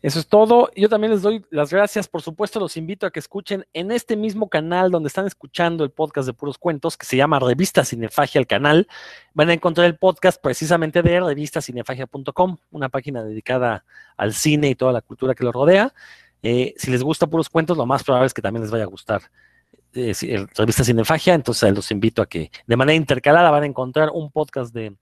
Eso 0.00 0.20
es 0.20 0.28
todo. 0.28 0.70
Yo 0.76 0.88
también 0.88 1.12
les 1.12 1.22
doy 1.22 1.44
las 1.50 1.72
gracias. 1.72 2.06
Por 2.06 2.22
supuesto, 2.22 2.60
los 2.60 2.76
invito 2.76 3.04
a 3.04 3.10
que 3.10 3.18
escuchen 3.18 3.66
en 3.72 3.90
este 3.90 4.16
mismo 4.16 4.48
canal 4.48 4.92
donde 4.92 5.08
están 5.08 5.26
escuchando 5.26 5.82
el 5.82 5.90
podcast 5.90 6.26
de 6.26 6.34
puros 6.34 6.56
cuentos, 6.56 6.96
que 6.96 7.04
se 7.04 7.16
llama 7.16 7.40
Revista 7.40 7.84
Cinefagia, 7.84 8.38
el 8.38 8.46
canal. 8.46 8.86
Van 9.34 9.50
a 9.50 9.54
encontrar 9.54 9.86
el 9.86 9.96
podcast 9.96 10.40
precisamente 10.40 11.02
de 11.02 11.18
revistacinefagia.com, 11.18 12.58
una 12.70 12.88
página 12.90 13.24
dedicada 13.24 13.84
al 14.16 14.34
cine 14.34 14.68
y 14.68 14.76
toda 14.76 14.92
la 14.92 15.00
cultura 15.00 15.34
que 15.34 15.42
lo 15.42 15.50
rodea. 15.50 15.92
Eh, 16.44 16.74
si 16.76 16.92
les 16.92 17.02
gusta 17.02 17.26
puros 17.26 17.48
cuentos, 17.48 17.76
lo 17.76 17.84
más 17.84 18.04
probable 18.04 18.28
es 18.28 18.34
que 18.34 18.42
también 18.42 18.62
les 18.62 18.70
vaya 18.70 18.84
a 18.84 18.88
gustar 18.88 19.22
eh, 19.94 20.14
Revista 20.54 20.84
Cinefagia. 20.84 21.34
Entonces, 21.34 21.74
los 21.74 21.90
invito 21.90 22.22
a 22.22 22.26
que 22.26 22.52
de 22.68 22.76
manera 22.76 22.94
intercalada 22.94 23.50
van 23.50 23.64
a 23.64 23.66
encontrar 23.66 24.10
un 24.12 24.30
podcast 24.30 24.72
de 24.72 24.94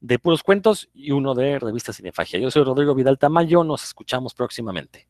de 0.00 0.18
puros 0.18 0.42
cuentos 0.42 0.88
y 0.94 1.10
uno 1.10 1.34
de 1.34 1.58
revista 1.58 1.92
Cinefagia. 1.92 2.38
Yo 2.38 2.50
soy 2.50 2.64
Rodrigo 2.64 2.94
Vidal 2.94 3.18
Tamayo, 3.18 3.64
nos 3.64 3.84
escuchamos 3.84 4.34
próximamente. 4.34 5.07